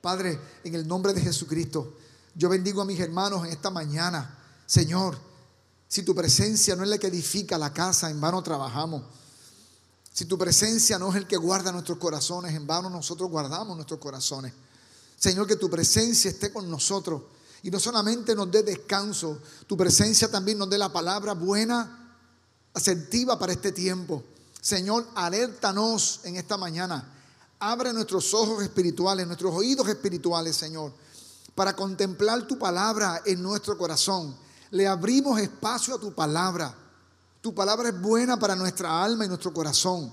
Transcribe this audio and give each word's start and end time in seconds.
Padre, 0.00 0.40
en 0.64 0.74
el 0.74 0.88
nombre 0.88 1.12
de 1.12 1.20
Jesucristo, 1.20 1.96
yo 2.34 2.48
bendigo 2.48 2.80
a 2.80 2.84
mis 2.84 3.00
hermanos 3.00 3.44
en 3.44 3.52
esta 3.52 3.70
mañana. 3.70 4.38
Señor, 4.66 5.18
si 5.88 6.02
tu 6.02 6.14
presencia 6.14 6.76
no 6.76 6.84
es 6.84 6.88
la 6.88 6.98
que 6.98 7.08
edifica 7.08 7.58
la 7.58 7.72
casa, 7.72 8.08
en 8.10 8.20
vano 8.20 8.42
trabajamos. 8.42 9.02
Si 10.12 10.24
tu 10.24 10.38
presencia 10.38 10.98
no 10.98 11.10
es 11.10 11.16
el 11.16 11.26
que 11.26 11.36
guarda 11.36 11.72
nuestros 11.72 11.98
corazones, 11.98 12.54
en 12.54 12.66
vano 12.66 12.88
nosotros 12.88 13.30
guardamos 13.30 13.76
nuestros 13.76 14.00
corazones. 14.00 14.52
Señor, 15.18 15.46
que 15.46 15.56
tu 15.56 15.68
presencia 15.68 16.30
esté 16.30 16.52
con 16.52 16.70
nosotros 16.70 17.22
y 17.62 17.70
no 17.70 17.78
solamente 17.78 18.34
nos 18.34 18.50
dé 18.50 18.62
descanso, 18.62 19.38
tu 19.66 19.76
presencia 19.76 20.30
también 20.30 20.56
nos 20.56 20.70
dé 20.70 20.78
la 20.78 20.92
palabra 20.92 21.34
buena, 21.34 22.16
asertiva 22.72 23.38
para 23.38 23.52
este 23.52 23.72
tiempo. 23.72 24.24
Señor, 24.60 25.06
alértanos 25.14 26.20
en 26.24 26.36
esta 26.36 26.56
mañana. 26.56 27.19
Abre 27.62 27.92
nuestros 27.92 28.32
ojos 28.32 28.62
espirituales, 28.62 29.26
nuestros 29.26 29.54
oídos 29.54 29.86
espirituales, 29.86 30.56
Señor, 30.56 30.94
para 31.54 31.76
contemplar 31.76 32.46
tu 32.46 32.58
palabra 32.58 33.20
en 33.26 33.42
nuestro 33.42 33.76
corazón. 33.76 34.34
Le 34.70 34.88
abrimos 34.88 35.38
espacio 35.38 35.94
a 35.94 36.00
tu 36.00 36.14
palabra. 36.14 36.74
Tu 37.42 37.54
palabra 37.54 37.90
es 37.90 38.00
buena 38.00 38.38
para 38.38 38.56
nuestra 38.56 39.04
alma 39.04 39.26
y 39.26 39.28
nuestro 39.28 39.52
corazón. 39.52 40.10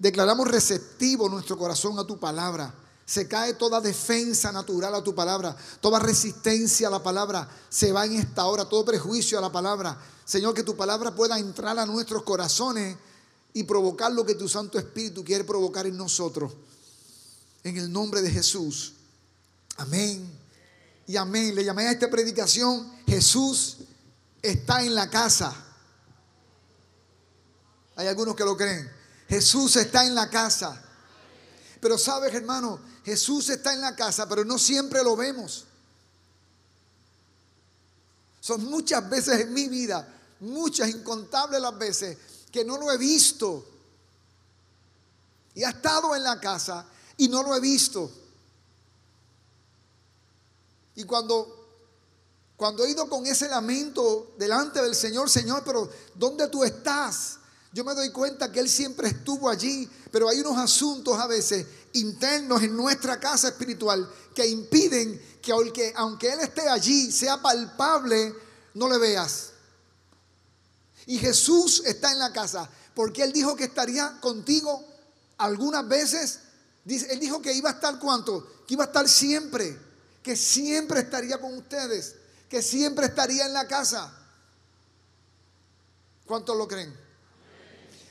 Declaramos 0.00 0.48
receptivo 0.48 1.28
nuestro 1.28 1.56
corazón 1.56 1.96
a 2.00 2.04
tu 2.04 2.18
palabra. 2.18 2.74
Se 3.06 3.28
cae 3.28 3.54
toda 3.54 3.80
defensa 3.80 4.50
natural 4.50 4.96
a 4.96 5.04
tu 5.04 5.14
palabra, 5.14 5.56
toda 5.80 6.00
resistencia 6.00 6.88
a 6.88 6.90
la 6.90 7.02
palabra 7.02 7.48
se 7.68 7.92
va 7.92 8.04
en 8.06 8.14
esta 8.14 8.46
hora, 8.46 8.64
todo 8.64 8.84
prejuicio 8.84 9.38
a 9.38 9.40
la 9.40 9.52
palabra. 9.52 9.96
Señor, 10.24 10.54
que 10.54 10.62
tu 10.64 10.76
palabra 10.76 11.14
pueda 11.14 11.38
entrar 11.38 11.78
a 11.78 11.86
nuestros 11.86 12.24
corazones 12.24 12.96
y 13.52 13.64
provocar 13.64 14.12
lo 14.12 14.24
que 14.24 14.34
tu 14.34 14.48
Santo 14.48 14.78
Espíritu 14.78 15.24
quiere 15.24 15.44
provocar 15.44 15.86
en 15.86 15.96
nosotros. 15.96 16.52
En 17.62 17.76
el 17.76 17.92
nombre 17.92 18.22
de 18.22 18.30
Jesús. 18.30 18.94
Amén. 19.76 20.30
Y 21.06 21.16
amén. 21.16 21.54
Le 21.54 21.64
llamé 21.64 21.86
a 21.88 21.92
esta 21.92 22.08
predicación, 22.08 22.90
Jesús 23.06 23.78
está 24.42 24.82
en 24.82 24.94
la 24.94 25.10
casa. 25.10 25.54
Hay 27.96 28.06
algunos 28.06 28.34
que 28.34 28.44
lo 28.44 28.56
creen. 28.56 28.90
Jesús 29.28 29.76
está 29.76 30.06
en 30.06 30.14
la 30.14 30.30
casa. 30.30 30.82
Pero 31.80 31.98
sabes, 31.98 32.34
hermano, 32.34 32.80
Jesús 33.04 33.48
está 33.48 33.72
en 33.72 33.80
la 33.80 33.96
casa, 33.96 34.28
pero 34.28 34.44
no 34.44 34.58
siempre 34.58 35.02
lo 35.02 35.16
vemos. 35.16 35.66
Son 38.40 38.64
muchas 38.64 39.08
veces 39.08 39.40
en 39.40 39.52
mi 39.52 39.68
vida, 39.68 40.06
muchas, 40.40 40.88
incontables 40.88 41.60
las 41.60 41.78
veces, 41.78 42.16
que 42.50 42.64
no 42.64 42.78
lo 42.78 42.90
he 42.90 42.98
visto. 42.98 43.64
Y 45.54 45.64
ha 45.64 45.70
estado 45.70 46.14
en 46.14 46.22
la 46.22 46.40
casa 46.40 46.86
y 47.16 47.28
no 47.28 47.42
lo 47.42 47.54
he 47.54 47.60
visto. 47.60 48.10
Y 50.96 51.04
cuando 51.04 51.60
cuando 52.60 52.84
he 52.84 52.90
ido 52.90 53.08
con 53.08 53.24
ese 53.24 53.48
lamento 53.48 54.34
delante 54.36 54.82
del 54.82 54.94
Señor, 54.94 55.30
Señor, 55.30 55.62
pero 55.64 55.88
¿dónde 56.14 56.46
tú 56.48 56.62
estás? 56.62 57.38
Yo 57.72 57.84
me 57.84 57.94
doy 57.94 58.10
cuenta 58.10 58.52
que 58.52 58.60
Él 58.60 58.68
siempre 58.68 59.08
estuvo 59.08 59.48
allí, 59.48 59.88
pero 60.12 60.28
hay 60.28 60.40
unos 60.40 60.58
asuntos 60.58 61.18
a 61.18 61.26
veces 61.26 61.66
internos 61.94 62.62
en 62.62 62.76
nuestra 62.76 63.18
casa 63.18 63.48
espiritual 63.48 64.06
que 64.34 64.46
impiden 64.46 65.38
que 65.40 65.52
aunque, 65.52 65.94
aunque 65.96 66.30
Él 66.34 66.40
esté 66.40 66.68
allí, 66.68 67.10
sea 67.10 67.40
palpable, 67.40 68.34
no 68.74 68.90
le 68.90 68.98
veas. 68.98 69.49
Y 71.06 71.18
Jesús 71.18 71.82
está 71.84 72.12
en 72.12 72.18
la 72.18 72.32
casa, 72.32 72.68
porque 72.94 73.22
Él 73.22 73.32
dijo 73.32 73.56
que 73.56 73.64
estaría 73.64 74.18
contigo 74.20 74.84
algunas 75.38 75.86
veces. 75.88 76.40
Él 76.86 77.20
dijo 77.20 77.40
que 77.40 77.52
iba 77.52 77.70
a 77.70 77.74
estar 77.74 77.98
cuánto? 77.98 78.64
Que 78.66 78.74
iba 78.74 78.84
a 78.84 78.86
estar 78.88 79.08
siempre, 79.08 79.78
que 80.22 80.36
siempre 80.36 81.00
estaría 81.00 81.40
con 81.40 81.56
ustedes, 81.56 82.16
que 82.48 82.62
siempre 82.62 83.06
estaría 83.06 83.46
en 83.46 83.52
la 83.52 83.66
casa. 83.66 84.12
¿Cuántos 86.26 86.56
lo 86.56 86.68
creen? 86.68 86.94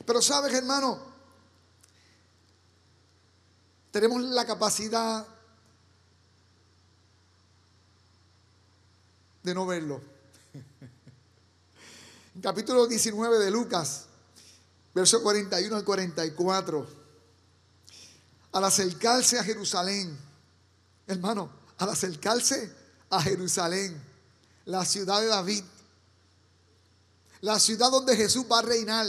Pero 0.04 0.20
sabes, 0.20 0.52
hermano, 0.54 0.98
tenemos 3.90 4.22
la 4.22 4.44
capacidad 4.44 5.26
de 9.42 9.54
no 9.54 9.66
verlo. 9.66 10.09
En 12.34 12.42
capítulo 12.42 12.86
19 12.86 13.38
de 13.38 13.50
Lucas, 13.50 14.04
verso 14.94 15.22
41 15.22 15.74
al 15.76 15.84
44, 15.84 16.86
al 18.52 18.64
acercarse 18.64 19.38
a 19.38 19.44
Jerusalén, 19.44 20.16
hermano, 21.08 21.50
al 21.78 21.88
acercarse 21.88 22.72
a 23.10 23.20
Jerusalén, 23.20 24.00
la 24.64 24.84
ciudad 24.84 25.20
de 25.20 25.26
David, 25.26 25.64
la 27.40 27.58
ciudad 27.58 27.90
donde 27.90 28.16
Jesús 28.16 28.44
va 28.50 28.60
a 28.60 28.62
reinar. 28.62 29.06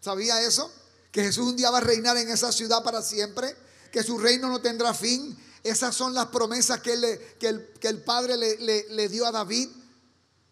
¿Sabía 0.00 0.40
eso? 0.42 0.72
Que 1.12 1.22
Jesús 1.22 1.46
un 1.46 1.56
día 1.56 1.70
va 1.70 1.78
a 1.78 1.82
reinar 1.82 2.16
en 2.16 2.28
esa 2.28 2.50
ciudad 2.50 2.82
para 2.82 3.02
siempre, 3.02 3.54
que 3.92 4.02
su 4.02 4.18
reino 4.18 4.48
no 4.48 4.60
tendrá 4.60 4.94
fin. 4.94 5.38
Esas 5.62 5.94
son 5.94 6.12
las 6.12 6.26
promesas 6.26 6.80
que, 6.80 6.94
el, 6.94 8.02
Padre 8.02 8.36
le, 8.36 9.08
dio 9.08 9.26
a 9.26 9.30
David. 9.30 9.68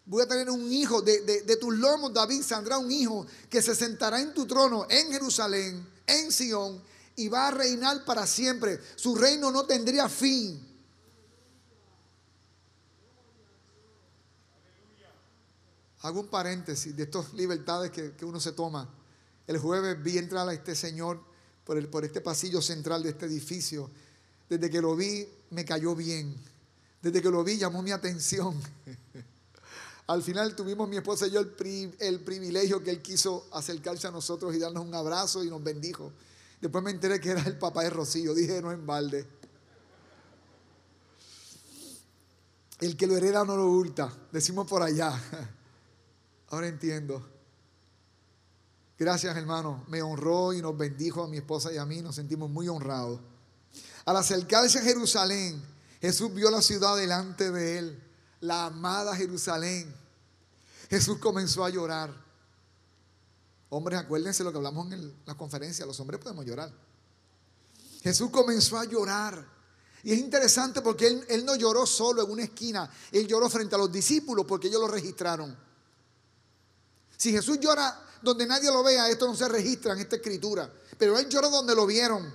Voy 0.05 0.23
a 0.23 0.27
tener 0.27 0.49
un 0.49 0.71
hijo, 0.71 1.01
de, 1.01 1.21
de 1.21 1.55
tus 1.57 1.75
lomos, 1.75 2.13
David, 2.13 2.41
saldrá 2.41 2.77
un 2.77 2.91
hijo 2.91 3.25
que 3.49 3.61
se 3.61 3.75
sentará 3.75 4.19
en 4.19 4.33
tu 4.33 4.45
trono 4.45 4.87
en 4.89 5.11
Jerusalén, 5.11 5.87
en 6.07 6.31
Sión, 6.31 6.81
y 7.15 7.27
va 7.27 7.47
a 7.47 7.51
reinar 7.51 8.03
para 8.03 8.25
siempre. 8.25 8.79
Su 8.95 9.15
reino 9.15 9.51
no 9.51 9.65
tendría 9.65 10.09
fin. 10.09 10.71
Hago 16.01 16.21
un 16.21 16.27
paréntesis 16.27 16.95
de 16.95 17.03
estas 17.03 17.31
libertades 17.33 17.91
que, 17.91 18.25
uno 18.25 18.39
se 18.39 18.53
toma. 18.53 18.89
El 19.45 19.59
jueves 19.59 20.01
vi 20.01 20.17
entrar 20.17 20.47
a 20.49 20.53
este 20.53 20.73
señor 20.75 21.21
por, 21.63 21.77
el, 21.77 21.87
por 21.89 22.03
este 22.03 22.21
pasillo 22.21 22.61
central 22.61 23.03
de 23.03 23.09
este 23.09 23.27
edificio. 23.27 23.89
Desde 24.49 24.69
que 24.69 24.81
lo 24.81 24.95
vi, 24.95 25.27
me 25.51 25.63
cayó 25.63 25.95
bien. 25.95 26.35
Desde 27.01 27.21
que 27.21 27.29
lo 27.29 27.43
vi, 27.43 27.57
llamó 27.57 27.83
mi 27.83 27.91
atención. 27.91 28.59
Al 30.11 30.21
final 30.21 30.53
tuvimos 30.57 30.89
mi 30.89 30.97
esposa 30.97 31.25
y 31.25 31.31
yo 31.31 31.39
el, 31.39 31.95
el 31.99 32.19
privilegio 32.19 32.83
que 32.83 32.89
él 32.89 33.01
quiso 33.01 33.47
acercarse 33.53 34.07
a 34.07 34.11
nosotros 34.11 34.53
y 34.53 34.59
darnos 34.59 34.83
un 34.83 34.93
abrazo 34.93 35.41
y 35.41 35.49
nos 35.49 35.63
bendijo. 35.63 36.11
Después 36.59 36.83
me 36.83 36.91
enteré 36.91 37.21
que 37.21 37.29
era 37.29 37.41
el 37.43 37.57
papá 37.57 37.83
de 37.83 37.91
Rocío. 37.91 38.33
Dije, 38.33 38.61
no 38.61 38.73
en 38.73 38.85
balde. 38.85 39.25
El 42.81 42.97
que 42.97 43.07
lo 43.07 43.15
hereda 43.15 43.45
no 43.45 43.55
lo 43.55 43.69
hurta. 43.69 44.13
Decimos 44.33 44.67
por 44.67 44.83
allá. 44.83 45.17
Ahora 46.49 46.67
entiendo. 46.67 47.25
Gracias 48.99 49.37
hermano, 49.37 49.85
me 49.87 50.01
honró 50.01 50.51
y 50.51 50.61
nos 50.61 50.77
bendijo 50.77 51.23
a 51.23 51.29
mi 51.29 51.37
esposa 51.37 51.71
y 51.71 51.77
a 51.77 51.85
mí, 51.85 52.01
nos 52.01 52.15
sentimos 52.15 52.49
muy 52.49 52.67
honrados. 52.67 53.21
Al 54.03 54.17
acercarse 54.17 54.79
a 54.79 54.83
Jerusalén, 54.83 55.63
Jesús 56.01 56.33
vio 56.33 56.51
la 56.51 56.61
ciudad 56.61 56.97
delante 56.97 57.49
de 57.49 57.77
él, 57.77 58.03
la 58.41 58.65
amada 58.65 59.15
Jerusalén. 59.15 60.00
Jesús 60.91 61.19
comenzó 61.19 61.63
a 61.63 61.69
llorar. 61.69 62.13
Hombres, 63.69 63.97
acuérdense 63.97 64.43
lo 64.43 64.51
que 64.51 64.57
hablamos 64.57 64.91
en 64.91 65.15
la 65.25 65.35
conferencia, 65.35 65.85
los 65.85 65.97
hombres 66.01 66.19
podemos 66.19 66.45
llorar. 66.45 66.69
Jesús 68.03 68.29
comenzó 68.29 68.77
a 68.77 68.83
llorar. 68.83 69.47
Y 70.03 70.11
es 70.11 70.19
interesante 70.19 70.81
porque 70.81 71.07
él, 71.07 71.25
él 71.29 71.45
no 71.45 71.55
lloró 71.55 71.85
solo 71.85 72.25
en 72.25 72.31
una 72.31 72.43
esquina, 72.43 72.91
él 73.09 73.25
lloró 73.25 73.49
frente 73.49 73.73
a 73.75 73.77
los 73.77 73.89
discípulos 73.89 74.45
porque 74.45 74.67
ellos 74.67 74.81
lo 74.81 74.89
registraron. 74.89 75.57
Si 77.15 77.31
Jesús 77.31 77.57
llora 77.61 77.97
donde 78.21 78.45
nadie 78.45 78.69
lo 78.69 78.83
vea, 78.83 79.07
esto 79.07 79.27
no 79.27 79.35
se 79.35 79.47
registra 79.47 79.93
en 79.93 79.99
esta 79.99 80.17
escritura. 80.17 80.69
Pero 80.97 81.17
él 81.17 81.29
lloró 81.29 81.49
donde 81.49 81.73
lo 81.73 81.85
vieron. 81.85 82.33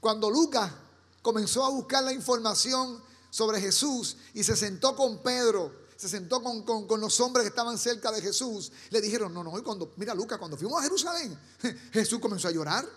Cuando 0.00 0.28
Lucas 0.28 0.68
comenzó 1.22 1.64
a 1.64 1.68
buscar 1.68 2.02
la 2.02 2.12
información 2.12 3.00
sobre 3.30 3.60
Jesús 3.60 4.16
y 4.34 4.42
se 4.42 4.56
sentó 4.56 4.96
con 4.96 5.22
Pedro, 5.22 5.79
se 6.00 6.08
sentó 6.08 6.42
con, 6.42 6.98
los 6.98 7.20
hombres 7.20 7.42
que 7.42 7.48
estaban 7.50 7.76
cerca 7.76 8.10
de 8.10 8.22
Jesús, 8.22 8.72
le 8.88 9.02
dijeron, 9.02 9.34
no, 9.34 9.44
no, 9.44 9.50
cuando, 9.62 9.92
mira 9.96 10.14
Lucas, 10.14 10.38
cuando 10.38 10.56
fuimos 10.56 10.80
a 10.80 10.84
Jerusalén, 10.84 11.38
Jesús 11.92 12.18
comenzó 12.18 12.48
a 12.48 12.52
llorar. 12.52 12.88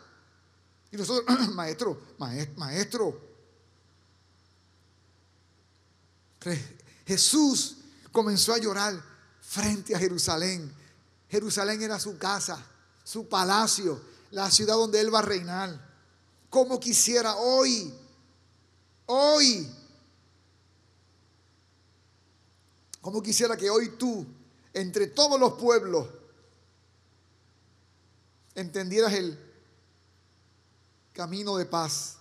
Y 0.90 0.96
nosotros, 0.96 1.50
maestro, 1.54 2.00
maestro, 2.18 2.56
maestro. 2.58 3.22
Jesús 7.06 7.76
comenzó 8.10 8.54
a 8.54 8.58
llorar 8.58 9.04
frente 9.42 9.94
a 9.94 10.00
Jerusalén. 10.00 10.74
Jerusalén 11.28 11.82
era 11.82 12.00
su 12.00 12.18
casa, 12.18 12.66
su 13.04 13.28
palacio, 13.28 14.00
la 14.32 14.50
ciudad 14.50 14.76
donde 14.76 15.02
él 15.02 15.14
va 15.14 15.20
a 15.20 15.24
reinar. 15.24 15.94
Como 16.50 16.80
quisiera 16.80 17.36
hoy, 17.36 17.94
hoy, 19.08 19.70
como 23.04 23.22
quisiera 23.22 23.58
que 23.58 23.70
hoy 23.70 23.90
tú, 23.98 24.26
entre 24.74 25.08
todos 25.08 25.38
los 25.38 25.56
pueblos, 25.56 26.08
entendieras 28.56 29.12
el 29.12 29.38
camino 31.12 31.58
de 31.58 31.66
paz, 31.66 32.16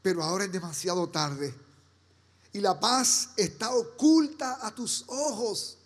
pero 0.00 0.22
ahora 0.22 0.44
es 0.44 0.50
demasiado 0.50 1.10
tarde. 1.10 1.54
Y 2.54 2.60
la 2.60 2.80
paz 2.80 3.32
está 3.36 3.74
oculta 3.74 4.66
a 4.66 4.74
tus 4.74 5.04
ojos. 5.08 5.76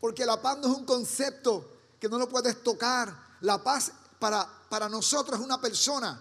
Porque 0.00 0.24
la 0.24 0.40
paz 0.40 0.56
no 0.56 0.72
es 0.72 0.78
un 0.78 0.86
concepto 0.86 1.70
que 2.00 2.08
no 2.08 2.16
lo 2.16 2.30
puedes 2.30 2.62
tocar. 2.62 3.14
La 3.42 3.62
paz 3.62 3.92
para, 4.18 4.48
para 4.70 4.88
nosotros 4.88 5.38
es 5.38 5.44
una 5.44 5.60
persona. 5.60 6.18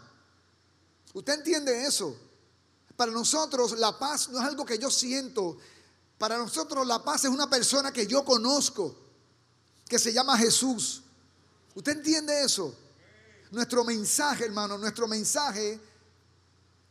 ¿Usted 1.13 1.35
entiende 1.35 1.85
eso? 1.85 2.17
Para 2.97 3.13
nosotros 3.13 3.79
la 3.79 3.97
paz 3.97 4.27
no 4.27 4.39
es 4.39 4.45
algo 4.45 4.65
que 4.65 4.77
yo 4.77 4.91
siento. 4.91 5.57
Para 6.17 6.37
nosotros 6.37 6.85
la 6.87 7.03
paz 7.03 7.25
es 7.25 7.29
una 7.29 7.49
persona 7.49 7.91
que 7.91 8.07
yo 8.07 8.25
conozco, 8.25 8.95
que 9.87 9.99
se 9.99 10.11
llama 10.11 10.37
Jesús. 10.37 11.03
¿Usted 11.75 11.93
entiende 11.93 12.43
eso? 12.43 12.75
Nuestro 13.51 13.83
mensaje, 13.83 14.45
hermano, 14.45 14.77
nuestro 14.77 15.07
mensaje 15.07 15.79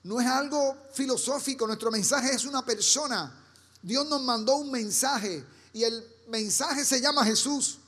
no 0.05 0.20
es 0.20 0.26
algo 0.26 0.76
filosófico, 0.93 1.67
nuestro 1.67 1.90
mensaje 1.90 2.31
es 2.31 2.44
una 2.44 2.64
persona. 2.64 3.44
Dios 3.82 4.06
nos 4.06 4.23
mandó 4.23 4.56
un 4.56 4.70
mensaje 4.70 5.44
y 5.72 5.82
el 5.82 6.05
mensaje 6.29 6.84
se 6.84 7.00
llama 7.00 7.25
Jesús. 7.25 7.79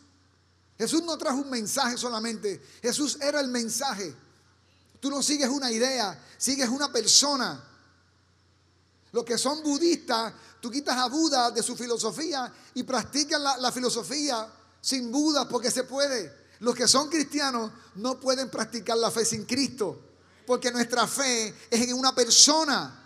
Jesús 0.77 1.03
no 1.05 1.17
trajo 1.17 1.39
un 1.39 1.51
mensaje 1.51 1.97
solamente, 1.97 2.61
Jesús 2.83 3.19
era 3.21 3.41
el 3.41 3.49
mensaje. 3.49 4.15
Tú 5.01 5.11
no 5.11 5.23
sigues 5.23 5.49
una 5.49 5.71
idea, 5.71 6.21
sigues 6.37 6.69
una 6.69 6.91
persona. 6.91 7.65
Los 9.13 9.25
que 9.25 9.39
son 9.39 9.63
budistas, 9.63 10.35
tú 10.61 10.71
quitas 10.71 10.97
a 10.97 11.09
Buda 11.09 11.51
de 11.51 11.63
su 11.63 11.77
filosofía 11.77 12.53
y 12.75 12.83
practican 12.83 13.43
la, 13.43 13.73
filosofía 13.73 14.47
sin 14.81 15.11
Buda 15.11 15.49
porque 15.49 15.71
se 15.71 15.85
puede. 15.85 16.49
Los 16.61 16.75
que 16.75 16.89
son 16.89 17.09
cristianos 17.09 17.71
no 17.97 18.19
pueden 18.19 18.51
practicar 18.51 18.97
la 18.97 19.11
fe 19.11 19.25
sin 19.25 19.45
Cristo 19.45 20.01
porque 20.47 20.73
nuestra 20.73 21.07
fe 21.07 21.55
es 21.71 21.81
en 21.89 21.95
una 21.95 22.15
persona. 22.15 23.05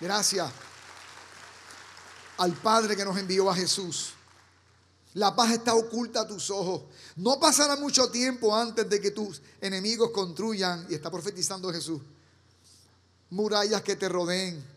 Gracias 0.00 0.50
al 2.38 2.52
Padre 2.54 2.96
que 2.96 3.04
nos 3.04 3.16
envió 3.16 3.48
a 3.48 3.54
Jesús. 3.54 4.14
La 5.14 5.36
paz 5.36 5.52
está 5.52 5.74
oculta 5.74 6.22
a 6.22 6.26
tus 6.26 6.50
ojos. 6.50 6.82
No 7.16 7.38
pasará 7.38 7.76
mucho 7.76 8.10
tiempo 8.10 8.56
antes 8.56 8.88
de 8.88 9.00
que 9.00 9.12
tus 9.12 9.40
enemigos 9.60 10.10
construyan, 10.10 10.86
y 10.88 10.94
está 10.94 11.10
profetizando 11.10 11.72
Jesús, 11.72 12.00
murallas 13.30 13.82
que 13.82 13.94
te 13.94 14.08
rodeen 14.08 14.72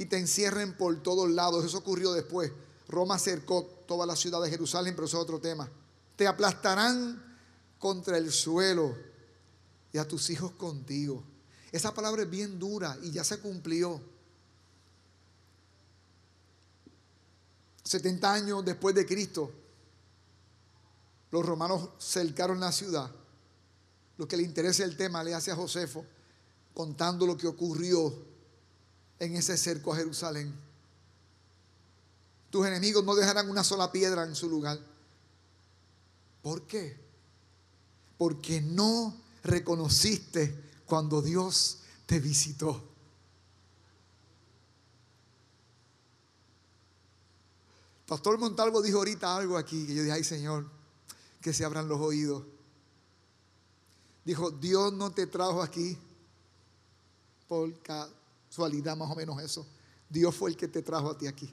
y 0.00 0.06
te 0.06 0.16
encierren 0.16 0.72
por 0.78 1.02
todos 1.02 1.28
lados. 1.28 1.62
Eso 1.62 1.76
ocurrió 1.76 2.12
después. 2.12 2.50
Roma 2.88 3.18
cercó 3.18 3.64
toda 3.86 4.06
la 4.06 4.16
ciudad 4.16 4.40
de 4.40 4.48
Jerusalén, 4.48 4.94
pero 4.94 5.06
eso 5.06 5.18
es 5.18 5.22
otro 5.22 5.38
tema. 5.38 5.68
Te 6.16 6.26
aplastarán 6.26 7.22
contra 7.78 8.16
el 8.16 8.32
suelo 8.32 8.96
y 9.92 9.98
a 9.98 10.08
tus 10.08 10.30
hijos 10.30 10.52
contigo. 10.52 11.22
Esa 11.70 11.92
palabra 11.92 12.22
es 12.22 12.30
bien 12.30 12.58
dura 12.58 12.96
y 13.02 13.10
ya 13.10 13.22
se 13.24 13.40
cumplió. 13.40 14.00
70 17.84 18.32
años 18.32 18.64
después 18.64 18.94
de 18.94 19.04
Cristo, 19.04 19.52
los 21.30 21.44
romanos 21.44 21.90
cercaron 21.98 22.58
la 22.58 22.72
ciudad. 22.72 23.10
Lo 24.16 24.26
que 24.26 24.38
le 24.38 24.44
interesa 24.44 24.82
el 24.82 24.96
tema 24.96 25.22
le 25.22 25.34
hace 25.34 25.50
a 25.50 25.56
Josefo 25.56 26.06
contando 26.72 27.26
lo 27.26 27.36
que 27.36 27.46
ocurrió 27.46 28.29
en 29.20 29.36
ese 29.36 29.56
cerco 29.56 29.92
a 29.92 29.96
Jerusalén. 29.96 30.52
Tus 32.50 32.66
enemigos 32.66 33.04
no 33.04 33.14
dejarán 33.14 33.48
una 33.48 33.62
sola 33.62 33.92
piedra 33.92 34.24
en 34.24 34.34
su 34.34 34.48
lugar. 34.48 34.80
¿Por 36.42 36.62
qué? 36.62 36.98
Porque 38.18 38.60
no 38.60 39.14
reconociste 39.44 40.58
cuando 40.86 41.22
Dios 41.22 41.78
te 42.06 42.18
visitó. 42.18 42.88
Pastor 48.06 48.38
Montalvo 48.38 48.82
dijo 48.82 48.98
ahorita 48.98 49.36
algo 49.36 49.56
aquí 49.56 49.86
que 49.86 49.94
yo 49.94 50.02
dije, 50.02 50.12
ay 50.12 50.24
Señor, 50.24 50.66
que 51.40 51.52
se 51.52 51.64
abran 51.64 51.86
los 51.86 52.00
oídos. 52.00 52.42
Dijo, 54.24 54.50
Dios 54.50 54.92
no 54.92 55.12
te 55.12 55.26
trajo 55.28 55.62
aquí 55.62 55.96
por 57.46 57.72
casualidad, 58.50 58.96
más 58.96 59.10
o 59.10 59.14
menos 59.14 59.40
eso. 59.42 59.66
Dios 60.08 60.34
fue 60.34 60.50
el 60.50 60.56
que 60.56 60.68
te 60.68 60.82
trajo 60.82 61.10
a 61.10 61.16
ti 61.16 61.26
aquí. 61.26 61.50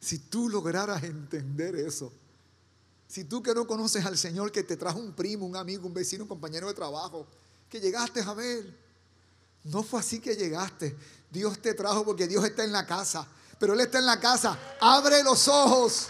Si 0.00 0.18
tú 0.18 0.48
lograras 0.48 1.04
entender 1.04 1.76
eso, 1.76 2.12
si 3.06 3.24
tú 3.24 3.42
que 3.42 3.54
no 3.54 3.66
conoces 3.66 4.04
al 4.04 4.18
Señor 4.18 4.50
que 4.50 4.64
te 4.64 4.76
trajo 4.76 4.98
un 4.98 5.12
primo, 5.12 5.46
un 5.46 5.54
amigo, 5.54 5.86
un 5.86 5.94
vecino, 5.94 6.24
un 6.24 6.28
compañero 6.28 6.66
de 6.66 6.74
trabajo, 6.74 7.26
que 7.68 7.80
llegaste 7.80 8.20
a 8.22 8.34
ver, 8.34 8.74
no 9.64 9.82
fue 9.82 10.00
así 10.00 10.18
que 10.18 10.34
llegaste. 10.34 10.96
Dios 11.30 11.60
te 11.60 11.74
trajo 11.74 12.04
porque 12.04 12.26
Dios 12.26 12.44
está 12.44 12.64
en 12.64 12.72
la 12.72 12.86
casa, 12.86 13.28
pero 13.60 13.74
Él 13.74 13.80
está 13.80 13.98
en 13.98 14.06
la 14.06 14.18
casa. 14.18 14.58
Abre 14.80 15.22
los 15.22 15.46
ojos, 15.46 16.08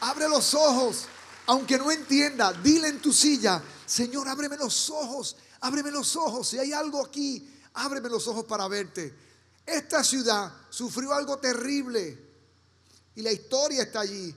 abre 0.00 0.28
los 0.28 0.54
ojos 0.54 1.06
aunque 1.46 1.78
no 1.78 1.90
entienda, 1.90 2.52
dile 2.52 2.88
en 2.88 3.00
tu 3.00 3.12
silla, 3.12 3.62
Señor, 3.84 4.28
ábreme 4.28 4.56
los 4.56 4.90
ojos, 4.90 5.36
ábreme 5.60 5.90
los 5.90 6.14
ojos. 6.16 6.48
Si 6.48 6.58
hay 6.58 6.72
algo 6.72 7.04
aquí, 7.04 7.46
ábreme 7.74 8.08
los 8.08 8.26
ojos 8.28 8.44
para 8.44 8.68
verte. 8.68 9.14
Esta 9.64 10.02
ciudad 10.02 10.52
sufrió 10.70 11.12
algo 11.12 11.38
terrible 11.38 12.18
y 13.14 13.22
la 13.22 13.32
historia 13.32 13.82
está 13.82 14.00
allí. 14.00 14.34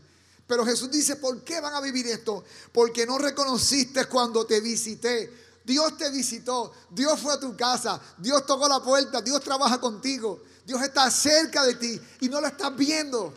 Pero 0.48 0.66
Jesús 0.66 0.92
dice, 0.92 1.16
¿por 1.16 1.44
qué 1.44 1.60
van 1.60 1.74
a 1.74 1.82
vivir 1.82 2.06
esto? 2.08 2.44
Porque 2.72 3.06
no 3.06 3.18
reconociste 3.18 4.06
cuando 4.06 4.46
te 4.46 4.60
visité. 4.62 5.46
Dios 5.64 5.98
te 5.98 6.12
visitó, 6.12 6.72
Dios 6.92 7.20
fue 7.20 7.34
a 7.34 7.40
tu 7.40 7.58
casa, 7.58 8.00
Dios 8.20 8.46
tocó 8.46 8.68
la 8.68 8.84
puerta, 8.84 9.20
Dios 9.20 9.42
trabaja 9.42 9.80
contigo, 9.80 10.44
Dios 10.64 10.80
está 10.84 11.10
cerca 11.10 11.66
de 11.66 11.74
ti 11.74 12.00
y 12.20 12.30
no 12.30 12.40
lo 12.40 12.46
estás 12.46 12.76
viendo. 12.76 13.34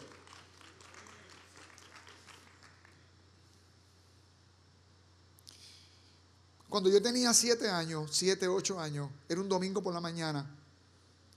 Cuando 6.69 6.91
yo 6.91 7.01
tenía 7.01 7.33
siete 7.33 7.69
años, 7.69 8.11
siete, 8.13 8.47
ocho 8.47 8.79
años, 8.79 9.11
era 9.29 9.41
un 9.41 9.49
domingo 9.49 9.83
por 9.83 9.95
la 9.95 10.01
mañana. 10.01 10.55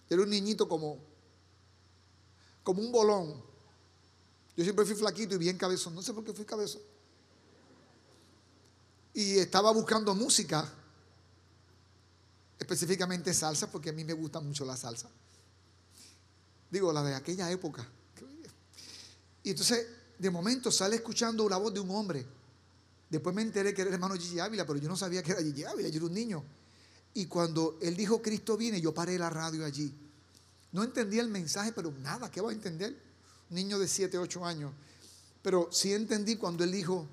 Era 0.09 0.21
un 0.21 0.29
niñito 0.29 0.67
como, 0.67 0.99
como 2.63 2.81
un 2.81 2.91
bolón. 2.91 3.41
Yo 4.57 4.63
siempre 4.63 4.85
fui 4.85 4.95
flaquito 4.95 5.35
y 5.35 5.37
bien 5.37 5.57
cabezón. 5.57 5.95
No 5.95 6.01
sé 6.01 6.13
por 6.13 6.25
qué 6.25 6.33
fui 6.33 6.43
cabezón. 6.43 6.81
Y 9.13 9.37
estaba 9.37 9.71
buscando 9.71 10.13
música, 10.13 10.69
específicamente 12.59 13.33
salsa, 13.33 13.71
porque 13.71 13.89
a 13.89 13.93
mí 13.93 14.03
me 14.03 14.13
gusta 14.13 14.41
mucho 14.41 14.65
la 14.65 14.75
salsa. 14.75 15.09
Digo, 16.69 16.91
la 16.91 17.03
de 17.03 17.15
aquella 17.15 17.49
época. 17.51 17.87
Y 19.43 19.51
entonces, 19.51 19.87
de 20.19 20.29
momento 20.29 20.71
sale 20.71 20.97
escuchando 20.97 21.47
la 21.47 21.57
voz 21.57 21.73
de 21.73 21.79
un 21.79 21.89
hombre 21.91 22.40
Después 23.11 23.35
me 23.35 23.41
enteré 23.41 23.73
que 23.73 23.81
era 23.81 23.89
el 23.89 23.95
hermano 23.95 24.15
Gigi 24.15 24.39
Ávila, 24.39 24.65
pero 24.65 24.79
yo 24.79 24.87
no 24.87 24.95
sabía 24.95 25.21
que 25.21 25.33
era 25.33 25.43
Gigi 25.43 25.65
Ávila, 25.65 25.89
yo 25.89 25.97
era 25.97 26.05
un 26.05 26.13
niño. 26.13 26.43
Y 27.13 27.25
cuando 27.25 27.77
él 27.81 27.97
dijo 27.97 28.21
Cristo 28.21 28.55
viene, 28.55 28.79
yo 28.79 28.93
paré 28.93 29.19
la 29.19 29.29
radio 29.29 29.65
allí. 29.65 29.93
No 30.71 30.81
entendía 30.81 31.21
el 31.21 31.27
mensaje, 31.27 31.73
pero 31.73 31.91
nada, 32.01 32.31
¿qué 32.31 32.39
va 32.39 32.51
a 32.51 32.53
entender? 32.53 32.97
Un 33.49 33.55
niño 33.55 33.77
de 33.77 33.89
7, 33.89 34.17
8 34.17 34.45
años. 34.45 34.71
Pero 35.41 35.67
sí 35.73 35.91
entendí 35.91 36.37
cuando 36.37 36.63
él 36.63 36.71
dijo, 36.71 37.05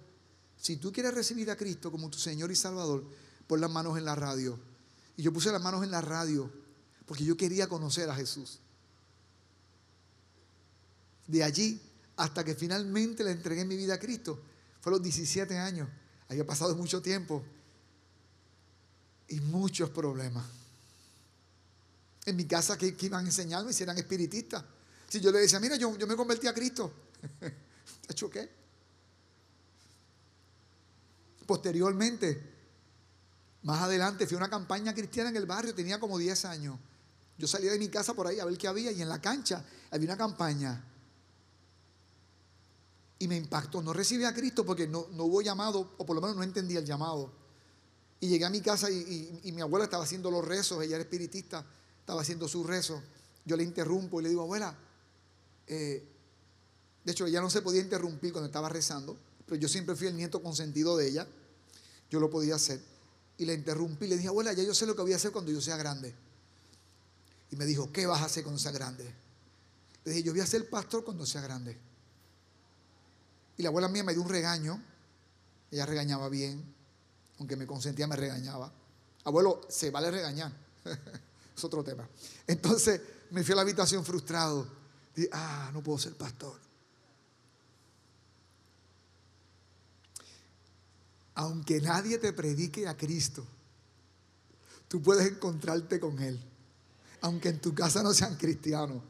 si 0.57 0.77
tú 0.77 0.93
quieres 0.93 1.13
recibir 1.15 1.51
a 1.51 1.57
Cristo 1.57 1.91
como 1.91 2.09
tu 2.09 2.19
Señor 2.19 2.53
y 2.53 2.55
Salvador, 2.55 3.05
pon 3.49 3.61
las 3.61 3.71
manos 3.71 3.99
en 3.99 4.05
la 4.05 4.15
radio. 4.15 4.57
Y 5.17 5.23
yo 5.23 5.33
puse 5.33 5.51
las 5.51 5.61
manos 5.61 5.83
en 5.83 5.91
la 5.91 6.01
radio 6.01 6.49
porque 7.07 7.25
yo 7.25 7.37
quería 7.37 7.67
conocer 7.67 8.09
a 8.09 8.15
Jesús. 8.15 8.61
De 11.27 11.43
allí 11.43 11.81
hasta 12.17 12.45
que 12.45 12.55
finalmente 12.55 13.25
le 13.25 13.33
entregué 13.33 13.65
mi 13.65 13.77
vida 13.77 13.95
a 13.95 13.99
Cristo, 13.99 14.41
fue 14.81 14.91
a 14.91 14.95
los 14.95 15.03
17 15.03 15.57
años. 15.57 15.89
Había 16.29 16.47
pasado 16.47 16.75
mucho 16.77 17.01
tiempo 17.01 17.45
y 19.29 19.41
muchos 19.41 19.91
problemas. 19.91 20.45
En 22.27 22.37
mi 22.37 22.45
casa, 22.45 22.77
que, 22.77 22.95
iban 23.01 23.25
a 23.25 23.29
enseñarme 23.29 23.73
si 23.73 23.83
eran 23.83 23.97
espiritistas? 23.97 24.65
Si 25.09 25.21
yo 25.21 25.33
le 25.33 25.41
decía, 25.41 25.59
mira, 25.61 25.77
yo, 25.77 25.97
yo 25.97 26.07
me 26.07 26.17
convertí 26.17 26.47
a 26.47 26.55
Cristo. 26.55 26.93
¿Te 28.07 28.15
choqué? 28.15 28.51
Posteriormente, 31.47 32.43
más 33.63 33.83
adelante, 33.83 34.27
fui 34.27 34.35
a 34.35 34.39
una 34.39 34.51
campaña 34.51 34.95
cristiana 34.95 35.31
en 35.31 35.37
el 35.37 35.47
barrio, 35.47 35.75
tenía 35.75 35.99
como 35.99 36.19
10 36.19 36.45
años. 36.45 36.79
Yo 37.39 37.47
salía 37.47 37.73
de 37.73 37.79
mi 37.79 37.89
casa 37.89 38.13
por 38.15 38.27
ahí 38.27 38.41
a 38.41 38.45
ver 38.45 38.59
qué 38.59 38.69
había 38.69 38.91
y 38.91 39.01
en 39.01 39.09
la 39.09 39.21
cancha 39.21 39.65
había 39.91 40.09
una 40.09 40.17
campaña 40.17 40.85
y 43.19 43.29
me 43.29 43.37
impactó. 43.37 43.83
No 43.83 43.93
recibí 43.93 44.25
a 44.25 44.35
Cristo 44.35 44.65
porque 44.65 44.87
no, 44.87 45.07
hubo 45.19 45.43
llamado, 45.43 45.95
o 45.99 46.07
por 46.07 46.15
lo 46.15 46.23
menos 46.23 46.37
no 46.37 46.43
entendía 46.43 46.79
el 46.79 46.85
llamado. 46.85 47.33
Y 48.21 48.29
llegué 48.29 48.45
a 48.45 48.51
mi 48.51 48.61
casa 48.61 48.91
y, 48.91 49.53
mi 49.53 49.61
abuela 49.61 49.85
estaba 49.85 50.05
haciendo 50.05 50.31
los 50.31 50.45
rezos, 50.45 50.83
ella 50.83 50.97
era 50.97 51.03
espiritista, 51.03 51.65
estaba 52.01 52.23
haciendo 52.23 52.49
sus 52.49 52.67
rezos. 52.67 53.01
Yo 53.45 53.57
le 53.57 53.65
interrumpo 53.65 54.21
y 54.21 54.25
le 54.25 54.29
digo, 54.29 54.43
abuela, 54.43 54.77
eh", 55.67 56.05
de 57.05 57.13
hecho 57.13 57.27
ella 57.27 57.41
no 57.41 57.51
se 57.51 57.63
podía 57.63 57.81
interrumpir 57.81 58.33
cuando 58.33 58.47
estaba 58.47 58.69
rezando, 58.69 59.17
pero 59.47 59.61
yo 59.61 59.69
siempre 59.69 59.95
fui 59.95 60.09
el 60.09 60.17
nieto 60.17 60.43
consentido 60.43 60.97
de 60.97 61.09
ella, 61.09 61.27
yo 62.11 62.21
lo 62.21 62.31
podía 62.31 62.57
hacer. 62.57 62.81
y 63.41 63.47
le 63.47 63.55
interrumpí. 63.55 64.09
Le 64.09 64.17
dije, 64.17 64.27
abuela, 64.27 64.53
ya 64.53 64.65
yo 64.65 64.75
sé 64.75 64.85
lo 64.85 64.97
que 64.97 65.03
voy 65.03 65.13
a 65.13 65.17
hacer 65.17 65.31
cuando 65.31 65.53
yo 65.53 65.61
sea 65.61 65.77
grande. 65.77 66.13
Y 67.53 67.57
me 67.57 67.67
dijo, 67.67 67.93
¿qué 67.93 68.05
vas 68.05 68.21
a 68.21 68.25
hacer 68.25 68.43
cuando 68.43 68.59
sea 68.59 68.73
grande? 68.73 69.05
Le 70.05 70.11
dije, 70.11 70.25
yo 70.25 70.33
voy 70.33 70.41
a 70.41 70.47
ser 70.47 70.69
pastor 70.69 71.05
cuando 71.05 71.25
sea 71.25 71.41
grande. 71.41 71.79
Y 73.59 73.63
la 73.63 73.69
abuela 73.69 73.89
mía 73.89 74.05
me 74.05 74.13
dio 74.13 74.23
un 74.23 74.29
regaño. 74.29 74.81
Ella 75.71 75.85
regañaba 75.85 76.29
bien, 76.29 76.65
aunque 77.39 77.57
me 77.57 77.67
consentía, 77.67 78.07
me 78.07 78.17
regañaba. 78.17 78.73
Abuelo, 79.25 79.61
se 79.69 79.91
vale 79.91 80.11
regañar. 80.11 80.53
es 81.57 81.65
otro 81.65 81.85
tema. 81.85 82.09
Entonces 82.47 83.01
me 83.31 83.43
fui 83.43 83.53
a 83.53 83.57
la 83.57 83.63
habitación 83.63 84.05
frustrado. 84.05 84.67
Dije, 85.15 85.29
ah, 85.33 85.71
no 85.75 85.83
puedo 85.83 85.99
ser 85.99 86.15
pastor. 86.15 86.59
Aunque 91.35 91.81
nadie 91.81 92.19
te 92.19 92.33
predique 92.33 92.89
a 92.89 92.97
Cristo, 92.97 93.45
tú 94.89 95.03
puedes 95.03 95.27
encontrarte 95.31 96.01
con 96.01 96.19
Él. 96.21 96.41
Aunque 97.21 97.49
en 97.49 97.61
tu 97.61 97.75
casa 97.75 98.03
no 98.03 98.15
sean 98.15 98.37
cristianos. 98.37 99.03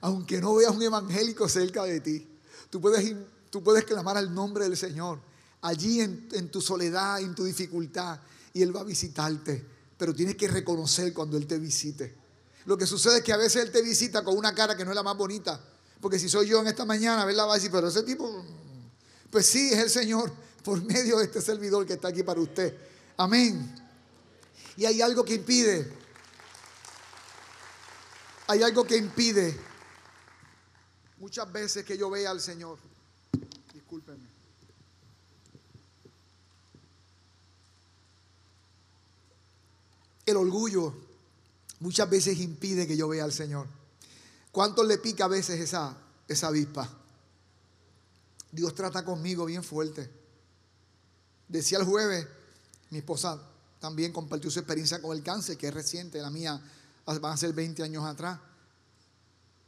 Aunque 0.00 0.40
no 0.40 0.54
veas 0.54 0.72
un 0.72 0.82
evangélico 0.82 1.48
cerca 1.48 1.84
de 1.84 2.00
ti. 2.00 2.28
Tú 2.70 2.80
puedes, 2.80 3.14
tú 3.54 3.62
puedes 3.62 3.84
clamar 3.84 4.16
al 4.16 4.34
nombre 4.34 4.64
del 4.64 4.76
Señor. 4.76 5.20
Allí 5.62 6.00
en, 6.00 6.50
tu 6.50 6.60
soledad, 6.60 7.20
en 7.20 7.36
tu 7.36 7.44
dificultad. 7.44 8.18
Y 8.52 8.62
Él 8.62 8.74
va 8.74 8.80
a 8.80 8.84
visitarte 8.84 9.64
pero 9.96 10.12
tienes 10.12 10.34
que 10.34 10.48
reconocer 10.48 11.12
cuando 11.14 11.36
Él 11.36 11.46
te 11.46 11.56
visite. 11.56 12.16
Lo 12.64 12.76
que 12.76 12.84
sucede 12.84 13.18
es 13.18 13.22
que 13.22 13.32
a 13.32 13.36
veces 13.36 13.62
Él 13.62 13.70
te 13.70 13.80
visita 13.80 14.24
con 14.24 14.36
una 14.36 14.52
cara 14.52 14.76
que 14.76 14.84
no 14.84 14.90
es 14.90 14.96
la 14.96 15.04
más 15.04 15.16
bonita. 15.16 15.60
Porque 16.00 16.18
si 16.18 16.28
soy 16.28 16.48
yo 16.48 16.60
en 16.60 16.66
esta 16.66 16.84
mañana, 16.84 17.24
¿verdad? 17.24 17.46
Va 17.46 17.52
a 17.52 17.54
decir, 17.54 17.70
pero 17.70 17.86
ese 17.86 18.02
tipo, 18.02 18.44
pues 19.30 19.46
sí, 19.46 19.70
es 19.72 19.78
el 19.78 19.88
Señor 19.88 20.32
por 20.64 20.82
medio 20.82 21.18
de 21.18 21.24
este 21.26 21.40
servidor 21.40 21.86
que 21.86 21.92
está 21.92 22.08
aquí 22.08 22.24
para 22.24 22.40
usted. 22.40 22.76
Amén. 23.16 23.72
Y 24.76 24.84
hay 24.84 25.00
algo 25.00 25.24
que 25.24 25.34
impide. 25.34 25.90
Hay 28.48 28.64
algo 28.64 28.84
que 28.84 28.96
impide 28.96 29.56
muchas 31.18 31.50
veces 31.52 31.84
que 31.84 31.96
yo 31.96 32.10
vea 32.10 32.32
al 32.32 32.40
Señor. 32.40 32.78
El 40.26 40.36
orgullo 40.36 40.94
muchas 41.80 42.08
veces 42.08 42.38
impide 42.38 42.86
que 42.86 42.96
yo 42.96 43.08
vea 43.08 43.24
al 43.24 43.32
Señor. 43.32 43.66
¿Cuánto 44.50 44.84
le 44.84 44.98
pica 44.98 45.24
a 45.26 45.28
veces 45.28 45.60
esa, 45.60 45.96
esa 46.28 46.46
avispa? 46.46 46.88
Dios 48.52 48.74
trata 48.74 49.04
conmigo 49.04 49.44
bien 49.44 49.64
fuerte. 49.64 50.08
Decía 51.48 51.78
el 51.78 51.84
jueves, 51.84 52.26
mi 52.90 52.98
esposa 52.98 53.40
también 53.80 54.12
compartió 54.12 54.50
su 54.50 54.60
experiencia 54.60 55.02
con 55.02 55.16
el 55.16 55.22
cáncer, 55.22 55.58
que 55.58 55.68
es 55.68 55.74
reciente, 55.74 56.22
la 56.22 56.30
mía 56.30 56.60
van 57.04 57.32
a 57.32 57.36
ser 57.36 57.52
20 57.52 57.82
años 57.82 58.04
atrás. 58.04 58.40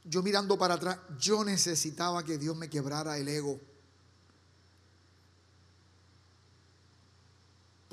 Yo 0.05 0.23
mirando 0.23 0.57
para 0.57 0.75
atrás, 0.75 0.99
yo 1.19 1.45
necesitaba 1.45 2.25
que 2.25 2.39
Dios 2.39 2.57
me 2.57 2.71
quebrara 2.71 3.19
el 3.19 3.29
ego. 3.29 3.61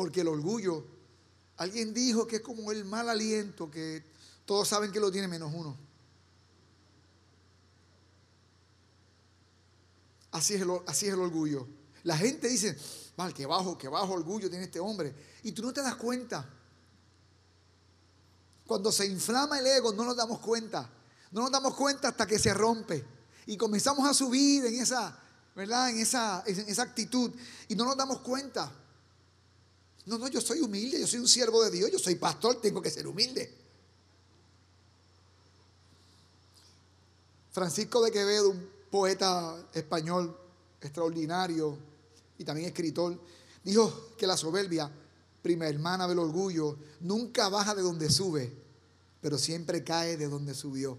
Porque 0.03 0.19
el 0.19 0.27
orgullo 0.27 0.83
Alguien 1.55 1.93
dijo 1.93 2.27
que 2.27 2.37
es 2.37 2.41
como 2.41 2.73
el 2.73 2.83
mal 2.83 3.07
aliento, 3.07 3.71
que 3.71 4.03
todos 4.45 4.67
saben 4.67 4.91
que 4.91 4.99
lo 4.99 5.09
tiene 5.09 5.29
menos 5.29 5.53
uno. 5.53 5.77
Así 10.31 10.55
es 10.55 10.61
el, 10.61 11.19
orgullo. 11.19 11.65
La 12.03 12.17
gente 12.17 12.49
dice, 12.49 12.77
mal, 13.15 13.33
qué 13.33 13.45
bajo, 13.45 13.77
qué 13.77 13.87
bajo 13.87 14.11
orgullo 14.11 14.49
tiene 14.49 14.65
este 14.65 14.81
hombre. 14.81 15.15
Y 15.43 15.53
tú 15.53 15.61
no 15.61 15.71
te 15.71 15.81
das 15.81 15.95
cuenta. 15.95 16.49
Cuando 18.67 18.91
se 18.91 19.05
inflama 19.05 19.59
el 19.59 19.67
ego 19.67 19.93
no 19.93 20.03
nos 20.03 20.17
damos 20.17 20.39
cuenta. 20.39 20.89
No 21.31 21.43
nos 21.43 21.51
damos 21.51 21.75
cuenta 21.75 22.09
hasta 22.09 22.27
que 22.27 22.39
se 22.39 22.53
rompe. 22.53 23.05
Y 23.45 23.55
comenzamos 23.55 24.05
a 24.05 24.13
subir 24.13 24.65
en 24.65 24.81
esa, 24.81 25.17
¿verdad? 25.55 25.91
En 25.91 25.99
esa, 25.99 26.43
en 26.45 26.67
esa 26.67 26.81
actitud. 26.81 27.31
Y 27.69 27.75
no 27.75 27.85
nos 27.85 27.95
damos 27.95 28.19
cuenta. 28.19 28.69
No, 30.05 30.17
no, 30.17 30.27
yo 30.27 30.41
soy 30.41 30.59
humilde, 30.59 30.99
yo 30.99 31.07
soy 31.07 31.19
un 31.19 31.27
siervo 31.27 31.63
de 31.63 31.71
Dios, 31.71 31.91
yo 31.91 31.99
soy 31.99 32.15
pastor, 32.15 32.59
tengo 32.59 32.81
que 32.81 32.91
ser 32.91 33.07
humilde. 33.07 33.53
Francisco 37.51 38.03
de 38.03 38.11
Quevedo, 38.11 38.49
un 38.49 38.69
poeta 38.89 39.69
español 39.73 40.35
extraordinario 40.81 41.77
y 42.37 42.43
también 42.43 42.67
escritor, 42.67 43.17
dijo 43.63 44.09
que 44.17 44.27
la 44.27 44.35
soberbia, 44.35 44.91
prima 45.41 45.67
hermana 45.67 46.07
del 46.07 46.19
orgullo, 46.19 46.77
nunca 46.99 47.47
baja 47.47 47.75
de 47.75 47.81
donde 47.81 48.09
sube, 48.09 48.51
pero 49.21 49.37
siempre 49.37 49.83
cae 49.83 50.17
de 50.17 50.27
donde 50.27 50.53
subió. 50.53 50.97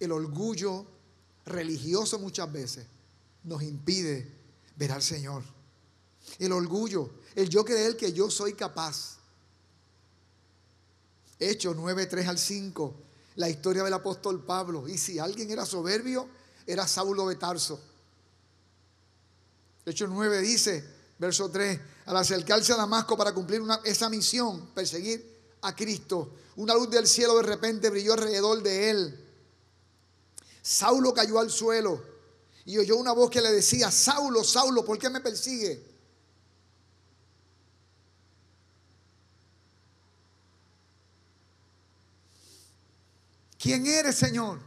El 0.00 0.10
orgullo 0.10 0.86
religioso 1.44 2.18
muchas 2.18 2.50
veces 2.50 2.86
nos 3.44 3.62
impide 3.62 4.26
ver 4.76 4.92
al 4.92 5.02
Señor 5.02 5.57
el 6.38 6.52
orgullo, 6.52 7.10
el 7.34 7.48
yo 7.48 7.64
creer 7.64 7.96
que 7.96 8.12
yo 8.12 8.30
soy 8.30 8.54
capaz. 8.54 9.18
Hechos 11.38 11.76
9, 11.76 12.06
3 12.06 12.28
al 12.28 12.38
5, 12.38 12.94
la 13.36 13.48
historia 13.48 13.84
del 13.84 13.94
apóstol 13.94 14.44
Pablo. 14.44 14.88
Y 14.88 14.98
si 14.98 15.18
alguien 15.18 15.50
era 15.50 15.64
soberbio, 15.64 16.28
era 16.66 16.86
Saulo 16.86 17.28
de 17.28 17.36
Tarso. 17.36 17.80
Hechos 19.86 20.10
9 20.10 20.40
dice, 20.40 20.84
verso 21.18 21.50
3, 21.50 21.80
al 22.06 22.16
acercarse 22.16 22.72
a 22.72 22.76
Damasco 22.76 23.16
para 23.16 23.32
cumplir 23.32 23.62
esa 23.84 24.10
misión, 24.10 24.68
perseguir 24.74 25.38
a 25.62 25.74
Cristo, 25.74 26.32
una 26.56 26.74
luz 26.74 26.90
del 26.90 27.06
cielo 27.06 27.36
de 27.36 27.44
repente 27.44 27.88
brilló 27.88 28.14
alrededor 28.14 28.62
de 28.62 28.90
él. 28.90 29.24
Saulo 30.60 31.14
cayó 31.14 31.38
al 31.38 31.50
suelo 31.50 32.02
y 32.64 32.76
oyó 32.76 32.96
una 32.96 33.12
voz 33.12 33.30
que 33.30 33.40
le 33.40 33.52
decía, 33.52 33.90
Saulo, 33.90 34.44
Saulo, 34.44 34.84
¿por 34.84 34.98
qué 34.98 35.08
me 35.08 35.20
persigue? 35.20 35.82
¿Quién 43.58 43.86
eres, 43.86 44.16
Señor? 44.16 44.60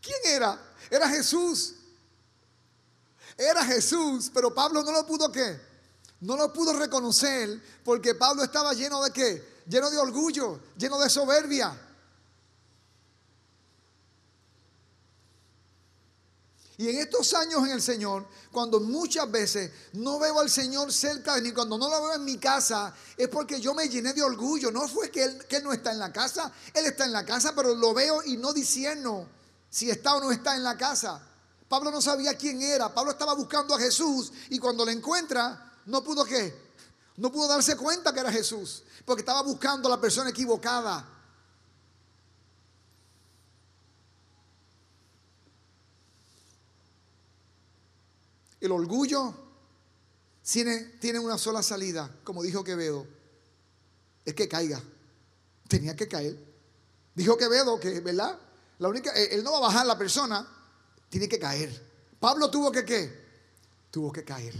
¿Quién 0.00 0.18
era? 0.24 0.58
Era 0.90 1.08
Jesús. 1.08 1.74
Era 3.36 3.64
Jesús, 3.64 4.30
pero 4.32 4.54
Pablo 4.54 4.82
no 4.82 4.92
lo 4.92 5.04
pudo 5.06 5.32
qué? 5.32 5.60
No 6.20 6.36
lo 6.36 6.52
pudo 6.52 6.72
reconocer 6.78 7.60
porque 7.84 8.14
Pablo 8.14 8.44
estaba 8.44 8.72
lleno 8.72 9.02
de 9.02 9.10
qué? 9.10 9.62
Lleno 9.66 9.90
de 9.90 9.98
orgullo, 9.98 10.60
lleno 10.76 10.98
de 10.98 11.10
soberbia. 11.10 11.76
Y 16.76 16.88
en 16.88 16.98
estos 16.98 17.32
años 17.34 17.64
en 17.64 17.70
el 17.70 17.82
Señor, 17.82 18.26
cuando 18.50 18.80
muchas 18.80 19.30
veces 19.30 19.70
no 19.92 20.18
veo 20.18 20.40
al 20.40 20.50
Señor 20.50 20.92
cerca 20.92 21.36
de 21.36 21.42
mí, 21.42 21.52
cuando 21.52 21.78
no 21.78 21.88
lo 21.88 22.02
veo 22.02 22.14
en 22.14 22.24
mi 22.24 22.36
casa, 22.36 22.92
es 23.16 23.28
porque 23.28 23.60
yo 23.60 23.74
me 23.74 23.88
llené 23.88 24.12
de 24.12 24.22
orgullo. 24.22 24.72
No 24.72 24.88
fue 24.88 25.10
que 25.10 25.22
él, 25.22 25.46
que 25.46 25.60
no 25.60 25.72
está 25.72 25.92
en 25.92 26.00
la 26.00 26.12
casa, 26.12 26.52
Él 26.72 26.86
está 26.86 27.04
en 27.04 27.12
la 27.12 27.24
casa, 27.24 27.52
pero 27.54 27.74
lo 27.74 27.94
veo 27.94 28.24
y 28.24 28.36
no 28.36 28.52
diciendo 28.52 29.28
si 29.70 29.88
está 29.88 30.16
o 30.16 30.20
no 30.20 30.32
está 30.32 30.56
en 30.56 30.64
la 30.64 30.76
casa. 30.76 31.22
Pablo 31.68 31.92
no 31.92 32.00
sabía 32.00 32.36
quién 32.36 32.60
era. 32.60 32.92
Pablo 32.92 33.12
estaba 33.12 33.34
buscando 33.34 33.74
a 33.74 33.78
Jesús 33.78 34.32
y 34.50 34.58
cuando 34.58 34.84
le 34.84 34.92
encuentra, 34.92 35.72
no 35.86 36.02
pudo 36.02 36.24
qué? 36.24 36.64
No 37.16 37.30
pudo 37.30 37.46
darse 37.46 37.76
cuenta 37.76 38.12
que 38.12 38.18
era 38.20 38.32
Jesús, 38.32 38.82
porque 39.04 39.20
estaba 39.20 39.42
buscando 39.42 39.86
a 39.86 39.92
la 39.92 40.00
persona 40.00 40.30
equivocada. 40.30 41.13
El 48.64 48.72
orgullo 48.72 49.34
tiene, 50.42 50.84
tiene 50.98 51.18
una 51.18 51.36
sola 51.36 51.62
salida, 51.62 52.10
como 52.24 52.42
dijo 52.42 52.64
Quevedo, 52.64 53.06
es 54.24 54.32
que 54.32 54.48
caiga. 54.48 54.82
Tenía 55.68 55.94
que 55.94 56.08
caer. 56.08 56.42
Dijo 57.14 57.36
Quevedo 57.36 57.78
que, 57.78 58.00
¿verdad? 58.00 58.40
La 58.78 58.88
única, 58.88 59.10
eh, 59.14 59.34
él 59.34 59.44
no 59.44 59.52
va 59.52 59.58
a 59.58 59.60
bajar 59.60 59.84
la 59.84 59.98
persona, 59.98 60.48
tiene 61.10 61.28
que 61.28 61.38
caer. 61.38 61.78
Pablo 62.18 62.50
tuvo 62.50 62.72
que 62.72 62.86
qué? 62.86 63.12
Tuvo 63.90 64.10
que 64.10 64.24
caer. 64.24 64.54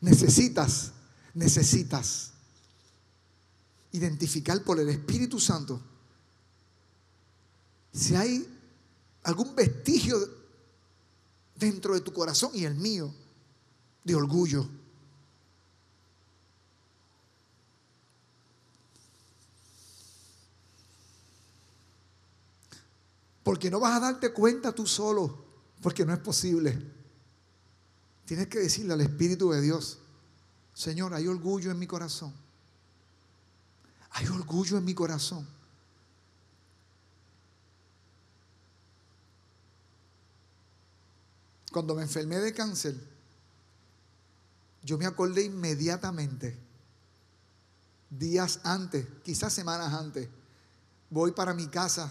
Necesitas, 0.00 0.90
necesitas 1.34 2.32
identificar 3.92 4.60
por 4.64 4.80
el 4.80 4.88
Espíritu 4.88 5.38
Santo 5.38 5.80
si 7.92 8.16
hay 8.16 8.44
algún 9.22 9.54
vestigio 9.54 10.35
dentro 11.58 11.94
de 11.94 12.00
tu 12.00 12.12
corazón 12.12 12.50
y 12.54 12.64
el 12.64 12.74
mío 12.74 13.12
de 14.04 14.14
orgullo. 14.14 14.68
Porque 23.42 23.70
no 23.70 23.78
vas 23.78 23.96
a 23.96 24.00
darte 24.00 24.32
cuenta 24.32 24.72
tú 24.72 24.86
solo, 24.86 25.44
porque 25.80 26.04
no 26.04 26.12
es 26.12 26.18
posible. 26.18 26.76
Tienes 28.24 28.48
que 28.48 28.58
decirle 28.58 28.92
al 28.92 29.00
Espíritu 29.00 29.50
de 29.50 29.60
Dios, 29.60 29.98
Señor, 30.74 31.14
hay 31.14 31.28
orgullo 31.28 31.70
en 31.70 31.78
mi 31.78 31.86
corazón. 31.86 32.34
Hay 34.10 34.26
orgullo 34.26 34.78
en 34.78 34.84
mi 34.84 34.94
corazón. 34.94 35.46
Cuando 41.76 41.94
me 41.94 42.04
enfermé 42.04 42.38
de 42.38 42.54
cáncer, 42.54 42.96
yo 44.82 44.96
me 44.96 45.04
acordé 45.04 45.44
inmediatamente, 45.44 46.56
días 48.08 48.60
antes, 48.62 49.06
quizás 49.22 49.52
semanas 49.52 49.92
antes, 49.92 50.26
voy 51.10 51.32
para 51.32 51.52
mi 51.52 51.66
casa. 51.66 52.10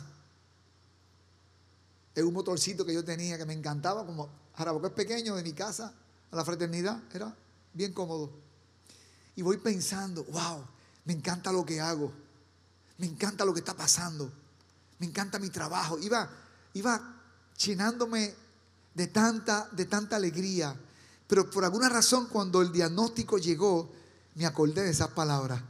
Es 2.14 2.24
un 2.24 2.36
motorcito 2.36 2.86
que 2.86 2.94
yo 2.94 3.04
tenía 3.04 3.40
que 3.40 3.46
me 3.48 3.54
encantaba, 3.54 4.06
como 4.06 4.30
Jarabaco 4.56 4.86
es 4.86 4.94
pequeño 4.94 5.34
de 5.36 5.42
mi 5.42 5.54
casa 5.54 5.92
a 6.30 6.36
la 6.36 6.46
fraternidad, 6.46 7.02
era 7.12 7.36
bien 7.74 7.92
cómodo. 7.92 8.30
Y 9.36 9.42
voy 9.42 9.58
pensando, 9.58 10.26
wow, 10.26 10.64
me 11.06 11.14
encanta 11.14 11.52
lo 11.52 11.66
que 11.66 11.82
hago, 11.82 12.14
me 13.00 13.08
encanta 13.08 13.44
lo 13.44 13.52
que 13.52 13.62
está 13.62 13.74
pasando, 13.74 14.32
me 15.00 15.08
encanta 15.08 15.40
mi 15.40 15.50
trabajo. 15.50 15.98
Iba, 15.98 16.30
iba 16.76 17.16
llenándome 17.58 18.45
de 18.96 19.08
tanta, 19.08 19.70
de 19.74 19.86
tanta 19.86 20.16
alegría. 20.16 20.76
Pero 21.28 21.50
por 21.52 21.64
alguna 21.64 21.90
razón 21.90 22.28
cuando 22.28 22.62
el 22.62 22.72
diagnóstico 22.72 23.38
llegó, 23.38 23.92
me 24.36 24.46
acordé 24.46 24.84
de 24.84 24.90
esas 24.90 25.10
palabras. 25.10 25.62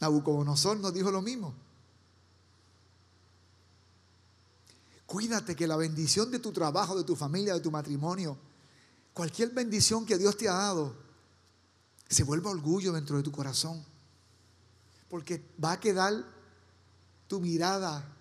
Nabucodonosor 0.00 0.78
nos 0.78 0.92
dijo 0.92 1.10
lo 1.10 1.22
mismo. 1.22 1.54
Cuídate 5.06 5.54
que 5.54 5.66
la 5.66 5.76
bendición 5.76 6.30
de 6.30 6.38
tu 6.38 6.50
trabajo, 6.50 6.96
de 6.96 7.04
tu 7.04 7.14
familia, 7.14 7.54
de 7.54 7.60
tu 7.60 7.70
matrimonio, 7.70 8.36
cualquier 9.12 9.50
bendición 9.50 10.04
que 10.04 10.18
Dios 10.18 10.36
te 10.36 10.48
ha 10.48 10.54
dado, 10.54 10.96
se 12.08 12.24
vuelva 12.24 12.50
orgullo 12.50 12.92
dentro 12.92 13.16
de 13.16 13.22
tu 13.22 13.30
corazón. 13.30 13.84
Porque 15.08 15.44
va 15.62 15.72
a 15.72 15.80
quedar 15.80 16.24
tu 17.28 17.40
mirada 17.40 18.13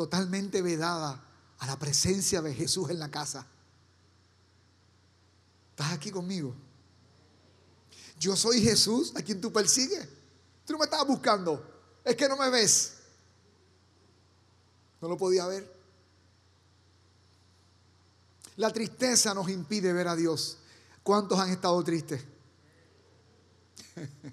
totalmente 0.00 0.62
vedada 0.62 1.22
a 1.58 1.66
la 1.66 1.78
presencia 1.78 2.40
de 2.40 2.54
Jesús 2.54 2.88
en 2.88 2.98
la 2.98 3.10
casa. 3.10 3.46
¿Estás 5.72 5.92
aquí 5.92 6.10
conmigo? 6.10 6.54
Yo 8.18 8.34
soy 8.34 8.62
Jesús 8.62 9.12
a 9.14 9.20
quien 9.20 9.42
tú 9.42 9.52
persigues. 9.52 10.08
Tú 10.64 10.72
no 10.72 10.78
me 10.78 10.86
estabas 10.86 11.06
buscando. 11.06 11.62
Es 12.02 12.16
que 12.16 12.26
no 12.30 12.38
me 12.38 12.48
ves. 12.48 12.94
No 15.02 15.08
lo 15.08 15.18
podía 15.18 15.46
ver. 15.46 15.70
La 18.56 18.72
tristeza 18.72 19.34
nos 19.34 19.50
impide 19.50 19.92
ver 19.92 20.08
a 20.08 20.16
Dios. 20.16 20.56
¿Cuántos 21.02 21.38
han 21.38 21.50
estado 21.50 21.84
tristes? 21.84 22.24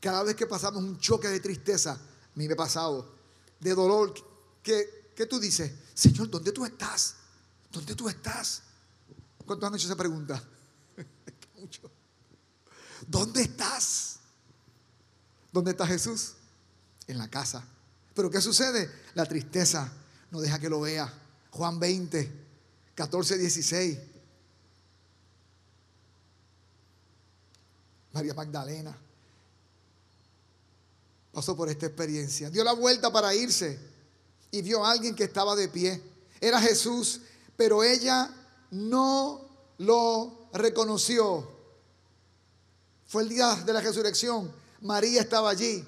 Cada 0.00 0.24
vez 0.24 0.34
que 0.34 0.46
pasamos 0.46 0.82
un 0.82 0.98
choque 0.98 1.28
de 1.28 1.38
tristeza, 1.38 1.92
a 1.92 1.98
mí 2.34 2.48
me 2.48 2.54
ha 2.54 2.56
pasado, 2.56 3.17
de 3.60 3.74
dolor, 3.74 4.14
que, 4.62 5.26
tú 5.28 5.40
dices, 5.40 5.72
Señor, 5.94 6.30
¿dónde 6.30 6.52
tú 6.52 6.64
estás? 6.64 7.16
¿Dónde 7.72 7.94
tú 7.94 8.08
estás? 8.08 8.62
¿Cuántos 9.44 9.66
han 9.66 9.74
hecho 9.74 9.86
esa 9.86 9.96
pregunta? 9.96 10.42
Mucho. 11.58 11.90
¿Dónde 13.06 13.42
estás? 13.42 14.20
¿Dónde 15.52 15.72
está 15.72 15.86
Jesús? 15.86 16.34
En 17.06 17.18
la 17.18 17.28
casa. 17.28 17.64
Pero 18.14 18.30
¿qué 18.30 18.40
sucede? 18.40 18.90
La 19.14 19.24
tristeza 19.26 19.90
no 20.30 20.40
deja 20.40 20.58
que 20.58 20.68
lo 20.68 20.80
vea. 20.80 21.12
Juan 21.50 21.80
20, 21.80 22.30
14, 22.94 23.38
16. 23.38 23.98
María 28.12 28.34
Magdalena 28.34 29.07
pasó 31.38 31.54
por 31.54 31.68
esta 31.68 31.86
experiencia. 31.86 32.50
Dio 32.50 32.64
la 32.64 32.72
vuelta 32.72 33.12
para 33.12 33.32
irse 33.32 33.78
y 34.50 34.60
vio 34.60 34.84
a 34.84 34.90
alguien 34.90 35.14
que 35.14 35.22
estaba 35.22 35.54
de 35.54 35.68
pie. 35.68 36.02
Era 36.40 36.60
Jesús, 36.60 37.20
pero 37.56 37.84
ella 37.84 38.28
no 38.72 39.48
lo 39.78 40.48
reconoció. 40.52 41.48
Fue 43.06 43.22
el 43.22 43.28
día 43.28 43.54
de 43.54 43.72
la 43.72 43.80
resurrección. 43.80 44.52
María 44.80 45.20
estaba 45.20 45.50
allí. 45.50 45.86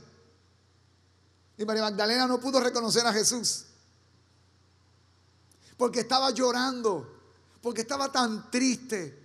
Y 1.59 1.65
María 1.65 1.83
Magdalena 1.83 2.29
no 2.29 2.39
pudo 2.39 2.61
reconocer 2.61 3.05
a 3.05 3.13
Jesús. 3.13 3.65
Porque 5.77 5.99
estaba 5.99 6.31
llorando. 6.31 7.13
Porque 7.61 7.81
estaba 7.81 8.13
tan 8.13 8.53
triste. 8.53 9.19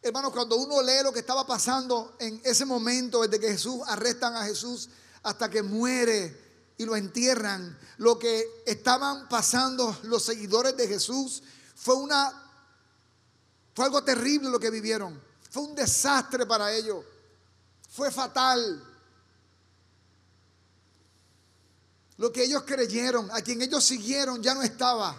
Hermanos, 0.00 0.32
cuando 0.32 0.56
uno 0.56 0.80
lee 0.80 1.02
lo 1.04 1.12
que 1.12 1.20
estaba 1.20 1.46
pasando 1.46 2.16
en 2.18 2.40
ese 2.44 2.64
momento, 2.64 3.20
desde 3.20 3.38
que 3.38 3.52
Jesús 3.52 3.82
arrestan 3.88 4.34
a 4.34 4.46
Jesús 4.46 4.88
hasta 5.28 5.50
que 5.50 5.62
muere 5.62 6.72
y 6.78 6.84
lo 6.84 6.96
entierran, 6.96 7.78
lo 7.98 8.18
que 8.18 8.62
estaban 8.66 9.28
pasando 9.28 9.96
los 10.04 10.22
seguidores 10.22 10.76
de 10.76 10.88
Jesús 10.88 11.42
fue 11.74 11.96
una 11.96 12.44
fue 13.78 13.84
algo 13.84 14.02
terrible 14.02 14.50
lo 14.50 14.58
que 14.58 14.70
vivieron. 14.70 15.22
Fue 15.50 15.62
un 15.62 15.72
desastre 15.76 16.44
para 16.46 16.72
ellos. 16.72 17.04
Fue 17.88 18.10
fatal. 18.10 18.84
Lo 22.16 22.32
que 22.32 22.42
ellos 22.42 22.64
creyeron, 22.66 23.30
a 23.30 23.40
quien 23.40 23.62
ellos 23.62 23.84
siguieron, 23.84 24.42
ya 24.42 24.52
no 24.54 24.62
estaba. 24.62 25.16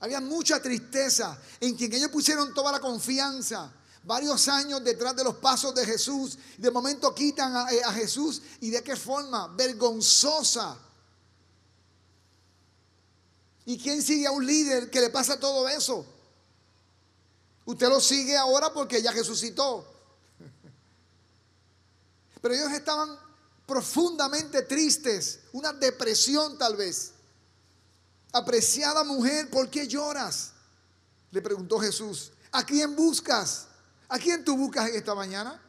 Había 0.00 0.22
mucha 0.22 0.62
tristeza 0.62 1.38
en 1.60 1.76
quien 1.76 1.92
ellos 1.92 2.10
pusieron 2.10 2.54
toda 2.54 2.72
la 2.72 2.80
confianza. 2.80 3.70
Varios 4.08 4.48
años 4.48 4.82
detrás 4.82 5.14
de 5.14 5.22
los 5.22 5.36
pasos 5.36 5.74
de 5.74 5.84
Jesús. 5.84 6.38
De 6.56 6.70
momento 6.70 7.14
quitan 7.14 7.54
a, 7.54 7.64
a 7.64 7.92
Jesús. 7.92 8.40
¿Y 8.58 8.70
de 8.70 8.82
qué 8.82 8.96
forma? 8.96 9.48
Vergonzosa. 9.48 10.78
¿Y 13.66 13.76
quién 13.76 14.02
sigue 14.02 14.26
a 14.26 14.30
un 14.30 14.46
líder 14.46 14.88
que 14.88 15.02
le 15.02 15.10
pasa 15.10 15.38
todo 15.38 15.68
eso? 15.68 16.06
Usted 17.66 17.86
lo 17.86 18.00
sigue 18.00 18.34
ahora 18.34 18.72
porque 18.72 19.02
ya 19.02 19.12
resucitó. 19.12 19.86
Pero 22.40 22.54
ellos 22.54 22.72
estaban 22.72 23.14
profundamente 23.66 24.62
tristes, 24.62 25.40
una 25.52 25.74
depresión 25.74 26.56
tal 26.56 26.76
vez. 26.76 27.12
Apreciada 28.32 29.04
mujer, 29.04 29.50
¿por 29.50 29.68
qué 29.68 29.86
lloras? 29.86 30.52
Le 31.30 31.42
preguntó 31.42 31.78
Jesús. 31.78 32.32
¿A 32.50 32.64
quién 32.64 32.96
buscas? 32.96 33.67
¿A 34.08 34.18
quién 34.18 34.44
tú 34.44 34.56
buscas 34.56 34.88
en 34.88 34.96
esta 34.96 35.14
mañana? 35.14 35.60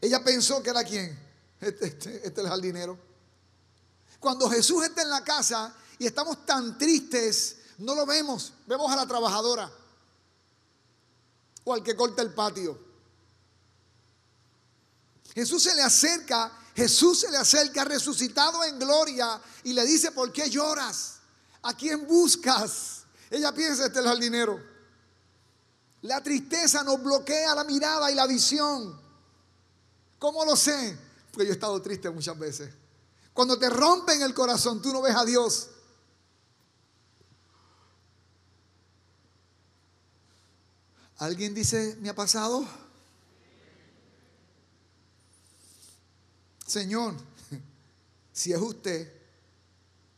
Ella 0.00 0.22
pensó 0.22 0.62
que 0.62 0.70
era 0.70 0.84
quién. 0.84 1.18
Este, 1.60 1.86
este, 1.86 2.16
este 2.16 2.28
es 2.28 2.38
el 2.38 2.48
jardinero. 2.48 2.98
Cuando 4.20 4.48
Jesús 4.50 4.84
está 4.84 5.02
en 5.02 5.10
la 5.10 5.24
casa 5.24 5.74
y 5.98 6.06
estamos 6.06 6.44
tan 6.44 6.76
tristes, 6.76 7.56
no 7.78 7.94
lo 7.94 8.04
vemos. 8.04 8.52
Vemos 8.66 8.92
a 8.92 8.96
la 8.96 9.06
trabajadora 9.06 9.70
o 11.64 11.72
al 11.72 11.82
que 11.82 11.96
corta 11.96 12.22
el 12.22 12.32
patio. 12.32 12.78
Jesús 15.34 15.62
se 15.62 15.74
le 15.74 15.82
acerca, 15.82 16.52
Jesús 16.74 17.20
se 17.20 17.30
le 17.30 17.36
acerca 17.36 17.84
resucitado 17.84 18.64
en 18.64 18.78
gloria 18.78 19.40
y 19.64 19.72
le 19.72 19.84
dice, 19.84 20.12
¿por 20.12 20.32
qué 20.32 20.48
lloras? 20.48 21.16
¿A 21.62 21.74
quién 21.74 22.06
buscas? 22.06 23.04
Ella 23.30 23.52
piensa, 23.52 23.86
este 23.86 23.98
es 23.98 24.04
el 24.04 24.10
jardinero. 24.10 24.75
La 26.02 26.22
tristeza 26.22 26.82
nos 26.82 27.02
bloquea 27.02 27.54
la 27.54 27.64
mirada 27.64 28.10
y 28.10 28.14
la 28.14 28.26
visión. 28.26 29.00
¿Cómo 30.18 30.44
lo 30.44 30.56
sé? 30.56 30.98
Porque 31.30 31.46
yo 31.46 31.50
he 31.50 31.54
estado 31.54 31.80
triste 31.82 32.10
muchas 32.10 32.38
veces. 32.38 32.72
Cuando 33.32 33.58
te 33.58 33.68
rompen 33.68 34.22
el 34.22 34.32
corazón, 34.32 34.80
tú 34.80 34.92
no 34.92 35.02
ves 35.02 35.14
a 35.14 35.24
Dios. 35.24 35.68
¿Alguien 41.18 41.54
dice, 41.54 41.96
me 42.00 42.10
ha 42.10 42.14
pasado? 42.14 42.66
Señor, 46.66 47.14
si 48.32 48.52
es 48.52 48.60
usted, 48.60 49.12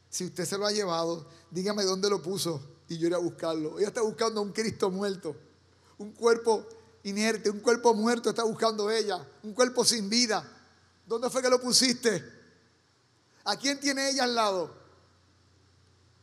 si 0.09 0.25
usted 0.25 0.45
se 0.45 0.59
lo 0.59 0.67
ha 0.67 0.73
llevado, 0.73 1.29
dígame 1.51 1.85
dónde 1.85 2.11
lo 2.11 2.23
puso 2.23 2.61
y 2.89 2.99
yo 2.99 3.07
iré 3.07 3.17
a 3.17 3.19
buscarlo. 3.19 3.79
Ella 3.79 3.89
está 3.89 4.03
buscando 4.03 4.41
a 4.41 4.43
un 4.43 4.53
Cristo 4.53 4.91
muerto, 4.91 5.37
un 5.99 6.13
cuerpo 6.13 6.67
inerte, 7.03 7.51
un 7.51 7.61
cuerpo 7.61 7.95
muerto 7.95 8.31
está 8.31 8.45
buscando 8.45 8.91
ella, 8.91 9.25
un 9.43 9.53
cuerpo 9.53 9.85
sin 9.85 10.09
vida. 10.09 10.45
¿Dónde 11.07 11.31
fue 11.31 11.43
que 11.43 11.51
lo 11.51 11.61
pusiste? 11.61 12.25
¿A 13.45 13.57
quién 13.57 13.81
tiene 13.81 14.11
ella 14.11 14.25
al 14.25 14.35
lado? 14.35 14.75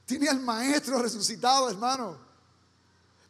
Tiene 0.06 0.30
al 0.30 0.40
maestro 0.40 1.02
resucitado, 1.02 1.70
hermano. 1.70 2.24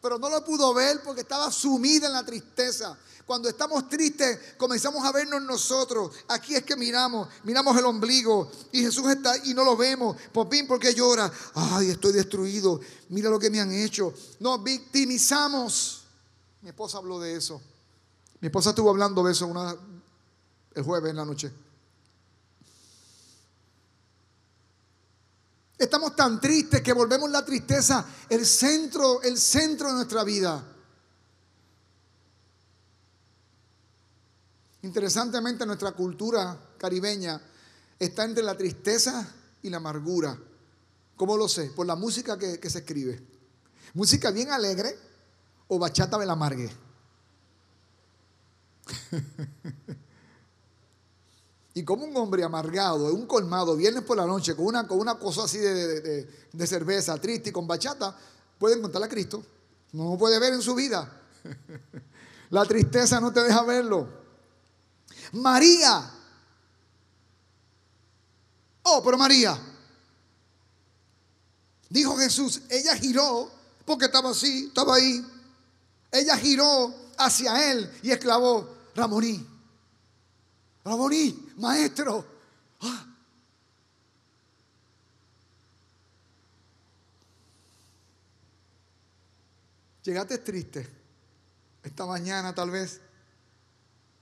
pero 0.02 0.20
no 0.20 0.30
lo 0.30 0.44
pudo 0.46 0.72
ver 0.74 1.02
porque 1.02 1.22
estaba 1.22 1.52
sumida 1.52 2.08
en 2.08 2.14
la 2.14 2.24
tristeza. 2.24 2.96
Cuando 3.26 3.50
estamos 3.50 3.90
tristes, 3.90 4.38
comenzamos 4.56 5.04
a 5.04 5.12
vernos 5.12 5.42
nosotros. 5.42 6.12
Aquí 6.28 6.56
es 6.56 6.64
que 6.64 6.76
miramos, 6.76 7.28
miramos 7.44 7.76
el 7.76 7.86
ombligo 7.86 8.52
y 8.72 8.82
Jesús 8.82 9.10
está 9.10 9.36
y 9.46 9.56
no 9.56 9.64
lo 9.64 9.76
vemos. 9.76 10.16
¿por 10.32 10.80
qué 10.80 10.94
llora? 10.94 11.32
Ay, 11.56 11.90
estoy 11.90 12.14
destruido. 12.14 12.80
Mira 13.10 13.32
lo 13.32 13.40
que 13.40 13.50
me 13.50 13.60
han 13.60 13.74
hecho. 13.74 14.14
Nos 14.40 14.62
victimizamos. 14.62 16.05
Mi 16.66 16.70
esposa 16.70 16.98
habló 16.98 17.20
de 17.20 17.36
eso. 17.36 17.62
Mi 18.42 18.48
esposa 18.48 18.72
estuvo 18.72 18.90
hablando 18.90 19.24
de 19.24 19.34
eso 19.34 19.46
una, 19.46 19.76
el 20.74 20.84
jueves 20.84 21.12
en 21.12 21.16
la 21.16 21.24
noche. 21.24 21.52
Estamos 25.78 26.16
tan 26.16 26.42
tristes 26.42 26.82
que 26.82 26.92
volvemos 26.92 27.30
la 27.30 27.46
tristeza 27.46 28.04
el 28.30 28.48
centro, 28.48 29.22
el 29.22 29.38
centro 29.38 29.90
de 29.90 29.94
nuestra 29.94 30.24
vida. 30.24 30.66
Interesantemente, 34.82 35.68
nuestra 35.68 35.92
cultura 35.92 36.60
caribeña 36.80 37.40
está 38.00 38.24
entre 38.24 38.44
la 38.44 38.58
tristeza 38.58 39.36
y 39.62 39.70
la 39.70 39.78
amargura. 39.78 40.36
¿Cómo 41.16 41.38
lo 41.38 41.48
sé? 41.48 41.66
Por 41.76 41.86
la 41.86 41.96
música 41.96 42.40
que, 42.40 42.60
que 42.60 42.72
se 42.72 42.80
escribe. 42.80 43.24
Música 43.94 44.32
bien 44.32 44.50
alegre 44.50 45.14
o 45.68 45.80
bachata 45.80 46.18
de 46.18 46.26
la 46.26 46.34
amargue. 46.34 46.72
Y 51.78 51.84
como 51.84 52.06
un 52.06 52.16
hombre 52.16 52.42
amargado, 52.42 53.14
un 53.14 53.28
colmado, 53.28 53.76
viernes 53.76 54.02
por 54.06 54.16
la 54.16 54.26
noche, 54.26 54.56
con 54.56 54.66
una, 54.66 54.88
con 54.88 54.98
una 54.98 55.20
cosa 55.20 55.44
así 55.44 55.58
de, 55.58 56.68
cerveza, 56.68 57.20
triste 57.20 57.50
y 57.50 57.52
con 57.52 57.68
bachata, 57.68 58.18
puede 58.58 58.78
encontrar 58.78 59.04
a 59.04 59.10
Cristo. 59.10 59.44
No 59.92 60.12
lo 60.12 60.18
puede 60.18 60.40
ver 60.40 60.54
en 60.54 60.62
su 60.62 60.74
vida. 60.74 61.22
La 62.50 62.64
tristeza 62.64 63.20
no 63.20 63.34
te 63.34 63.44
deja 63.44 63.62
verlo. 63.64 64.08
María. 65.34 66.12
Oh, 68.84 69.02
pero 69.04 69.18
María. 69.18 69.60
Dijo 71.90 72.16
Jesús, 72.16 72.62
ella 72.70 72.96
giró, 72.96 73.52
porque 73.86 74.06
estaba 74.06 74.30
así, 74.30 74.68
estaba 74.68 74.96
ahí. 74.96 75.26
Ella 76.16 76.38
giró 76.38 76.96
hacia 77.18 77.72
él 77.72 77.92
y 78.02 78.10
exclamó, 78.10 78.66
Ramoní, 78.96 79.46
Ramoní, 80.86 81.54
maestro. 81.58 82.26
Ah. 82.80 83.06
Llegaste 90.04 90.38
triste 90.38 90.88
esta 91.84 92.06
mañana 92.06 92.56
tal 92.56 92.72
vez. 92.72 93.02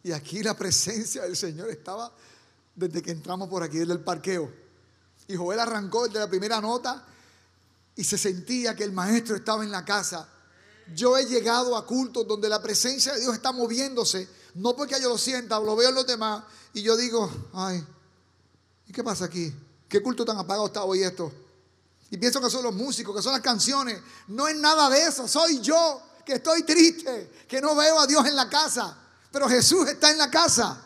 Y 0.02 0.12
aquí 0.14 0.42
la 0.42 0.58
presencia 0.58 1.22
del 1.22 1.38
Señor 1.38 1.70
estaba 1.70 2.12
desde 2.74 3.04
que 3.04 3.12
entramos 3.12 3.48
por 3.50 3.62
aquí, 3.62 3.78
desde 3.78 3.94
el 3.94 4.00
parqueo. 4.00 4.52
Y 5.28 5.36
Joel 5.36 5.60
arrancó 5.60 6.08
desde 6.08 6.20
la 6.20 6.28
primera 6.28 6.60
nota 6.60 7.06
y 7.96 8.04
se 8.04 8.18
sentía 8.18 8.76
que 8.76 8.84
el 8.84 8.94
maestro 8.94 9.36
estaba 9.36 9.64
en 9.64 9.70
la 9.70 9.86
casa. 9.86 10.28
Yo 10.96 11.18
he 11.18 11.26
llegado 11.26 11.78
a 11.78 11.86
cultos 11.86 12.28
donde 12.28 12.50
la 12.50 12.62
presencia 12.62 13.14
de 13.14 13.22
Dios 13.22 13.34
está 13.34 13.52
moviéndose 13.52 14.28
no 14.56 14.76
porque 14.76 15.00
yo 15.02 15.10
lo 15.10 15.18
sienta 15.18 15.60
lo 15.60 15.76
veo 15.76 15.90
en 15.90 15.96
los 15.96 16.06
demás 16.06 16.44
y 16.74 16.82
yo 16.82 16.96
digo, 16.96 17.32
ay, 17.54 17.86
¿y 18.88 18.92
qué 18.92 19.04
pasa 19.04 19.26
aquí? 19.26 19.54
¿Qué 19.88 20.02
culto 20.02 20.26
tan 20.26 20.38
apagado 20.38 20.68
está 20.68 20.84
hoy 20.84 21.04
esto? 21.04 21.32
Y 22.10 22.18
pienso 22.18 22.40
que 22.42 22.50
son 22.50 22.64
los 22.64 22.74
músicos, 22.74 23.16
que 23.16 23.22
son 23.22 23.34
las 23.34 23.42
canciones. 23.42 24.02
No 24.28 24.48
es 24.48 24.56
nada 24.56 24.90
de 24.90 25.04
eso, 25.04 25.28
soy 25.28 25.60
yo 25.60 26.02
que 26.26 26.34
estoy 26.34 26.64
triste, 26.64 27.46
que 27.48 27.60
no 27.62 27.76
veo 27.76 28.00
a 28.00 28.08
Dios 28.08 28.26
en 28.26 28.36
la 28.36 28.50
casa. 28.50 28.98
Pero 29.32 29.50
Jesús 29.50 29.88
está 29.88 30.12
en 30.12 30.18
la 30.18 30.30
casa. 30.30 30.80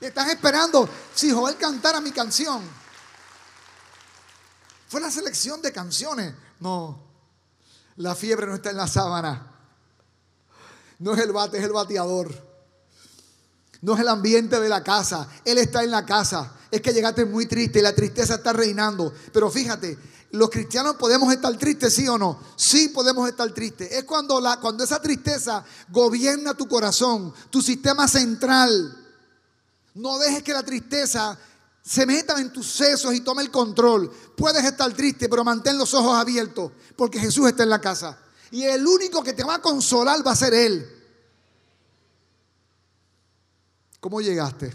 Están 0.00 0.30
esperando 0.30 0.88
si 1.14 1.30
Joel 1.30 1.56
cantara 1.56 2.00
mi 2.00 2.10
canción. 2.10 2.62
Fue 4.88 5.00
la 5.00 5.10
selección 5.10 5.60
de 5.62 5.72
canciones. 5.72 6.34
No, 6.60 6.98
la 7.96 8.14
fiebre 8.14 8.46
no 8.46 8.54
está 8.54 8.70
en 8.70 8.76
la 8.76 8.86
sábana. 8.86 9.50
No 10.98 11.14
es 11.14 11.20
el 11.20 11.32
bate, 11.32 11.58
es 11.58 11.64
el 11.64 11.72
bateador. 11.72 12.32
No 13.80 13.94
es 13.94 14.00
el 14.00 14.08
ambiente 14.08 14.60
de 14.60 14.68
la 14.68 14.82
casa. 14.82 15.28
Él 15.44 15.58
está 15.58 15.82
en 15.82 15.90
la 15.90 16.06
casa. 16.06 16.52
Es 16.70 16.80
que 16.80 16.92
llegaste 16.92 17.24
muy 17.24 17.46
triste 17.46 17.80
y 17.80 17.82
la 17.82 17.94
tristeza 17.94 18.36
está 18.36 18.52
reinando. 18.52 19.12
Pero 19.32 19.50
fíjate, 19.50 19.98
los 20.30 20.48
cristianos 20.48 20.96
podemos 20.96 21.32
estar 21.32 21.56
tristes, 21.58 21.94
sí 21.94 22.08
o 22.08 22.16
no. 22.16 22.40
Sí 22.56 22.88
podemos 22.88 23.28
estar 23.28 23.50
tristes. 23.52 23.90
Es 23.92 24.04
cuando, 24.04 24.40
la, 24.40 24.58
cuando 24.60 24.84
esa 24.84 25.02
tristeza 25.02 25.64
gobierna 25.88 26.54
tu 26.54 26.68
corazón, 26.68 27.34
tu 27.50 27.60
sistema 27.60 28.06
central. 28.08 28.96
No 29.94 30.18
dejes 30.18 30.42
que 30.42 30.54
la 30.54 30.62
tristeza 30.62 31.36
se 31.82 32.06
meta 32.06 32.40
en 32.40 32.52
tus 32.52 32.70
sesos 32.70 33.12
y 33.12 33.20
tome 33.20 33.42
el 33.42 33.50
control. 33.50 34.10
Puedes 34.36 34.64
estar 34.64 34.92
triste, 34.92 35.28
pero 35.28 35.44
mantén 35.44 35.76
los 35.76 35.92
ojos 35.94 36.14
abiertos 36.14 36.70
porque 36.96 37.18
Jesús 37.18 37.48
está 37.48 37.64
en 37.64 37.70
la 37.70 37.80
casa. 37.80 38.18
Y 38.52 38.62
el 38.62 38.86
único 38.86 39.22
que 39.22 39.32
te 39.32 39.42
va 39.42 39.56
a 39.56 39.62
consolar 39.62 40.24
va 40.24 40.32
a 40.32 40.36
ser 40.36 40.54
Él. 40.54 40.86
¿Cómo 43.98 44.20
llegaste? 44.20 44.72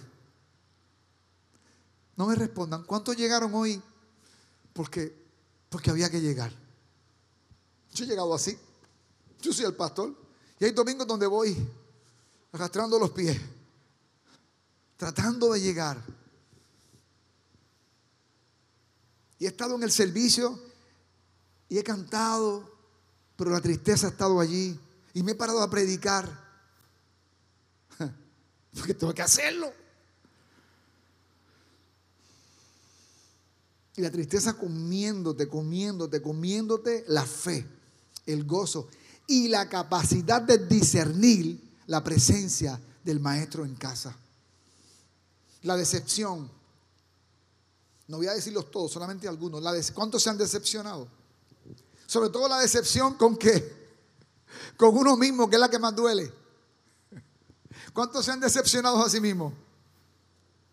No 2.16 2.28
me 2.28 2.36
respondan. 2.36 2.84
¿Cuántos 2.84 3.16
llegaron 3.16 3.54
hoy? 3.54 3.82
Porque, 4.74 5.16
porque 5.70 5.92
había 5.92 6.10
que 6.10 6.20
llegar. 6.20 6.52
Yo 7.94 8.04
he 8.04 8.08
llegado 8.08 8.34
así. 8.34 8.58
Yo 9.42 9.54
soy 9.54 9.66
el 9.66 9.76
pastor. 9.76 10.14
Y 10.60 10.66
hay 10.66 10.72
domingos 10.72 11.06
donde 11.08 11.28
voy 11.28 11.56
arrastrando 12.52 12.98
los 12.98 13.12
pies, 13.12 13.40
tratando 14.98 15.54
de 15.54 15.62
llegar. 15.62 16.02
Y 19.40 19.46
he 19.46 19.48
estado 19.48 19.76
en 19.76 19.84
el 19.84 19.92
servicio 19.92 20.60
y 21.70 21.78
he 21.78 21.84
cantado 21.84 22.78
pero 23.38 23.52
la 23.52 23.62
tristeza 23.62 24.08
ha 24.08 24.10
estado 24.10 24.40
allí 24.40 24.78
y 25.14 25.24
me 25.24 25.32
he 25.34 25.36
parado 25.36 25.62
a 25.62 25.70
predicar. 25.70 26.28
Porque 28.74 28.96
tengo 28.96 29.14
que 29.14 29.22
hacerlo. 29.22 29.72
Y 33.96 34.02
la 34.02 34.12
tristeza 34.12 34.54
comiéndote, 34.54 35.48
comiéndote, 35.48 36.22
comiéndote 36.22 37.06
la 37.08 37.26
fe, 37.26 37.66
el 38.26 38.44
gozo 38.44 38.90
y 39.28 39.48
la 39.48 39.70
capacidad 39.70 40.42
de 40.42 40.66
discernir 40.66 41.62
la 41.86 42.04
presencia 42.04 42.80
del 43.04 43.20
maestro 43.20 43.66
en 43.66 43.76
casa. 43.76 44.16
La 45.62 45.76
decepción. 45.76 46.57
No 48.08 48.18
voy 48.18 48.28
a 48.28 48.34
decirlos 48.34 48.72
todos, 48.72 48.92
solamente 48.92 49.28
algunos. 49.28 49.62
La 49.62 49.74
¿Cuántos 49.94 50.24
se 50.24 50.30
han 50.30 50.38
decepcionado? 50.38 51.08
Sobre 52.06 52.30
todo 52.30 52.48
la 52.48 52.60
decepción 52.60 53.16
con 53.16 53.38
qué? 53.38 53.76
Con 54.78 54.96
uno 54.96 55.18
mismo, 55.18 55.50
que 55.50 55.58
es 55.58 55.60
la 55.60 55.70
que 55.70 55.78
más 55.78 55.96
duele. 55.96 56.32
¿Cuántos 57.94 58.24
se 58.24 58.32
han 58.32 58.40
decepcionado 58.40 59.04
a 59.04 59.10
sí 59.10 59.20
mismos? 59.20 59.54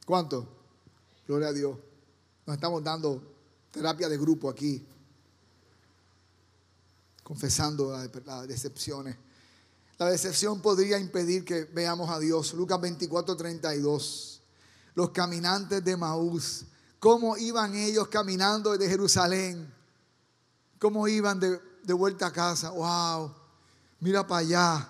¿Cuántos? 0.07 0.45
Gloria 1.27 1.49
a 1.49 1.53
Dios. 1.53 1.77
Nos 2.47 2.55
estamos 2.55 2.85
dando 2.85 3.23
terapia 3.71 4.09
de 4.09 4.17
grupo 4.19 4.49
aquí. 4.49 4.87
Confesando 7.23 7.97
las 8.27 8.47
decepciones. 8.47 9.17
La 9.99 10.07
decepción 10.07 10.61
podría 10.61 10.99
impedir 10.99 11.45
que 11.45 11.65
veamos 11.65 12.11
a 12.11 12.19
Dios. 12.19 12.53
Lucas 12.55 12.81
24, 12.81 13.37
32. 13.37 14.41
Los 14.95 15.11
caminantes 15.11 15.85
de 15.85 15.97
Maús. 15.97 16.67
¿Cómo 17.05 17.37
iban 17.37 17.75
ellos 17.75 18.09
caminando 18.09 18.73
desde 18.73 18.89
Jerusalén? 18.89 19.71
cómo 20.79 21.07
iban 21.07 21.39
de, 21.39 21.93
vuelta 21.93 22.29
a 22.29 22.33
casa. 22.33 22.71
¡Wow! 22.71 23.31
Mira 24.01 24.27
para 24.27 24.41
allá. 24.41 24.89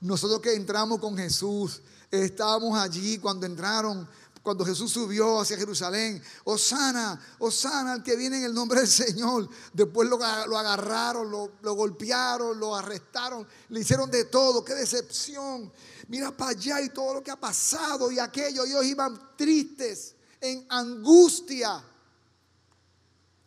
Nosotros 0.00 0.40
que 0.40 0.54
entramos 0.54 1.00
con 1.00 1.16
Jesús, 1.16 1.82
estábamos 2.08 2.78
allí 2.78 3.18
cuando 3.18 3.46
entraron, 3.46 4.08
cuando 4.44 4.64
Jesús 4.64 4.92
subió 4.92 5.40
hacia 5.40 5.56
Jerusalén. 5.56 6.22
Osana, 6.44 7.20
Osana, 7.40 7.94
el 7.94 8.04
que 8.04 8.14
viene 8.14 8.38
en 8.38 8.44
el 8.44 8.54
nombre 8.54 8.78
del 8.78 8.88
Señor. 8.88 9.48
Después 9.72 10.08
lo, 10.08 10.22
agarraron, 10.22 11.30
lo, 11.30 11.52
lo, 11.62 11.74
golpearon, 11.74 12.60
lo 12.60 12.76
arrestaron, 12.76 13.44
le 13.70 13.80
hicieron 13.80 14.08
de 14.08 14.24
todo. 14.26 14.64
¡Qué 14.64 14.74
decepción! 14.74 15.72
Mira 16.06 16.30
para 16.36 16.52
allá 16.52 16.80
y 16.80 16.90
todo 16.90 17.14
lo 17.14 17.22
que 17.24 17.30
ha 17.32 17.40
pasado 17.40 18.12
y 18.12 18.20
aquello. 18.20 18.64
Ellos 18.64 18.84
iban 18.84 19.16
tristes, 19.36 20.15
en 20.40 20.66
angustia. 20.68 21.82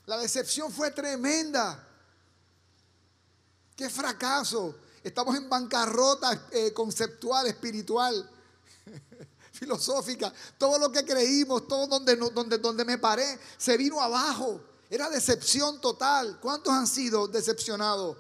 La 0.06 0.18
decepción 0.18 0.72
fue 0.72 0.92
tremenda. 0.92 1.88
Qué 3.76 3.90
fracaso. 3.90 4.76
Estamos 5.04 5.36
en 5.36 5.50
bancarrota 5.50 6.48
eh, 6.52 6.74
conceptual, 6.74 7.48
espiritual, 7.48 8.30
filosófica. 9.54 10.34
Todo 10.58 10.78
lo 10.78 10.92
que 10.92 11.06
creímos, 11.06 11.68
todo 11.68 11.88
donde, 11.88 12.16
donde, 12.16 12.58
donde 12.58 12.86
me 12.86 12.98
paré, 12.98 13.40
se 13.58 13.78
vino 13.78 14.02
abajo. 14.02 14.62
Era 14.90 15.10
decepción 15.10 15.80
total. 15.80 16.40
¿Cuántos 16.42 16.74
han 16.74 16.88
sido 16.88 17.28
decepcionados? 17.28 18.18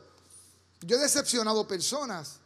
Yo 0.81 0.97
he 0.97 0.99
decepcionado 0.99 1.67
personas, 1.67 2.37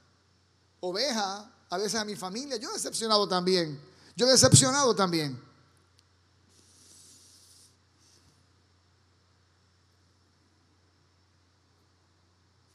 ovejas, 0.80 1.46
a 1.70 1.78
veces 1.78 1.96
a 1.96 2.06
mi 2.06 2.16
familia. 2.16 2.58
Yo 2.58 2.70
he 2.70 2.74
decepcionado 2.74 3.28
también. 3.28 3.80
Yo 4.16 4.28
he 4.28 4.32
decepcionado 4.32 4.96
también. 4.96 5.40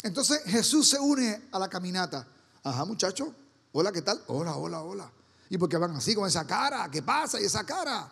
Entonces 0.03 0.43
Jesús 0.47 0.89
se 0.89 0.99
une 0.99 1.49
a 1.53 1.59
la 1.59 1.69
caminata. 1.69 2.27
Ajá, 2.63 2.85
muchacho. 2.85 3.35
Hola, 3.73 3.93
¿qué 3.93 4.03
tal? 4.03 4.23
Hola, 4.29 4.57
hola, 4.57 4.83
hola. 4.83 5.11
¿Y 5.51 5.59
por 5.59 5.69
qué 5.69 5.77
van 5.77 5.97
así 5.97 6.15
con 6.15 6.27
esa 6.27 6.47
cara? 6.47 6.89
¿Qué 6.91 7.03
pasa? 7.03 7.41
¿Y 7.41 7.45
esa 7.45 7.65
cara? 7.65 8.11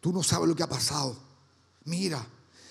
Tú 0.00 0.12
no 0.12 0.22
sabes 0.22 0.48
lo 0.48 0.54
que 0.54 0.62
ha 0.62 0.68
pasado. 0.68 1.16
Mira, 1.84 2.24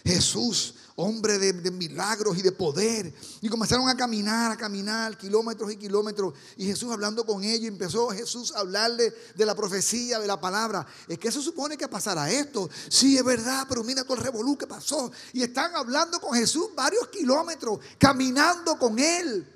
Jesús, 0.06 0.76
hombre 0.96 1.40
de, 1.40 1.72
milagros 1.72 2.38
y 2.38 2.44
de 2.44 2.52
poder. 2.52 3.12
Y 3.42 3.50
comenzaron 3.50 3.90
a 3.90 3.98
caminar, 3.98 4.52
a 4.52 4.56
caminar, 4.56 5.18
kilómetros 5.18 5.72
y 5.72 5.78
kilómetros. 5.78 6.34
Y 6.58 6.66
Jesús 6.68 6.92
hablando 6.92 7.26
con 7.26 7.44
ellos, 7.44 7.68
empezó 7.68 8.10
Jesús 8.10 8.54
a 8.56 8.60
hablarle 8.60 9.12
de 9.36 9.46
la 9.46 9.56
profecía, 9.56 10.20
de 10.20 10.28
la 10.28 10.40
palabra. 10.40 10.86
Es 11.08 11.18
que 11.18 11.32
se 11.32 11.42
supone 11.42 11.76
que 11.76 11.88
pasará 11.88 12.30
esto. 12.30 12.70
Sí, 12.88 13.18
es 13.18 13.24
verdad, 13.24 13.66
pero 13.68 13.84
mira 13.84 14.04
todo 14.04 14.18
el 14.18 14.24
revolú 14.24 14.56
que 14.58 14.68
pasó. 14.68 15.12
Y 15.34 15.42
están 15.42 15.76
hablando 15.76 16.20
con 16.20 16.38
Jesús 16.38 16.68
varios 16.76 17.08
kilómetros, 17.08 17.80
caminando 17.98 18.78
con 18.78 19.00
él. 19.00 19.55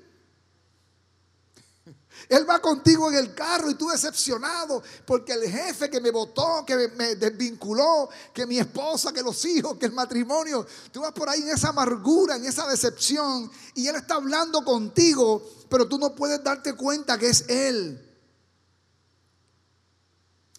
Él 2.28 2.48
va 2.48 2.60
contigo 2.60 3.10
en 3.10 3.16
el 3.16 3.34
carro 3.34 3.70
y 3.70 3.74
tú 3.74 3.88
decepcionado 3.88 4.82
porque 5.04 5.32
el 5.32 5.50
jefe 5.50 5.90
que 5.90 6.00
me 6.00 6.10
votó, 6.10 6.64
que 6.66 6.88
me 6.96 7.16
desvinculó, 7.16 8.08
que 8.32 8.46
mi 8.46 8.58
esposa, 8.58 9.12
que 9.12 9.22
los 9.22 9.44
hijos, 9.44 9.78
que 9.78 9.86
el 9.86 9.92
matrimonio, 9.92 10.66
tú 10.92 11.00
vas 11.00 11.12
por 11.12 11.28
ahí 11.28 11.42
en 11.42 11.50
esa 11.50 11.70
amargura, 11.70 12.36
en 12.36 12.44
esa 12.44 12.66
decepción 12.66 13.50
y 13.74 13.86
Él 13.86 13.96
está 13.96 14.16
hablando 14.16 14.64
contigo, 14.64 15.42
pero 15.68 15.88
tú 15.88 15.98
no 15.98 16.14
puedes 16.14 16.42
darte 16.42 16.74
cuenta 16.74 17.18
que 17.18 17.30
es 17.30 17.48
Él. 17.48 18.06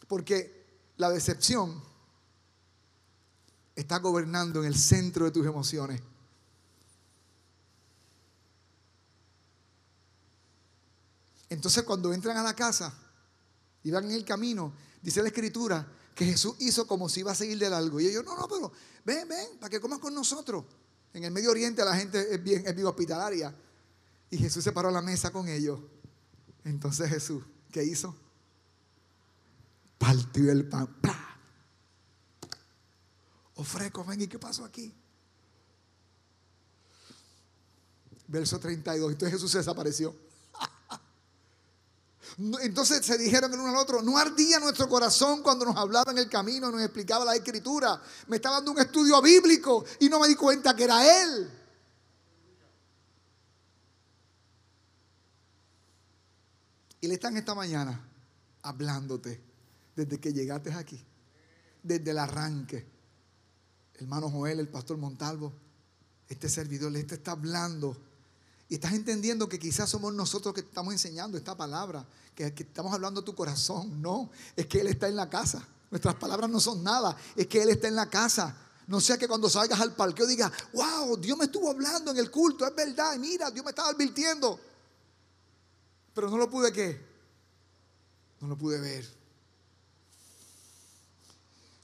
Porque 0.07 0.61
la 0.97 1.09
decepción 1.09 1.81
está 3.75 3.99
gobernando 3.99 4.59
en 4.61 4.67
el 4.67 4.75
centro 4.75 5.25
de 5.25 5.31
tus 5.31 5.45
emociones. 5.45 6.01
Entonces 11.51 11.83
cuando 11.83 12.13
entran 12.13 12.37
a 12.37 12.43
la 12.43 12.55
casa 12.55 12.93
y 13.83 13.91
van 13.91 14.05
en 14.05 14.11
el 14.11 14.23
camino, 14.23 14.73
dice 15.01 15.21
la 15.21 15.27
escritura 15.27 15.85
que 16.15 16.23
Jesús 16.23 16.55
hizo 16.59 16.87
como 16.87 17.09
si 17.09 17.19
iba 17.19 17.33
a 17.33 17.35
seguir 17.35 17.59
de 17.59 17.69
largo. 17.69 17.99
Y 17.99 18.07
ellos, 18.07 18.23
no, 18.23 18.37
no, 18.37 18.47
pero 18.47 18.71
ven, 19.03 19.27
ven, 19.27 19.59
para 19.59 19.69
que 19.69 19.81
comas 19.81 19.99
con 19.99 20.15
nosotros. 20.15 20.63
En 21.13 21.25
el 21.25 21.31
Medio 21.31 21.51
Oriente 21.51 21.83
la 21.83 21.93
gente 21.93 22.33
es 22.33 22.41
bien, 22.41 22.65
es 22.65 22.73
bien 22.73 22.87
hospitalaria. 22.87 23.53
Y 24.29 24.37
Jesús 24.37 24.63
se 24.63 24.71
paró 24.71 24.87
a 24.87 24.91
la 24.93 25.01
mesa 25.01 25.29
con 25.31 25.49
ellos. 25.49 25.77
Entonces 26.63 27.09
Jesús, 27.09 27.43
¿qué 27.69 27.83
hizo? 27.83 28.15
Partió 29.97 30.53
el 30.53 30.69
pan. 30.69 30.87
Ofreco, 33.55 34.05
ven, 34.05 34.21
¿y 34.21 34.27
qué 34.27 34.39
pasó 34.39 34.63
aquí? 34.63 34.95
Verso 38.29 38.57
32. 38.57 39.11
Entonces 39.11 39.33
Jesús 39.33 39.51
desapareció. 39.51 40.30
Entonces 42.61 43.05
se 43.05 43.17
dijeron 43.17 43.53
el 43.53 43.59
uno 43.59 43.69
al 43.69 43.75
otro, 43.75 44.01
no 44.01 44.17
ardía 44.17 44.59
nuestro 44.59 44.89
corazón 44.89 45.43
cuando 45.43 45.65
nos 45.65 45.75
hablaba 45.75 46.11
en 46.11 46.17
el 46.17 46.29
camino, 46.29 46.71
nos 46.71 46.81
explicaba 46.81 47.23
la 47.23 47.35
escritura. 47.35 48.01
Me 48.27 48.37
estaba 48.37 48.55
dando 48.55 48.71
un 48.71 48.79
estudio 48.79 49.21
bíblico 49.21 49.85
y 49.99 50.09
no 50.09 50.19
me 50.19 50.27
di 50.27 50.35
cuenta 50.35 50.75
que 50.75 50.85
era 50.85 51.21
él. 51.23 51.51
Y 57.01 57.07
le 57.07 57.13
están 57.15 57.37
esta 57.37 57.53
mañana 57.53 58.07
hablándote 58.63 59.43
desde 59.95 60.19
que 60.19 60.33
llegaste 60.33 60.71
aquí, 60.73 61.03
desde 61.83 62.11
el 62.11 62.17
arranque. 62.17 62.87
Hermano 63.95 64.29
Joel, 64.29 64.59
el 64.59 64.69
pastor 64.69 64.97
Montalvo, 64.97 65.53
este 66.27 66.49
servidor, 66.49 66.91
le 66.91 67.01
está 67.01 67.31
hablando 67.31 68.10
y 68.71 68.75
estás 68.75 68.93
entendiendo 68.93 69.49
que 69.49 69.59
quizás 69.59 69.89
somos 69.89 70.13
nosotros 70.13 70.53
que 70.53 70.61
estamos 70.61 70.93
enseñando 70.93 71.37
esta 71.37 71.57
palabra, 71.57 72.07
que, 72.33 72.45
estamos 72.45 72.93
hablando 72.93 73.21
tu 73.21 73.35
corazón. 73.35 74.01
No, 74.01 74.29
es 74.55 74.65
que 74.65 74.79
Él 74.79 74.87
está 74.87 75.09
en 75.09 75.17
la 75.17 75.29
casa. 75.29 75.67
Nuestras 75.89 76.15
palabras 76.15 76.49
no 76.49 76.57
son 76.61 76.81
nada, 76.81 77.17
es 77.35 77.47
que 77.47 77.61
Él 77.61 77.67
está 77.67 77.89
en 77.89 77.95
la 77.95 78.09
casa. 78.09 78.55
No 78.87 79.01
sea 79.01 79.17
que 79.17 79.27
cuando 79.27 79.49
salgas 79.49 79.77
al 79.81 79.93
parqueo 79.93 80.25
digas, 80.25 80.53
wow, 80.71 81.17
Dios 81.17 81.37
me 81.37 81.43
estuvo 81.43 81.69
hablando 81.69 82.11
en 82.11 82.17
el 82.17 82.31
culto, 82.31 82.65
es 82.65 82.73
verdad, 82.73 83.17
mira, 83.17 83.51
Dios 83.51 83.65
me 83.65 83.71
estaba 83.71 83.89
advirtiendo. 83.89 84.57
Pero 86.13 86.29
no 86.29 86.37
lo 86.37 86.49
pude 86.49 86.71
qué? 86.71 87.05
No 88.39 88.47
lo 88.47 88.57
pude 88.57 88.79
ver. 88.79 89.05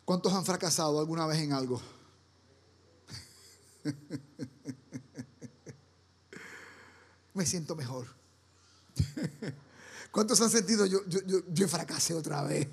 ¿Cuántos 0.05 0.31
han 0.31 0.45
fracasado 0.45 1.01
alguna 1.01 1.27
vez 1.27 1.39
en 1.39 1.51
algo? 1.51 1.81
me 7.37 7.45
siento 7.45 7.75
mejor. 7.75 8.07
¿Cuántos 10.11 10.41
han 10.41 10.49
sentido? 10.49 10.85
Yo, 10.85 10.99
yo, 11.05 11.67
fracasé 11.67 12.13
otra 12.13 12.43
vez. 12.43 12.67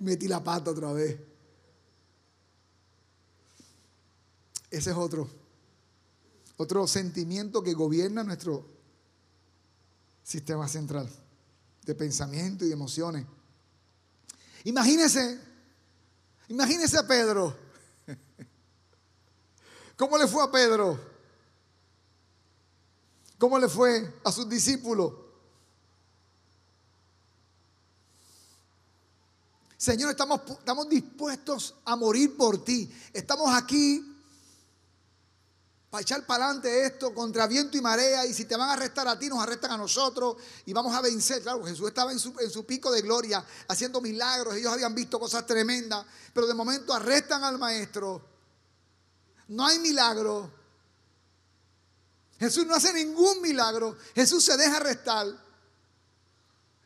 Metí 0.00 0.28
la 0.28 0.42
pata 0.42 0.72
otra 0.72 0.92
vez. 0.92 1.18
Ese 4.70 4.90
es 4.90 4.96
otro. 4.96 5.30
Otro 6.58 6.86
sentimiento 6.86 7.62
que 7.62 7.72
gobierna 7.72 8.24
nuestro 8.24 8.68
sistema 10.22 10.66
central 10.68 11.08
de 11.84 11.94
pensamiento 11.94 12.66
y 12.66 12.72
emociones. 12.72 13.24
Imagínese, 14.64 15.40
imagínese 16.48 16.98
a 16.98 17.06
Pedro. 17.06 17.56
¿Cómo 19.96 20.18
le 20.18 20.26
fue 20.26 20.42
a 20.42 20.50
Pedro? 20.50 21.15
¿Cómo 23.38 23.58
le 23.58 23.68
fue 23.68 24.20
a 24.24 24.32
sus 24.32 24.48
discípulos? 24.48 25.12
Señor, 29.76 30.10
estamos, 30.10 30.40
estamos 30.58 30.88
dispuestos 30.88 31.74
a 31.84 31.96
morir 31.96 32.36
por 32.36 32.64
ti. 32.64 32.90
Estamos 33.12 33.54
aquí 33.54 34.16
para 35.90 36.02
echar 36.02 36.26
para 36.26 36.46
adelante 36.46 36.86
esto 36.86 37.14
contra 37.14 37.46
viento 37.46 37.76
y 37.76 37.82
marea. 37.82 38.24
Y 38.24 38.32
si 38.32 38.46
te 38.46 38.56
van 38.56 38.70
a 38.70 38.72
arrestar 38.72 39.06
a 39.06 39.18
ti, 39.18 39.28
nos 39.28 39.38
arrestan 39.38 39.72
a 39.72 39.76
nosotros 39.76 40.36
y 40.64 40.72
vamos 40.72 40.94
a 40.94 41.02
vencer. 41.02 41.42
Claro, 41.42 41.62
Jesús 41.64 41.88
estaba 41.88 42.10
en 42.10 42.18
su, 42.18 42.34
en 42.40 42.50
su 42.50 42.64
pico 42.64 42.90
de 42.90 43.02
gloria 43.02 43.44
haciendo 43.68 44.00
milagros. 44.00 44.56
Ellos 44.56 44.72
habían 44.72 44.94
visto 44.94 45.20
cosas 45.20 45.46
tremendas. 45.46 46.06
Pero 46.32 46.46
de 46.46 46.54
momento 46.54 46.94
arrestan 46.94 47.44
al 47.44 47.58
maestro. 47.58 48.24
No 49.48 49.66
hay 49.66 49.78
milagro. 49.78 50.55
Jesús 52.38 52.66
no 52.66 52.74
hace 52.74 52.92
ningún 52.92 53.40
milagro. 53.40 53.96
Jesús 54.14 54.44
se 54.44 54.56
deja 54.56 54.76
arrestar. 54.76 55.26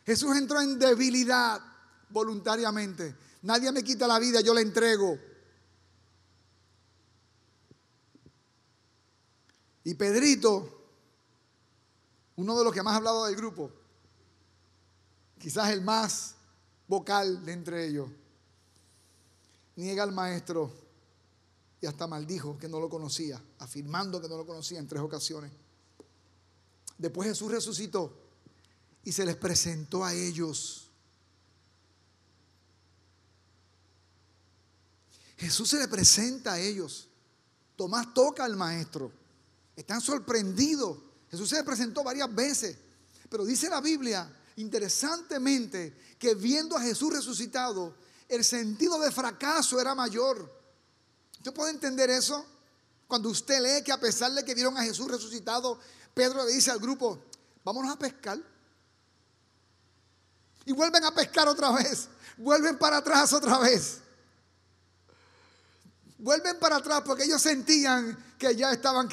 Jesús 0.06 0.36
entró 0.36 0.60
en 0.60 0.78
debilidad 0.78 1.60
voluntariamente. 2.08 3.16
Nadie 3.42 3.72
me 3.72 3.82
quita 3.82 4.06
la 4.06 4.18
vida, 4.18 4.40
yo 4.40 4.54
la 4.54 4.60
entrego. 4.60 5.18
Y 9.84 9.94
Pedrito, 9.94 10.86
uno 12.36 12.58
de 12.58 12.64
los 12.64 12.72
que 12.72 12.82
más 12.82 12.94
ha 12.94 12.96
hablado 12.98 13.26
del 13.26 13.36
grupo, 13.36 13.72
quizás 15.38 15.70
el 15.70 15.80
más 15.80 16.34
vocal 16.86 17.44
de 17.44 17.52
entre 17.52 17.86
ellos, 17.86 18.08
niega 19.76 20.02
al 20.02 20.12
maestro 20.12 20.89
y 21.80 21.86
hasta 21.86 22.06
maldijo 22.06 22.58
que 22.58 22.68
no 22.68 22.78
lo 22.78 22.88
conocía, 22.88 23.42
afirmando 23.58 24.20
que 24.20 24.28
no 24.28 24.36
lo 24.36 24.46
conocía 24.46 24.78
en 24.78 24.86
tres 24.86 25.02
ocasiones. 25.02 25.50
Después 26.98 27.28
Jesús 27.28 27.50
resucitó 27.50 28.14
y 29.02 29.12
se 29.12 29.24
les 29.24 29.36
presentó 29.36 30.04
a 30.04 30.12
ellos. 30.12 30.90
Jesús 35.38 35.70
se 35.70 35.78
le 35.78 35.88
presenta 35.88 36.52
a 36.52 36.60
ellos. 36.60 37.08
Tomás 37.76 38.12
toca 38.12 38.44
al 38.44 38.56
maestro. 38.56 39.10
Están 39.74 40.02
sorprendidos. 40.02 40.98
Jesús 41.30 41.48
se 41.48 41.56
le 41.56 41.64
presentó 41.64 42.04
varias 42.04 42.34
veces. 42.34 42.76
Pero 43.30 43.46
dice 43.46 43.70
la 43.70 43.80
Biblia, 43.80 44.30
interesantemente, 44.56 45.96
que 46.18 46.34
viendo 46.34 46.76
a 46.76 46.82
Jesús 46.82 47.14
resucitado, 47.14 47.96
el 48.28 48.44
sentido 48.44 49.00
de 49.00 49.10
fracaso 49.10 49.80
era 49.80 49.94
mayor. 49.94 50.59
¿Usted 51.40 51.54
puede 51.54 51.70
entender 51.70 52.10
eso? 52.10 52.44
Cuando 53.08 53.30
usted 53.30 53.60
lee 53.60 53.82
que 53.82 53.92
a 53.92 53.98
pesar 53.98 54.30
de 54.32 54.44
que 54.44 54.54
vieron 54.54 54.76
a 54.76 54.82
Jesús 54.82 55.10
resucitado, 55.10 55.80
Pedro 56.12 56.44
le 56.44 56.52
dice 56.52 56.70
al 56.70 56.78
grupo, 56.78 57.18
vámonos 57.64 57.90
a 57.90 57.98
pescar. 57.98 58.38
Y 60.66 60.72
vuelven 60.72 61.02
a 61.02 61.14
pescar 61.14 61.48
otra 61.48 61.72
vez. 61.72 62.08
Vuelven 62.36 62.76
para 62.76 62.98
atrás 62.98 63.32
otra 63.32 63.58
vez. 63.58 64.00
Vuelven 66.18 66.58
para 66.58 66.76
atrás 66.76 67.00
porque 67.06 67.24
ellos 67.24 67.40
sentían 67.40 68.36
que 68.38 68.54
ya 68.54 68.70
estaban 68.72 69.08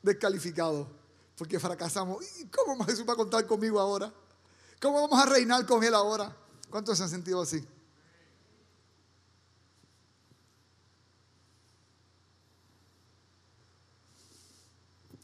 descalificados. 0.00 0.86
Porque 1.36 1.58
fracasamos. 1.58 2.24
¿Y 2.38 2.46
cómo 2.46 2.84
Jesús 2.84 3.04
va 3.08 3.14
a 3.14 3.16
contar 3.16 3.44
conmigo 3.44 3.80
ahora? 3.80 4.12
¿Cómo 4.80 5.00
vamos 5.00 5.20
a 5.20 5.26
reinar 5.28 5.66
con 5.66 5.82
Él 5.82 5.94
ahora? 5.94 6.34
¿Cuántos 6.70 6.96
se 6.96 7.02
han 7.02 7.10
sentido 7.10 7.42
así? 7.42 7.66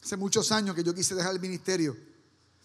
Hace 0.05 0.19
muchos 0.19 0.53
años 0.53 0.77
que 0.77 0.85
yo 0.85 0.95
quise 0.95 1.15
dejar 1.15 1.33
el 1.33 1.41
ministerio. 1.41 1.97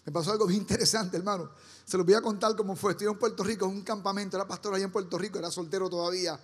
Me 0.04 0.12
pasó 0.12 0.30
algo 0.30 0.46
bien 0.46 0.60
interesante, 0.60 1.16
hermano. 1.16 1.50
Se 1.86 1.96
los 1.96 2.04
voy 2.04 2.14
a 2.14 2.20
contar 2.20 2.54
cómo 2.54 2.76
fue. 2.76 2.92
Estoy 2.92 3.06
en 3.06 3.18
Puerto 3.18 3.42
Rico, 3.42 3.64
en 3.64 3.70
un 3.70 3.82
campamento. 3.82 4.36
Era 4.36 4.46
pastor 4.46 4.74
allá 4.74 4.84
en 4.84 4.92
Puerto 4.92 5.16
Rico, 5.16 5.38
era 5.38 5.50
soltero 5.50 5.88
todavía. 5.88 6.38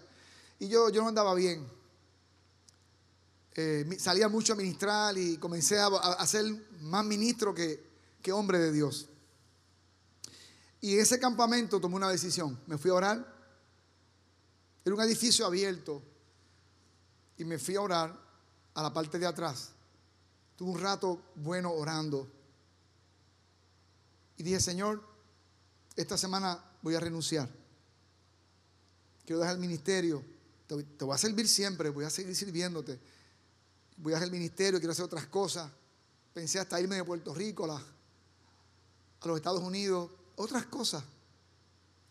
Y 0.58 0.68
yo, 0.68 0.88
yo 0.88 1.02
no 1.02 1.08
andaba 1.08 1.34
bien. 1.34 1.68
Eh, 3.56 3.96
salía 3.98 4.30
mucho 4.30 4.54
a 4.54 4.56
ministrar 4.56 5.18
y 5.18 5.36
comencé 5.36 5.78
a, 5.78 5.88
a 5.88 6.26
ser 6.26 6.46
más 6.80 7.04
ministro 7.04 7.54
que, 7.54 7.84
que 8.22 8.32
hombre 8.32 8.58
de 8.58 8.72
Dios. 8.72 9.06
Y 10.80 10.94
en 10.94 11.00
ese 11.00 11.18
campamento 11.18 11.78
tomé 11.78 11.96
una 11.96 12.08
decisión. 12.08 12.58
Me 12.66 12.78
fui 12.78 12.90
a 12.90 12.94
orar. 12.94 13.34
Era 14.82 14.94
un 14.94 15.02
edificio 15.02 15.44
abierto. 15.44 16.02
Y 17.36 17.44
me 17.44 17.58
fui 17.58 17.76
a 17.76 17.82
orar 17.82 18.18
a 18.72 18.82
la 18.82 18.94
parte 18.94 19.18
de 19.18 19.26
atrás. 19.26 19.75
Tuve 20.56 20.70
un 20.70 20.80
rato 20.80 21.22
bueno 21.34 21.70
orando. 21.70 22.26
Y 24.38 24.42
dije, 24.42 24.60
Señor, 24.60 25.02
esta 25.94 26.16
semana 26.16 26.62
voy 26.82 26.94
a 26.94 27.00
renunciar. 27.00 27.48
Quiero 29.24 29.40
dejar 29.40 29.56
el 29.56 29.60
ministerio. 29.60 30.22
Te, 30.66 31.04
voy 31.04 31.14
a 31.14 31.18
servir 31.18 31.48
siempre, 31.48 31.90
voy 31.90 32.04
a 32.04 32.10
seguir 32.10 32.34
sirviéndote. 32.34 32.98
Voy 33.98 34.12
a 34.12 34.16
dejar 34.16 34.26
el 34.26 34.32
ministerio, 34.32 34.78
quiero 34.78 34.92
hacer 34.92 35.04
otras 35.04 35.26
cosas. 35.26 35.70
Pensé 36.32 36.58
hasta 36.58 36.80
irme 36.80 36.96
de 36.96 37.04
Puerto 37.04 37.34
Rico 37.34 37.70
a, 37.70 37.76
a 37.76 39.28
los 39.28 39.36
Estados 39.36 39.62
Unidos, 39.62 40.10
otras 40.36 40.66
cosas. 40.66 41.02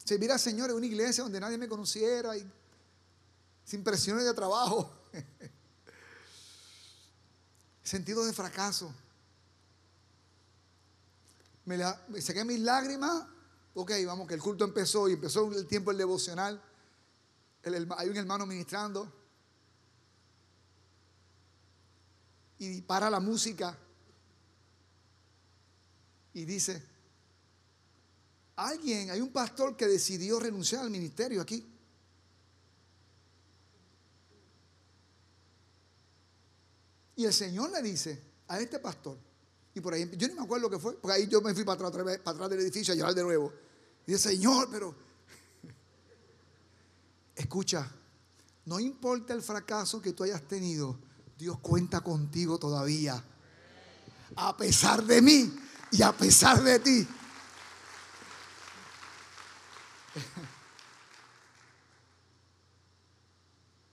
Servir 0.04 0.32
al 0.32 0.40
Señor 0.40 0.70
en 0.70 0.76
una 0.76 0.86
iglesia 0.86 1.24
donde 1.24 1.40
nadie 1.40 1.58
me 1.58 1.68
conociera 1.68 2.38
y 2.38 2.46
sin 3.64 3.84
presiones 3.84 4.24
de 4.24 4.34
trabajo. 4.34 4.92
sentido 7.86 8.26
de 8.26 8.34
fracaso. 8.34 8.92
Me, 11.66 11.78
saqué 12.22 12.44
mis 12.44 12.60
lágrimas. 12.60 13.28
Ok, 13.76 13.92
vamos, 14.06 14.28
que 14.28 14.34
el 14.34 14.42
culto 14.42 14.66
empezó 14.66 15.08
y 15.08 15.14
empezó 15.14 15.52
el 15.52 15.68
tiempo 15.68 15.92
del 15.92 16.00
devocional. 16.00 16.62
hay 17.64 18.10
un 18.10 18.18
hermano 18.18 18.46
ministrando. 18.46 19.12
Y 22.58 22.82
para 22.82 23.10
la 23.10 23.20
música. 23.20 23.78
Y 26.34 26.44
dice, 26.44 26.84
alguien, 28.56 29.12
hay 29.12 29.22
un 29.22 29.32
pastor 29.32 29.78
que 29.78 29.88
decidió 29.88 30.40
renunciar 30.40 30.82
al 30.84 30.90
ministerio 30.90 31.42
aquí. 31.42 31.75
Y 37.16 37.26
el 37.26 37.34
Señor 37.34 37.72
le 37.72 37.82
dice 37.82 38.22
a 38.48 38.60
este 38.60 38.80
pastor, 38.80 39.18
y 39.74 39.82
por 39.82 39.94
ahí, 39.94 40.10
yo 40.18 40.28
ni 40.28 40.34
me 40.34 40.44
acuerdo 40.44 40.70
que 40.70 40.80
fue, 40.80 40.96
porque 40.96 41.18
ahí 41.18 41.28
yo 41.28 41.42
me 41.42 41.54
fui 41.54 41.64
para 41.64 41.88
atrás, 41.88 42.50
del 42.50 42.60
edificio 42.60 42.94
a 42.94 42.98
llorar 42.98 43.14
de 43.14 43.24
nuevo. 43.24 43.54
Y 44.08 44.14
dice, 44.14 44.30
Señor, 44.30 44.70
pero 44.72 44.96
escucha, 47.36 47.90
no 48.66 48.80
importa 48.80 49.34
el 49.34 49.42
fracaso 49.42 50.02
que 50.02 50.14
tú 50.14 50.24
hayas 50.24 50.42
tenido, 50.44 50.98
Dios 51.38 51.60
cuenta 51.60 52.02
contigo 52.02 52.58
todavía. 52.58 53.22
A 54.38 54.56
pesar 54.56 55.04
de 55.04 55.22
mí 55.22 55.54
y 55.92 56.02
a 56.02 56.14
pesar 56.14 56.64
de 56.64 56.80
ti. 56.80 57.08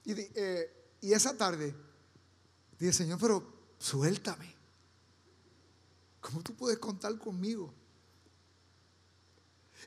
eh, 0.05 0.95
y 1.01 1.13
esa 1.13 1.37
tarde 1.37 1.75
Dije, 2.83 2.91
Señor, 2.91 3.17
pero 3.17 3.41
suéltame. 3.79 4.53
¿Cómo 6.19 6.41
tú 6.41 6.53
puedes 6.53 6.79
contar 6.79 7.17
conmigo? 7.17 7.73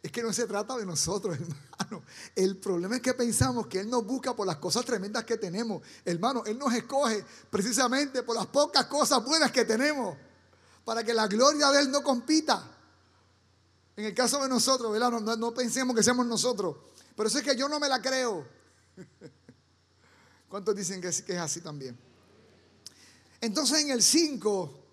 Es 0.02 0.10
que 0.10 0.22
no 0.22 0.32
se 0.32 0.46
trata 0.46 0.78
de 0.78 0.86
nosotros, 0.86 1.36
hermano. 1.38 2.02
El 2.34 2.56
problema 2.56 2.96
es 2.96 3.02
que 3.02 3.12
pensamos 3.12 3.66
que 3.66 3.80
Él 3.80 3.90
nos 3.90 4.02
busca 4.06 4.34
por 4.34 4.46
las 4.46 4.56
cosas 4.56 4.86
tremendas 4.86 5.24
que 5.24 5.36
tenemos. 5.36 5.82
Hermano, 6.06 6.42
Él 6.46 6.58
nos 6.58 6.72
escoge 6.72 7.22
precisamente 7.50 8.22
por 8.22 8.34
las 8.34 8.46
pocas 8.46 8.86
cosas 8.86 9.22
buenas 9.22 9.52
que 9.52 9.66
tenemos. 9.66 10.16
Para 10.82 11.04
que 11.04 11.12
la 11.12 11.26
gloria 11.26 11.70
de 11.72 11.80
Él 11.80 11.90
no 11.90 12.02
compita. 12.02 12.66
En 13.94 14.06
el 14.06 14.14
caso 14.14 14.42
de 14.42 14.48
nosotros, 14.48 14.90
¿verdad? 14.90 15.10
No, 15.36 15.52
pensemos 15.52 15.94
que 15.94 16.02
seamos 16.02 16.24
nosotros. 16.24 16.74
Pero 17.14 17.28
eso 17.28 17.40
es 17.40 17.44
que 17.44 17.56
yo 17.56 17.68
no 17.68 17.78
me 17.78 17.90
la 17.90 18.00
creo. 18.00 18.48
¿Cuántos 20.48 20.74
dicen 20.74 21.02
que 21.02 21.08
es 21.08 21.38
así 21.38 21.60
también? 21.60 22.05
Entonces 23.40 23.80
en 23.80 23.90
el 23.90 24.02
5, 24.02 24.84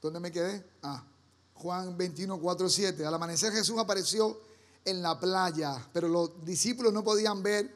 ¿dónde 0.00 0.20
me 0.20 0.32
quedé? 0.32 0.64
Ah, 0.82 1.04
Juan 1.54 1.96
21, 1.96 2.38
4, 2.38 2.68
7. 2.68 3.06
Al 3.06 3.14
amanecer 3.14 3.52
Jesús 3.52 3.78
apareció 3.78 4.40
en 4.84 5.02
la 5.02 5.18
playa, 5.18 5.86
pero 5.92 6.08
los 6.08 6.44
discípulos 6.44 6.92
no 6.92 7.04
podían 7.04 7.42
ver 7.42 7.74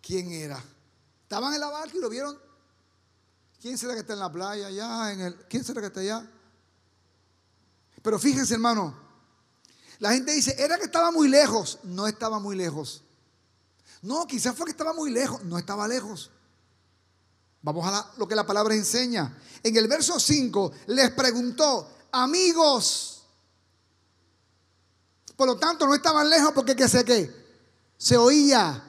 quién 0.00 0.30
era. 0.30 0.62
Estaban 1.22 1.52
en 1.54 1.60
la 1.60 1.68
barca 1.68 1.96
y 1.96 2.00
lo 2.00 2.08
vieron. 2.08 2.38
¿Quién 3.60 3.76
será 3.78 3.94
que 3.94 4.00
está 4.00 4.12
en 4.12 4.20
la 4.20 4.30
playa 4.30 4.68
allá? 4.68 5.12
En 5.12 5.20
el, 5.22 5.36
¿Quién 5.46 5.64
será 5.64 5.80
que 5.80 5.88
está 5.88 6.00
allá? 6.00 6.30
Pero 8.02 8.18
fíjense, 8.18 8.54
hermano, 8.54 8.94
la 9.98 10.12
gente 10.12 10.32
dice, 10.32 10.54
era 10.58 10.78
que 10.78 10.84
estaba 10.84 11.10
muy 11.10 11.28
lejos. 11.28 11.80
No 11.82 12.06
estaba 12.06 12.38
muy 12.38 12.54
lejos. 12.54 13.02
No, 14.02 14.26
quizás 14.26 14.54
fue 14.54 14.66
que 14.66 14.72
estaba 14.72 14.92
muy 14.92 15.10
lejos. 15.10 15.42
No 15.44 15.58
estaba 15.58 15.88
lejos. 15.88 16.30
Vamos 17.62 17.86
a 17.86 18.12
lo 18.16 18.28
que 18.28 18.34
la 18.34 18.46
palabra 18.46 18.74
enseña. 18.74 19.36
En 19.62 19.76
el 19.76 19.88
verso 19.88 20.20
5 20.20 20.72
les 20.88 21.10
preguntó, 21.10 21.88
amigos. 22.12 23.22
Por 25.36 25.48
lo 25.48 25.56
tanto, 25.56 25.86
no 25.86 25.94
estaban 25.94 26.30
lejos 26.30 26.52
porque 26.54 26.76
que 26.76 26.88
sé 26.88 27.04
qué, 27.04 27.30
se 27.96 28.16
oía. 28.16 28.82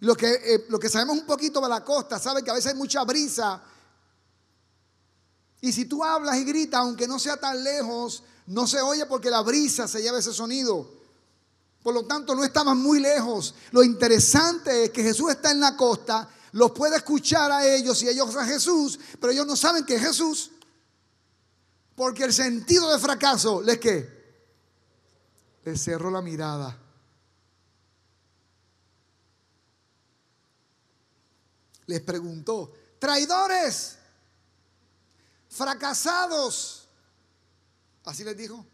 Lo 0.00 0.16
que, 0.16 0.32
eh, 0.32 0.66
lo 0.68 0.80
que 0.80 0.88
sabemos 0.88 1.16
un 1.16 1.26
poquito 1.26 1.60
de 1.60 1.68
la 1.68 1.84
costa, 1.84 2.18
sabe 2.18 2.42
que 2.42 2.50
a 2.50 2.54
veces 2.54 2.72
hay 2.72 2.78
mucha 2.78 3.04
brisa. 3.04 3.62
Y 5.60 5.72
si 5.72 5.84
tú 5.84 6.02
hablas 6.02 6.36
y 6.38 6.44
gritas, 6.44 6.80
aunque 6.80 7.06
no 7.06 7.20
sea 7.20 7.36
tan 7.36 7.62
lejos, 7.62 8.24
no 8.46 8.66
se 8.66 8.80
oye 8.80 9.06
porque 9.06 9.30
la 9.30 9.42
brisa 9.42 9.86
se 9.86 10.02
lleva 10.02 10.18
ese 10.18 10.32
sonido. 10.32 10.90
Por 11.82 11.94
lo 11.94 12.04
tanto, 12.04 12.34
no 12.34 12.42
estaban 12.42 12.78
muy 12.78 13.00
lejos. 13.00 13.54
Lo 13.70 13.84
interesante 13.84 14.84
es 14.84 14.90
que 14.90 15.02
Jesús 15.02 15.30
está 15.30 15.52
en 15.52 15.60
la 15.60 15.76
costa 15.76 16.28
los 16.52 16.72
puede 16.72 16.96
escuchar 16.96 17.50
a 17.50 17.66
ellos 17.66 18.02
y 18.02 18.08
ellos 18.08 18.36
a 18.36 18.44
Jesús, 18.44 18.98
pero 19.18 19.32
ellos 19.32 19.46
no 19.46 19.56
saben 19.56 19.84
que 19.84 19.96
es 19.96 20.02
Jesús. 20.02 20.52
Porque 21.94 22.24
el 22.24 22.32
sentido 22.32 22.90
de 22.90 22.98
fracaso, 22.98 23.62
¿les 23.62 23.78
qué? 23.78 24.22
Les 25.64 25.82
cerró 25.82 26.10
la 26.10 26.20
mirada. 26.20 26.78
Les 31.86 32.00
preguntó, 32.00 32.72
traidores, 32.98 33.96
fracasados. 35.48 36.88
Así 38.04 38.24
les 38.24 38.36
dijo. 38.36 38.64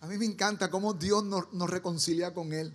A 0.00 0.06
mí 0.06 0.16
me 0.16 0.26
encanta 0.26 0.70
cómo 0.70 0.94
Dios 0.94 1.24
nos, 1.24 1.52
nos 1.52 1.68
reconcilia 1.68 2.32
con 2.32 2.52
Él 2.52 2.74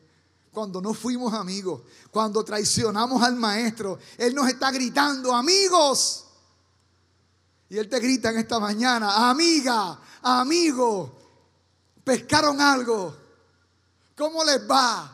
cuando 0.53 0.79
no 0.79 0.93
fuimos 0.93 1.33
amigos, 1.33 1.81
cuando 2.11 2.43
traicionamos 2.45 3.21
al 3.23 3.35
maestro. 3.35 3.97
Él 4.17 4.35
nos 4.35 4.47
está 4.47 4.71
gritando, 4.71 5.33
amigos. 5.33 6.25
Y 7.69 7.77
Él 7.77 7.89
te 7.89 7.99
grita 7.99 8.29
en 8.29 8.37
esta 8.37 8.59
mañana, 8.59 9.29
amiga, 9.31 9.99
amigo, 10.21 11.17
pescaron 12.03 12.61
algo. 12.61 13.17
¿Cómo 14.15 14.43
les 14.43 14.69
va? 14.69 15.09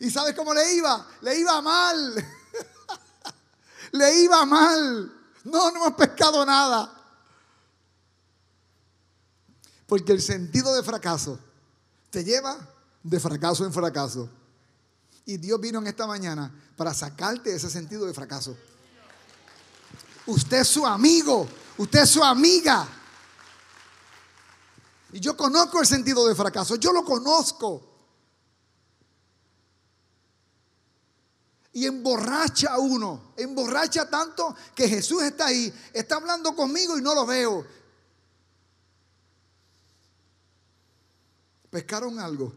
¿Y 0.00 0.10
sabes 0.10 0.34
cómo 0.34 0.52
le 0.52 0.74
iba? 0.74 1.06
Le 1.22 1.38
iba 1.38 1.62
mal. 1.62 2.14
le 3.92 4.22
iba 4.22 4.44
mal. 4.44 5.12
No, 5.44 5.70
no 5.70 5.76
hemos 5.86 5.94
pescado 5.94 6.44
nada. 6.44 6.94
Porque 9.86 10.12
el 10.12 10.20
sentido 10.20 10.74
de 10.74 10.82
fracaso 10.82 11.38
te 12.10 12.22
lleva 12.22 12.58
de 13.02 13.20
fracaso 13.20 13.64
en 13.64 13.72
fracaso. 13.72 14.28
Y 15.24 15.36
Dios 15.36 15.60
vino 15.60 15.78
en 15.78 15.86
esta 15.86 16.06
mañana 16.06 16.52
para 16.76 16.92
sacarte 16.94 17.54
ese 17.54 17.70
sentido 17.70 18.06
de 18.06 18.14
fracaso. 18.14 18.56
Usted 20.26 20.58
es 20.58 20.68
su 20.68 20.86
amigo, 20.86 21.48
usted 21.78 22.02
es 22.02 22.10
su 22.10 22.22
amiga. 22.22 22.88
Y 25.12 25.20
yo 25.20 25.36
conozco 25.36 25.80
el 25.80 25.86
sentido 25.86 26.26
de 26.26 26.34
fracaso, 26.34 26.76
yo 26.76 26.92
lo 26.92 27.04
conozco. 27.04 27.90
y 31.72 31.86
emborracha 31.86 32.74
a 32.74 32.78
uno. 32.78 33.32
Emborracha 33.36 34.08
tanto 34.08 34.54
que 34.74 34.88
Jesús 34.88 35.22
está 35.22 35.46
ahí, 35.46 35.72
está 35.92 36.16
hablando 36.16 36.54
conmigo 36.54 36.98
y 36.98 37.02
no 37.02 37.14
lo 37.14 37.26
veo. 37.26 37.64
Pescaron 41.70 42.18
algo. 42.18 42.52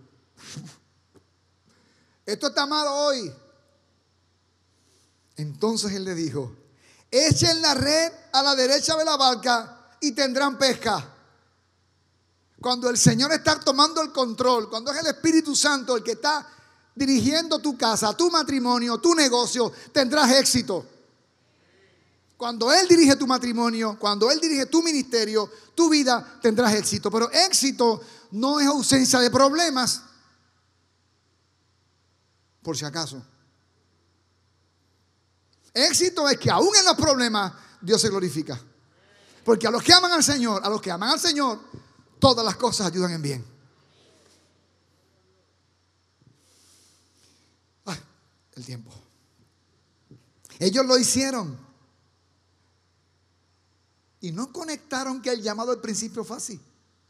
Esto 2.26 2.48
está 2.48 2.66
malo 2.66 2.94
hoy. 2.94 3.34
Entonces 5.36 5.92
él 5.94 6.06
le 6.06 6.16
dijo, 6.16 6.56
echen 7.10 7.62
la 7.62 7.74
red 7.74 8.12
a 8.32 8.44
la 8.44 8.56
derecha 8.56 8.96
de 8.96 9.06
la 9.06 9.18
barca 9.18 9.90
y 10.00 10.12
tendrán 10.12 10.58
pesca. 10.58 11.10
Cuando 12.62 12.90
el 12.90 12.98
Señor 12.98 13.32
está 13.34 13.60
tomando 13.60 14.02
el 14.02 14.12
control, 14.12 14.70
cuando 14.70 14.92
es 14.92 15.00
el 15.00 15.08
Espíritu 15.08 15.56
Santo 15.56 15.98
el 15.98 16.04
que 16.04 16.14
está 16.14 16.48
dirigiendo 16.96 17.60
tu 17.60 17.78
casa, 17.78 18.16
tu 18.16 18.30
matrimonio, 18.30 19.00
tu 19.00 19.14
negocio, 19.16 19.72
tendrás 19.92 20.32
éxito. 20.32 20.86
Cuando 22.38 22.72
Él 22.72 22.88
dirige 22.88 23.16
tu 23.16 23.28
matrimonio, 23.28 23.98
cuando 24.00 24.30
Él 24.30 24.40
dirige 24.40 24.66
tu 24.68 24.82
ministerio, 24.82 25.50
tu 25.76 25.90
vida, 25.90 26.40
tendrás 26.42 26.74
éxito. 26.74 27.10
Pero 27.10 27.32
éxito 27.32 28.02
no 28.32 28.60
es 28.60 28.68
ausencia 28.68 29.20
de 29.20 29.30
problemas, 29.30 30.02
por 32.64 32.78
si 32.78 32.86
acaso. 32.86 33.22
Éxito 35.74 36.28
es 36.30 36.38
que 36.38 36.50
aún 36.50 36.76
en 36.76 36.86
los 36.86 36.96
problemas 36.96 37.54
Dios 37.82 38.00
se 38.00 38.10
glorifica. 38.10 38.60
Porque 39.44 39.68
a 39.68 39.72
los 39.72 39.84
que 39.84 39.94
aman 39.94 40.12
al 40.12 40.24
Señor, 40.24 40.62
a 40.64 40.70
los 40.70 40.82
que 40.82 40.92
aman 40.92 41.10
al 41.10 41.20
Señor, 41.20 41.60
todas 42.20 42.46
las 42.46 42.56
cosas 42.56 42.88
ayudan 42.88 43.12
en 43.12 43.22
bien. 43.22 43.54
el 48.56 48.66
tiempo. 48.66 48.92
Ellos 50.60 50.86
lo 50.86 50.98
hicieron. 50.98 51.58
Y 54.22 54.32
no 54.32 54.54
conectaron 54.54 55.22
que 55.22 55.32
el 55.32 55.42
llamado 55.42 55.72
al 55.72 55.82
principio 55.82 56.24
fue 56.24 56.38
así. 56.38 56.60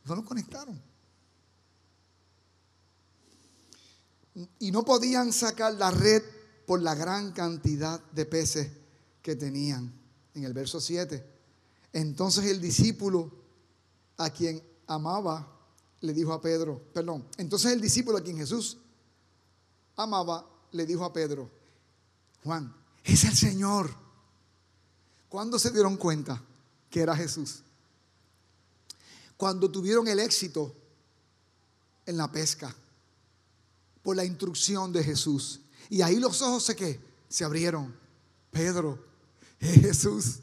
No 0.06 0.16
lo 0.16 0.26
conectaron. 0.26 0.82
Y 4.60 4.72
no 4.72 4.84
podían 4.84 5.32
sacar 5.32 5.74
la 5.76 5.92
red 5.92 6.24
por 6.66 6.82
la 6.82 6.96
gran 6.96 7.32
cantidad 7.34 8.04
de 8.12 8.26
peces 8.26 8.72
que 9.22 9.36
tenían. 9.36 9.94
En 10.34 10.44
el 10.44 10.54
verso 10.54 10.82
7. 10.82 11.24
Entonces 11.94 12.46
el 12.46 12.60
discípulo 12.60 13.32
a 14.18 14.30
quien 14.32 14.64
amaba 14.88 15.48
le 16.02 16.14
dijo 16.14 16.34
a 16.34 16.42
Pedro, 16.42 16.82
perdón, 16.94 17.26
entonces 17.38 17.72
el 17.72 17.80
discípulo 17.80 18.18
a 18.18 18.22
quien 18.22 18.38
Jesús 18.38 18.78
amaba 19.96 20.46
le 20.72 20.86
dijo 20.86 21.06
a 21.06 21.14
Pedro, 21.14 21.50
Juan, 22.44 22.76
es 23.04 23.24
el 23.24 23.36
Señor. 23.36 23.96
¿Cuándo 25.30 25.58
se 25.58 25.72
dieron 25.72 25.98
cuenta 25.98 26.44
que 26.90 27.02
era 27.02 27.16
Jesús? 27.16 27.64
Cuando 29.38 29.70
tuvieron 29.70 30.08
el 30.08 30.20
éxito 30.20 30.76
en 32.06 32.18
la 32.18 32.32
pesca 32.32 32.76
por 34.04 34.16
la 34.16 34.26
instrucción 34.26 34.92
de 34.94 35.04
Jesús. 35.04 35.62
Y 35.90 36.02
ahí 36.02 36.18
los 36.18 36.42
ojos 36.42 36.66
se 36.66 36.76
que 36.76 37.00
se 37.30 37.44
abrieron. 37.44 37.96
Pedro, 38.52 39.04
es 39.60 39.82
Jesús. 39.82 40.40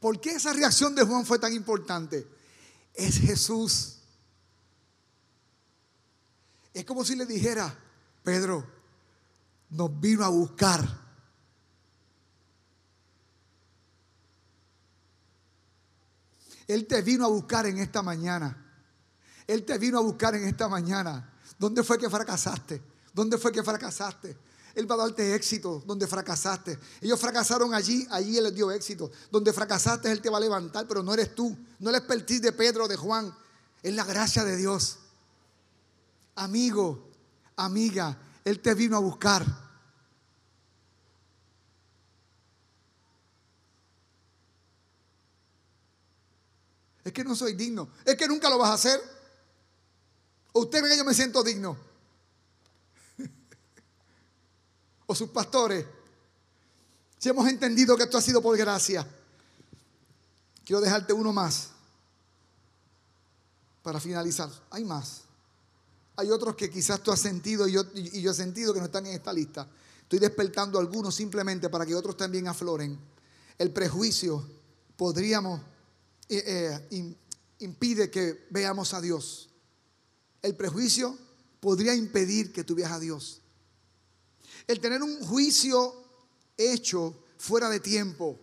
¿Por 0.00 0.20
qué 0.20 0.30
esa 0.30 0.52
reacción 0.52 0.94
de 0.94 1.02
Juan 1.02 1.26
fue 1.26 1.38
tan 1.38 1.52
importante? 1.52 2.26
Es 2.94 3.18
Jesús. 3.18 3.96
Es 6.72 6.84
como 6.84 7.04
si 7.04 7.16
le 7.16 7.26
dijera, 7.26 7.76
Pedro 8.22 8.64
nos 9.70 10.00
vino 10.00 10.24
a 10.24 10.28
buscar. 10.28 11.08
Él 16.68 16.86
te 16.86 17.02
vino 17.02 17.24
a 17.24 17.28
buscar 17.28 17.66
en 17.66 17.78
esta 17.78 18.02
mañana. 18.02 18.64
Él 19.46 19.64
te 19.64 19.78
vino 19.78 19.98
a 19.98 20.02
buscar 20.02 20.34
en 20.34 20.44
esta 20.44 20.68
mañana. 20.68 21.34
¿Dónde 21.58 21.82
fue 21.82 21.98
que 21.98 22.08
fracasaste? 22.08 22.80
¿Dónde 23.12 23.36
fue 23.36 23.50
que 23.50 23.62
fracasaste? 23.62 24.36
Él 24.74 24.88
va 24.88 24.94
a 24.94 24.98
darte 24.98 25.34
éxito 25.34 25.82
donde 25.84 26.06
fracasaste. 26.06 26.78
Ellos 27.00 27.18
fracasaron 27.20 27.74
allí, 27.74 28.06
allí 28.10 28.38
Él 28.38 28.44
les 28.44 28.54
dio 28.54 28.70
éxito. 28.70 29.10
Donde 29.30 29.52
fracasaste, 29.52 30.10
Él 30.10 30.20
te 30.20 30.30
va 30.30 30.38
a 30.38 30.40
levantar, 30.40 30.86
pero 30.86 31.02
no 31.02 31.12
eres 31.12 31.34
tú. 31.34 31.56
No 31.80 31.90
el 31.90 31.96
expertise 31.96 32.42
de 32.42 32.52
Pedro 32.52 32.86
de 32.86 32.96
Juan. 32.96 33.34
Es 33.82 33.92
la 33.92 34.04
gracia 34.04 34.44
de 34.44 34.56
Dios. 34.56 34.98
Amigo, 36.36 37.10
amiga, 37.56 38.16
Él 38.44 38.60
te 38.60 38.74
vino 38.74 38.96
a 38.96 39.00
buscar. 39.00 39.44
Es 47.02 47.12
que 47.12 47.24
no 47.24 47.34
soy 47.34 47.54
digno. 47.54 47.88
Es 48.04 48.16
que 48.16 48.28
nunca 48.28 48.48
lo 48.48 48.58
vas 48.58 48.70
a 48.70 48.74
hacer. 48.74 49.17
¿O 50.58 50.62
usted 50.62 50.82
ve 50.82 50.88
que 50.88 50.96
yo 50.96 51.04
me 51.04 51.14
siento 51.14 51.44
digno? 51.44 51.76
¿O 55.06 55.14
sus 55.14 55.30
pastores? 55.30 55.86
Si 57.16 57.28
hemos 57.28 57.48
entendido 57.48 57.96
que 57.96 58.02
esto 58.02 58.18
ha 58.18 58.20
sido 58.20 58.42
por 58.42 58.58
gracia. 58.58 59.06
Quiero 60.64 60.80
dejarte 60.80 61.12
uno 61.12 61.32
más 61.32 61.68
para 63.84 64.00
finalizar. 64.00 64.50
Hay 64.70 64.84
más. 64.84 65.20
Hay 66.16 66.28
otros 66.28 66.56
que 66.56 66.68
quizás 66.68 67.00
tú 67.04 67.12
has 67.12 67.20
sentido 67.20 67.68
y 67.68 67.72
yo, 67.72 67.84
he 67.94 68.34
sentido 68.34 68.74
que 68.74 68.80
no 68.80 68.86
están 68.86 69.06
en 69.06 69.12
esta 69.12 69.32
lista. 69.32 69.68
Estoy 70.02 70.18
despertando 70.18 70.80
algunos 70.80 71.14
simplemente 71.14 71.68
para 71.68 71.86
que 71.86 71.94
otros 71.94 72.16
también 72.16 72.48
afloren. 72.48 72.98
El 73.56 73.70
prejuicio 73.72 74.44
podríamos, 74.96 75.60
eh, 76.28 76.80
eh, 76.90 77.16
impide 77.60 78.10
que 78.10 78.48
veamos 78.50 78.92
a 78.92 79.00
Dios. 79.00 79.47
El 80.42 80.56
prejuicio 80.56 81.16
podría 81.60 81.94
impedir 81.94 82.52
que 82.52 82.64
tú 82.64 82.74
veas 82.74 82.92
a 82.92 83.00
Dios. 83.00 83.40
El 84.66 84.80
tener 84.80 85.02
un 85.02 85.20
juicio 85.24 85.94
hecho 86.56 87.24
fuera 87.38 87.68
de 87.68 87.80
tiempo. 87.80 88.38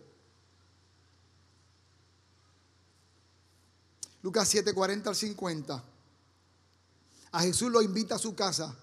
Lucas 4.22 4.48
7, 4.48 4.72
40 4.72 5.10
al 5.10 5.16
50 5.16 5.84
a 7.36 7.42
Jesús 7.42 7.70
lo 7.70 7.82
invita 7.82 8.14
a 8.14 8.18
su 8.18 8.34
casa. 8.34 8.74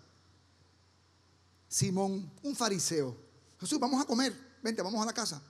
Simón, 1.68 2.32
un 2.44 2.56
fariseo. 2.56 3.18
Jesús, 3.60 3.80
vamos 3.80 4.00
a 4.00 4.06
comer. 4.06 4.32
Vente, 4.62 4.84
vamos 4.84 5.02
a 5.02 5.06
la 5.06 5.14
casa. 5.14 5.42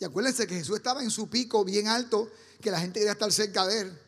Y 0.00 0.04
acuérdense 0.04 0.44
que 0.44 0.56
Jesús 0.56 0.76
estaba 0.76 1.04
en 1.04 1.10
su 1.12 1.30
pico 1.30 1.64
bien 1.64 1.86
alto, 1.86 2.28
que 2.60 2.72
la 2.72 2.80
gente 2.80 2.98
quería 2.98 3.12
estar 3.12 3.30
cerca 3.32 3.64
de 3.64 3.82
él. 3.82 4.02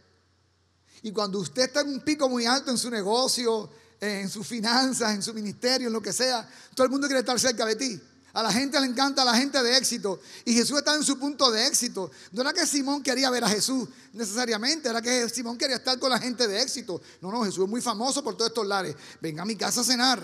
Y 1.03 1.13
cuando 1.13 1.39
usted 1.39 1.63
está 1.63 1.81
en 1.81 1.89
un 1.89 2.01
pico 2.01 2.29
muy 2.29 2.47
alto 2.47 2.71
en 2.71 2.79
su 2.79 2.91
negocio, 2.91 3.71
en 4.01 4.29
sus 4.29 4.47
finanzas, 4.47 5.15
en 5.15 5.23
su 5.23 5.35
ministerio, 5.35 5.89
en 5.89 5.93
lo 5.93 6.01
que 6.01 6.13
sea, 6.13 6.49
todo 6.75 6.85
el 6.85 6.91
mundo 6.91 7.07
quiere 7.07 7.21
estar 7.21 7.39
cerca 7.39 7.65
de 7.67 7.77
ti. 7.77 8.01
A 8.35 8.43
la 8.43 8.53
gente 8.53 8.79
le 8.79 8.87
encanta 8.87 9.25
la 9.25 9.35
gente 9.35 9.63
de 9.63 9.77
éxito. 9.77 10.21
Y 10.45 10.53
Jesús 10.55 10.79
está 10.79 10.95
en 10.95 11.03
su 11.03 11.19
punto 11.19 11.51
de 11.51 11.67
éxito. 11.67 12.11
No 12.33 12.43
era 12.43 12.53
que 12.53 12.67
Simón 12.67 13.03
quería 13.03 13.31
ver 13.31 13.43
a 13.43 13.49
Jesús 13.49 13.89
necesariamente, 14.13 14.89
era 14.89 15.03
que 15.03 15.29
Simón 15.29 15.57
quería 15.59 15.77
estar 15.77 15.99
con 15.99 16.11
la 16.11 16.19
gente 16.21 16.47
de 16.47 16.63
éxito. 16.63 17.01
No, 17.21 17.33
no, 17.33 17.43
Jesús 17.43 17.65
es 17.65 17.71
muy 17.71 17.81
famoso 17.81 18.23
por 18.23 18.37
todos 18.37 18.51
estos 18.51 18.67
lares. 18.67 18.95
Venga 19.21 19.43
a 19.43 19.47
mi 19.47 19.57
casa 19.57 19.81
a 19.81 19.85
cenar. 19.85 20.23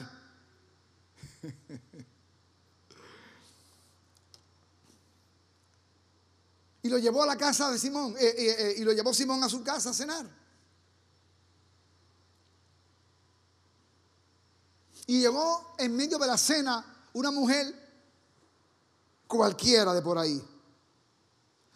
y 6.82 6.88
lo 6.88 6.98
llevó 6.98 7.22
a 7.22 7.26
la 7.26 7.36
casa 7.36 7.70
de 7.70 7.78
Simón. 7.78 8.14
Eh, 8.18 8.34
eh, 8.36 8.56
eh, 8.58 8.74
y 8.78 8.84
lo 8.84 8.92
llevó 8.92 9.14
Simón 9.14 9.42
a 9.42 9.48
su 9.48 9.64
casa 9.64 9.90
a 9.90 9.94
cenar. 9.94 10.43
Y 15.06 15.20
llegó 15.20 15.74
en 15.78 15.94
medio 15.94 16.18
de 16.18 16.26
la 16.26 16.38
cena 16.38 16.84
una 17.12 17.30
mujer 17.30 17.74
cualquiera 19.26 19.92
de 19.92 20.02
por 20.02 20.18
ahí. 20.18 20.42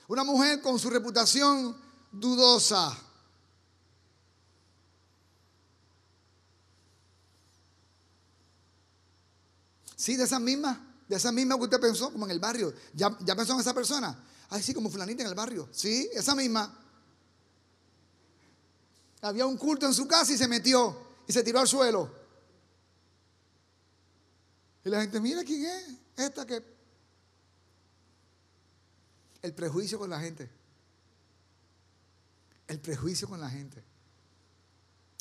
Una 0.08 0.24
mujer 0.24 0.62
con 0.62 0.78
su 0.78 0.88
reputación 0.88 1.76
dudosa. 2.10 2.96
Sí, 9.94 10.16
de 10.16 10.24
esa 10.24 10.38
misma, 10.38 11.02
de 11.08 11.16
esa 11.16 11.32
misma 11.32 11.56
que 11.56 11.64
usted 11.64 11.80
pensó, 11.80 12.10
como 12.10 12.24
en 12.24 12.30
el 12.30 12.38
barrio. 12.38 12.72
¿Ya, 12.94 13.14
ya 13.20 13.36
pensó 13.36 13.52
en 13.52 13.60
esa 13.60 13.74
persona? 13.74 14.24
Ay, 14.48 14.62
sí, 14.62 14.72
como 14.72 14.88
fulanita 14.88 15.22
en 15.22 15.28
el 15.28 15.34
barrio. 15.34 15.68
Sí, 15.72 16.08
esa 16.14 16.34
misma. 16.34 16.72
Había 19.20 19.44
un 19.44 19.58
culto 19.58 19.84
en 19.84 19.92
su 19.92 20.06
casa 20.06 20.32
y 20.32 20.38
se 20.38 20.48
metió 20.48 20.96
y 21.26 21.32
se 21.32 21.42
tiró 21.42 21.58
al 21.58 21.68
suelo. 21.68 22.17
Y 24.88 24.90
la 24.90 25.02
gente, 25.02 25.20
mira 25.20 25.44
quién 25.44 25.66
es 25.66 25.84
esta 26.16 26.46
que 26.46 26.64
el 29.42 29.52
prejuicio 29.52 29.98
con 29.98 30.08
la 30.08 30.18
gente. 30.18 30.50
El 32.66 32.80
prejuicio 32.80 33.28
con 33.28 33.38
la 33.38 33.50
gente. 33.50 33.84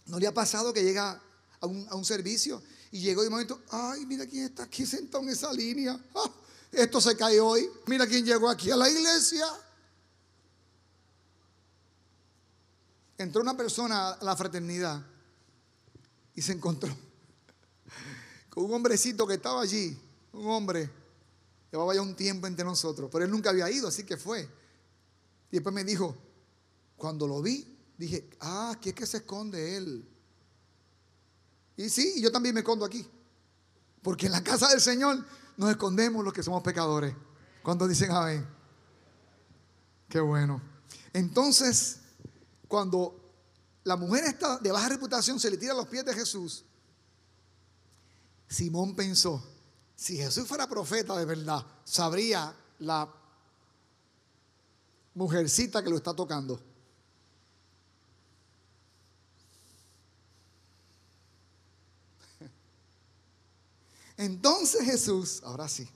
¿No 0.05 0.19
le 0.19 0.27
ha 0.27 0.33
pasado 0.33 0.71
que 0.71 0.81
llega 0.85 1.21
a 1.59 1.65
un, 1.65 2.05
servicio 2.05 2.63
y 2.91 3.01
llegó 3.01 3.23
de 3.23 3.29
momento, 3.29 3.61
ay, 3.69 4.05
mira 4.05 4.25
quién 4.25 4.45
está 4.45 4.63
aquí 4.63 4.85
sentado 4.85 5.21
en 5.25 5.31
esa 5.31 5.51
línea. 5.51 5.99
Ah, 6.15 6.31
esto 6.71 7.01
se 7.01 7.17
cae 7.17 7.41
hoy. 7.41 7.69
Mira 7.87 8.07
quién 8.07 8.23
llegó 8.23 8.47
aquí 8.47 8.71
a 8.71 8.77
la 8.77 8.89
iglesia. 8.89 9.47
Entró 13.17 13.41
una 13.41 13.57
persona 13.57 14.13
a 14.13 14.23
la 14.23 14.33
fraternidad 14.37 15.05
y 16.35 16.41
se 16.41 16.53
encontró 16.53 17.06
un 18.63 18.73
hombrecito 18.73 19.27
que 19.27 19.35
estaba 19.35 19.61
allí, 19.61 19.97
un 20.33 20.47
hombre, 20.47 20.89
llevaba 21.71 21.93
ya 21.93 22.01
un 22.01 22.15
tiempo 22.15 22.47
entre 22.47 22.65
nosotros, 22.65 23.09
pero 23.11 23.25
él 23.25 23.31
nunca 23.31 23.49
había 23.49 23.69
ido, 23.69 23.87
así 23.87 24.03
que 24.03 24.17
fue. 24.17 24.49
Y 25.51 25.57
después 25.57 25.73
me 25.73 25.83
dijo, 25.83 26.15
cuando 26.95 27.27
lo 27.27 27.41
vi, 27.41 27.77
dije, 27.97 28.29
ah, 28.39 28.71
aquí 28.75 28.89
es 28.89 28.95
que 28.95 29.05
se 29.05 29.17
esconde 29.17 29.77
él. 29.77 30.07
Y 31.75 31.89
sí, 31.89 32.19
yo 32.21 32.31
también 32.31 32.55
me 32.55 32.61
escondo 32.61 32.83
aquí. 32.83 33.07
Porque 34.01 34.25
en 34.25 34.31
la 34.31 34.43
casa 34.43 34.69
del 34.69 34.81
Señor 34.81 35.23
nos 35.55 35.69
escondemos 35.69 36.23
los 36.23 36.33
que 36.33 36.41
somos 36.41 36.63
pecadores. 36.63 37.13
Cuando 37.61 37.87
dicen 37.87 38.11
amén. 38.11 38.47
Qué 40.09 40.19
bueno. 40.19 40.61
Entonces, 41.13 41.99
cuando 42.67 43.19
la 43.83 43.95
mujer 43.95 44.23
está 44.25 44.57
de 44.57 44.71
baja 44.71 44.89
reputación, 44.89 45.39
se 45.39 45.51
le 45.51 45.57
tira 45.57 45.73
los 45.73 45.87
pies 45.87 46.05
de 46.05 46.13
Jesús. 46.13 46.63
Simón 48.47 48.95
pensó, 48.95 49.43
si 49.95 50.17
Jesús 50.17 50.47
fuera 50.47 50.69
profeta 50.69 51.17
de 51.17 51.25
verdad, 51.25 51.65
sabría 51.83 52.55
la 52.79 53.11
mujercita 55.15 55.83
que 55.83 55.89
lo 55.89 55.97
está 55.97 56.13
tocando. 56.13 56.61
Entonces 64.17 64.85
Jesús, 64.85 65.41
ahora 65.43 65.67
sí, 65.67 65.89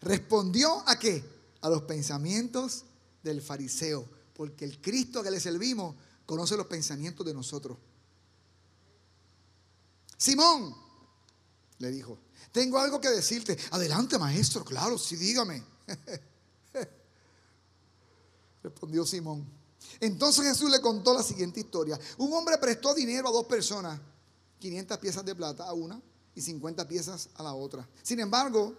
respondió 0.00 0.82
a 0.88 0.98
qué? 0.98 1.22
A 1.60 1.68
los 1.68 1.82
pensamientos 1.82 2.84
del 3.22 3.42
fariseo, 3.42 4.08
porque 4.34 4.64
el 4.64 4.80
Cristo 4.80 5.22
que 5.22 5.30
le 5.30 5.38
servimos 5.38 5.94
conoce 6.26 6.56
los 6.56 6.66
pensamientos 6.66 7.24
de 7.26 7.34
nosotros. 7.34 7.76
Simón, 10.16 10.74
le 11.84 11.92
dijo, 11.92 12.18
tengo 12.50 12.78
algo 12.78 13.00
que 13.00 13.08
decirte. 13.08 13.56
Adelante, 13.70 14.18
maestro, 14.18 14.64
claro, 14.64 14.98
sí, 14.98 15.16
dígame. 15.16 15.62
Respondió 18.62 19.04
Simón. 19.04 19.46
Entonces 20.00 20.44
Jesús 20.44 20.70
le 20.70 20.80
contó 20.80 21.14
la 21.14 21.22
siguiente 21.22 21.60
historia. 21.60 21.98
Un 22.18 22.32
hombre 22.32 22.58
prestó 22.58 22.94
dinero 22.94 23.28
a 23.28 23.32
dos 23.32 23.46
personas, 23.46 24.00
500 24.58 24.98
piezas 24.98 25.24
de 25.24 25.34
plata 25.34 25.64
a 25.64 25.72
una 25.72 26.00
y 26.34 26.40
50 26.40 26.88
piezas 26.88 27.28
a 27.34 27.42
la 27.42 27.54
otra. 27.54 27.88
Sin 28.02 28.20
embargo, 28.20 28.74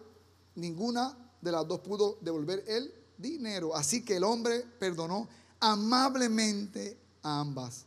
ninguna 0.56 1.18
de 1.41 1.51
las 1.51 1.68
dos 1.68 1.80
pudo 1.82 2.18
devolver 2.22 2.64
el 2.68 2.93
dinero. 3.18 3.76
Así 3.76 4.03
que 4.03 4.18
el 4.18 4.24
hombre 4.24 4.62
perdonó 4.80 5.28
amablemente 5.60 6.99
a 7.22 7.39
ambas 7.39 7.86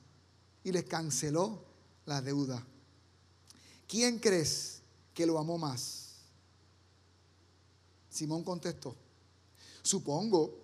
y 0.64 0.72
les 0.72 0.84
canceló 0.84 1.64
la 2.06 2.22
deuda. 2.22 2.64
¿Quién 3.86 4.18
crees 4.18 4.77
que 5.18 5.26
lo 5.26 5.36
amó 5.36 5.58
más? 5.58 6.10
Simón 8.08 8.44
contestó, 8.44 8.94
supongo 9.82 10.56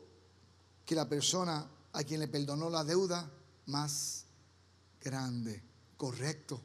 que 0.87 0.95
la 0.95 1.09
persona 1.09 1.69
a 1.93 2.05
quien 2.05 2.21
le 2.21 2.29
perdonó 2.29 2.71
la 2.71 2.85
deuda 2.85 3.29
más 3.67 4.27
grande. 5.03 5.61
Correcto 5.97 6.61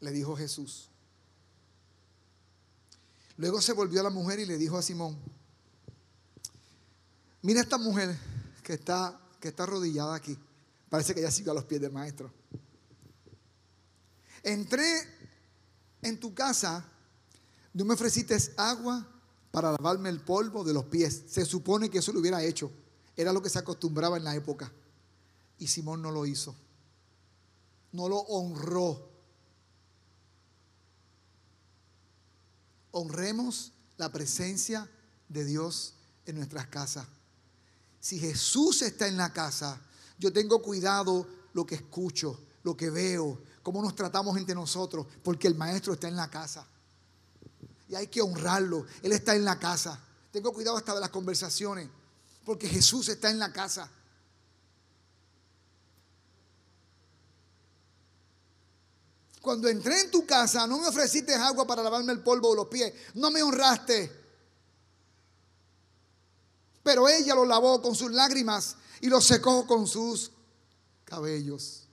le 0.00 0.10
dijo 0.10 0.34
Jesús. 0.34 0.88
Luego 3.36 3.60
se 3.60 3.74
volvió 3.74 4.00
a 4.00 4.04
la 4.04 4.10
mujer 4.10 4.38
y 4.40 4.46
le 4.46 4.56
dijo 4.56 4.78
a 4.78 4.82
Simón, 4.82 5.18
mira 7.42 7.60
esta 7.60 7.76
mujer 7.76 8.16
que 8.62 8.72
está, 8.72 9.20
que 9.38 9.48
está 9.48 9.64
arrodillada 9.64 10.14
aquí. 10.14 10.34
Parece 10.88 11.14
que 11.14 11.20
ya 11.20 11.30
sigue 11.30 11.50
a 11.50 11.54
los 11.54 11.64
pies 11.64 11.82
del 11.82 11.92
maestro. 11.92 12.32
Entré 14.42 15.17
en 16.02 16.18
tu 16.18 16.34
casa, 16.34 16.84
no 17.72 17.84
me 17.84 17.94
ofreciste 17.94 18.36
agua 18.56 19.06
para 19.50 19.72
lavarme 19.72 20.08
el 20.08 20.20
polvo 20.20 20.64
de 20.64 20.74
los 20.74 20.84
pies. 20.84 21.24
Se 21.28 21.44
supone 21.44 21.90
que 21.90 21.98
eso 21.98 22.12
lo 22.12 22.20
hubiera 22.20 22.42
hecho. 22.42 22.70
Era 23.16 23.32
lo 23.32 23.42
que 23.42 23.50
se 23.50 23.58
acostumbraba 23.58 24.16
en 24.16 24.24
la 24.24 24.34
época. 24.34 24.72
Y 25.58 25.66
Simón 25.66 26.02
no 26.02 26.10
lo 26.10 26.26
hizo. 26.26 26.54
No 27.92 28.08
lo 28.08 28.18
honró. 28.18 29.08
honremos 32.98 33.72
la 33.96 34.10
presencia 34.10 34.90
de 35.28 35.44
Dios 35.44 35.94
en 36.26 36.36
nuestras 36.36 36.66
casas. 36.66 37.06
Si 38.00 38.18
Jesús 38.18 38.82
está 38.82 39.06
en 39.08 39.16
la 39.16 39.32
casa, 39.32 39.80
yo 40.18 40.32
tengo 40.32 40.62
cuidado 40.62 41.26
lo 41.52 41.66
que 41.66 41.76
escucho, 41.76 42.40
lo 42.62 42.76
que 42.76 42.90
veo, 42.90 43.42
cómo 43.68 43.82
nos 43.82 43.94
tratamos 43.94 44.34
entre 44.38 44.54
nosotros, 44.54 45.06
porque 45.22 45.46
el 45.46 45.54
Maestro 45.54 45.92
está 45.92 46.08
en 46.08 46.16
la 46.16 46.30
casa. 46.30 46.66
Y 47.86 47.94
hay 47.94 48.06
que 48.06 48.22
honrarlo. 48.22 48.86
Él 49.02 49.12
está 49.12 49.34
en 49.36 49.44
la 49.44 49.58
casa. 49.58 50.00
Tengo 50.32 50.54
cuidado 50.54 50.78
hasta 50.78 50.94
de 50.94 51.00
las 51.00 51.10
conversaciones, 51.10 51.86
porque 52.46 52.66
Jesús 52.66 53.10
está 53.10 53.28
en 53.28 53.38
la 53.38 53.52
casa. 53.52 53.90
Cuando 59.42 59.68
entré 59.68 60.00
en 60.00 60.10
tu 60.10 60.24
casa, 60.24 60.66
no 60.66 60.78
me 60.78 60.88
ofreciste 60.88 61.34
agua 61.34 61.66
para 61.66 61.82
lavarme 61.82 62.14
el 62.14 62.22
polvo 62.22 62.48
de 62.48 62.56
los 62.56 62.68
pies. 62.68 62.90
No 63.16 63.30
me 63.30 63.42
honraste. 63.42 64.10
Pero 66.82 67.06
ella 67.06 67.34
lo 67.34 67.44
lavó 67.44 67.82
con 67.82 67.94
sus 67.94 68.10
lágrimas 68.12 68.76
y 69.02 69.08
lo 69.08 69.20
secó 69.20 69.66
con 69.66 69.86
sus 69.86 70.30
cabellos. 71.04 71.87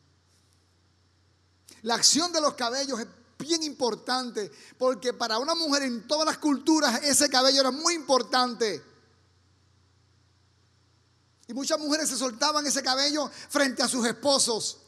La 1.85 1.93
acción 1.93 2.33
de 2.33 2.41
los 2.41 2.55
cabellos 2.55 2.99
es 2.99 3.07
bien 3.37 3.61
importante 3.61 4.51
porque 4.75 5.13
para 5.13 5.37
una 5.37 5.53
mujer 5.53 5.83
en 5.83 6.07
todas 6.07 6.25
las 6.25 6.39
culturas 6.39 7.03
ese 7.03 7.29
cabello 7.29 7.61
era 7.61 7.69
muy 7.69 7.93
importante. 7.93 8.83
Y 11.45 11.53
muchas 11.53 11.79
mujeres 11.79 12.09
se 12.09 12.17
soltaban 12.17 12.65
ese 12.65 12.81
cabello 12.81 13.29
frente 13.49 13.83
a 13.83 13.87
sus 13.87 14.03
esposos. 14.07 14.79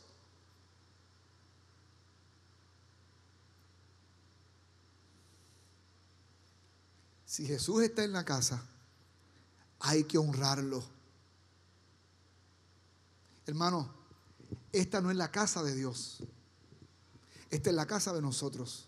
Si 7.27 7.45
Jesús 7.45 7.83
está 7.83 8.03
en 8.03 8.13
la 8.13 8.25
casa, 8.25 8.65
hay 9.81 10.05
que 10.05 10.17
honrarlo. 10.17 10.83
Hermano, 13.45 13.93
esta 14.71 14.99
no 14.99 15.11
es 15.11 15.15
la 15.15 15.29
casa 15.29 15.61
de 15.61 15.75
Dios. 15.75 16.23
Esta 17.49 17.69
es 17.69 17.75
la 17.75 17.85
casa 17.85 18.13
de 18.13 18.21
nosotros. 18.21 18.87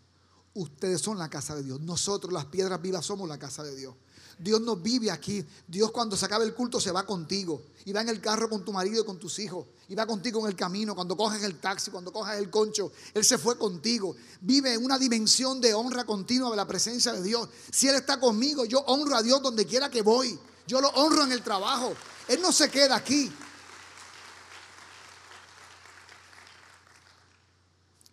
Ustedes 0.54 1.02
son 1.02 1.18
la 1.18 1.30
casa 1.30 1.56
de 1.56 1.64
Dios. 1.64 1.80
Nosotros, 1.82 2.34
las 2.34 2.46
piedras 2.46 2.82
vivas, 2.82 3.06
somos 3.06 3.30
la 3.30 3.38
casa 3.38 3.64
de 3.64 3.76
Dios. 3.76 3.96
Dios 4.40 4.62
no 4.62 4.78
vive 4.78 5.12
aquí. 5.12 5.46
Dios 5.68 5.92
cuando 5.92 6.16
se 6.16 6.26
acabe 6.26 6.46
el 6.46 6.54
culto 6.54 6.80
se 6.80 6.92
va 6.92 7.06
contigo. 7.06 7.62
Y 7.86 7.92
va 7.92 8.02
en 8.02 8.10
el 8.10 8.22
carro 8.22 8.50
con 8.50 8.64
tu 8.64 8.72
marido 8.72 9.02
y 9.02 9.06
con 9.06 9.20
tus 9.20 9.38
hijos. 9.40 9.68
Y 9.88 9.96
va 9.96 10.08
contigo 10.08 10.40
en 10.42 10.48
el 10.48 10.56
camino. 10.56 10.96
Cuando 10.96 11.16
coges 11.16 11.44
el 11.44 11.60
taxi, 11.60 11.92
cuando 11.92 12.12
coges 12.12 12.38
el 12.38 12.50
concho. 12.50 12.92
Él 13.14 13.24
se 13.24 13.38
fue 13.38 13.58
contigo. 13.58 14.16
Vive 14.42 14.74
en 14.74 14.84
una 14.84 14.98
dimensión 14.98 15.60
de 15.62 15.74
honra 15.74 16.06
continua 16.06 16.50
de 16.50 16.56
la 16.56 16.68
presencia 16.68 17.12
de 17.14 17.22
Dios. 17.22 17.50
Si 17.72 17.88
Él 17.88 17.96
está 17.96 18.20
conmigo, 18.20 18.66
yo 18.66 18.80
honro 18.80 19.16
a 19.16 19.22
Dios 19.22 19.42
donde 19.42 19.66
quiera 19.66 19.90
que 19.90 20.02
voy. 20.02 20.40
Yo 20.68 20.82
lo 20.82 20.90
honro 20.90 21.24
en 21.24 21.32
el 21.32 21.44
trabajo. 21.44 21.94
Él 22.28 22.42
no 22.42 22.52
se 22.52 22.70
queda 22.70 22.96
aquí. 22.96 23.32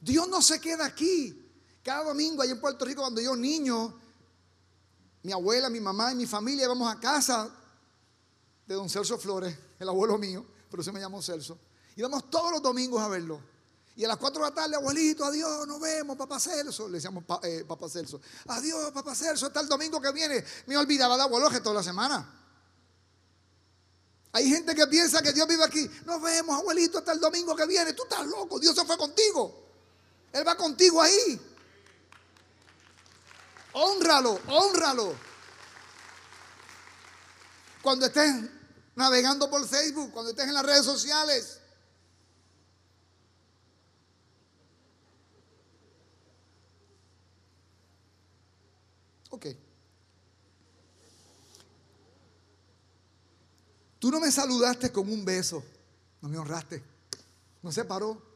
Dios 0.07 0.28
no 0.28 0.40
se 0.40 0.61
queda 0.61 0.86
aquí. 0.86 1.42
Cada 1.82 2.04
domingo 2.04 2.40
allá 2.40 2.52
en 2.52 2.61
Puerto 2.61 2.84
Rico, 2.84 3.02
cuando 3.02 3.20
yo 3.20 3.34
niño, 3.34 3.92
mi 5.24 5.32
abuela, 5.32 5.68
mi 5.68 5.80
mamá 5.80 6.12
y 6.12 6.14
mi 6.14 6.26
familia 6.26 6.64
íbamos 6.64 6.94
a 6.94 7.00
casa 7.00 7.50
de 8.66 8.74
don 8.74 8.88
Celso 8.88 9.18
Flores, 9.18 9.57
el 9.80 9.88
abuelo 9.88 10.16
mío, 10.16 10.46
pero 10.70 10.82
se 10.84 10.92
me 10.92 11.00
llamó 11.00 11.20
Celso. 11.20 11.59
Íbamos 11.96 12.30
todos 12.30 12.52
los 12.52 12.62
domingos 12.62 13.02
a 13.02 13.09
verlo. 13.09 13.40
Y 13.96 14.04
a 14.04 14.09
las 14.09 14.16
4 14.18 14.40
de 14.40 14.48
la 14.48 14.54
tarde, 14.54 14.76
abuelito, 14.76 15.24
adiós, 15.24 15.66
nos 15.66 15.80
vemos, 15.80 16.16
papá 16.16 16.38
Celso. 16.38 16.86
Le 16.86 16.98
decíamos 16.98 17.24
eh, 17.42 17.64
papá 17.66 17.88
Celso. 17.88 18.20
Adiós, 18.46 18.92
papá 18.92 19.12
Celso, 19.12 19.46
hasta 19.46 19.61
el 19.61 19.68
domingo 19.68 20.00
que 20.00 20.12
viene. 20.12 20.44
Me 20.66 20.76
olvidaba 20.76 21.16
de 21.16 21.22
abuelo 21.24 21.50
que 21.50 21.61
toda 21.61 21.76
la 21.76 21.82
semana. 21.82 22.32
Hay 24.32 24.48
gente 24.48 24.72
que 24.72 24.86
piensa 24.86 25.20
que 25.20 25.32
Dios 25.32 25.48
vive 25.48 25.64
aquí. 25.64 25.90
Nos 26.04 26.22
vemos, 26.22 26.57
abuelito, 26.57 26.98
hasta 26.98 27.12
el 27.12 27.18
domingo 27.18 27.57
que 27.57 27.66
viene. 27.66 27.92
Tú 27.92 28.04
estás 28.04 28.24
loco, 28.26 28.61
Dios 28.61 28.74
se 28.76 28.84
fue 28.84 28.96
contigo. 28.96 29.65
Él 30.37 30.47
va 30.47 30.55
contigo 30.55 31.01
ahí. 31.01 31.41
Honralo, 33.72 34.39
honralo. 34.49 35.14
Cuando 37.80 38.05
estés 38.05 38.34
navegando 38.95 39.49
por 39.49 39.66
Facebook, 39.66 40.12
cuando 40.12 40.32
estés 40.32 40.47
en 40.47 40.53
las 40.53 40.66
redes 40.66 40.84
sociales. 40.84 41.59
Ok. 49.30 49.47
Tú 53.99 54.11
no 54.11 54.20
me 54.20 54.30
saludaste 54.30 54.93
con 54.93 55.11
un 55.11 55.24
beso, 55.24 55.64
no 56.20 56.28
me 56.28 56.37
honraste, 56.37 56.84
no 57.62 57.72
se 57.72 57.87
paró. 57.87 58.36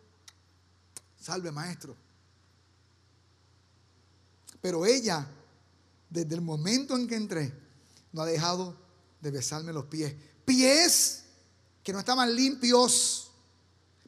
Salve, 1.21 1.53
maestro. 1.53 1.95
Pero 4.61 4.85
ella, 4.87 5.27
desde 6.09 6.35
el 6.35 6.41
momento 6.41 6.97
en 6.97 7.07
que 7.07 7.15
entré, 7.15 7.53
no 8.13 8.23
ha 8.23 8.27
dejado 8.27 8.77
de 9.21 9.31
besarme 9.31 9.73
los 9.73 9.85
pies. 9.87 10.15
Pies 10.45 11.25
que 11.83 11.93
no 11.93 12.01
estaban 12.01 12.35
limpios, 12.35 13.31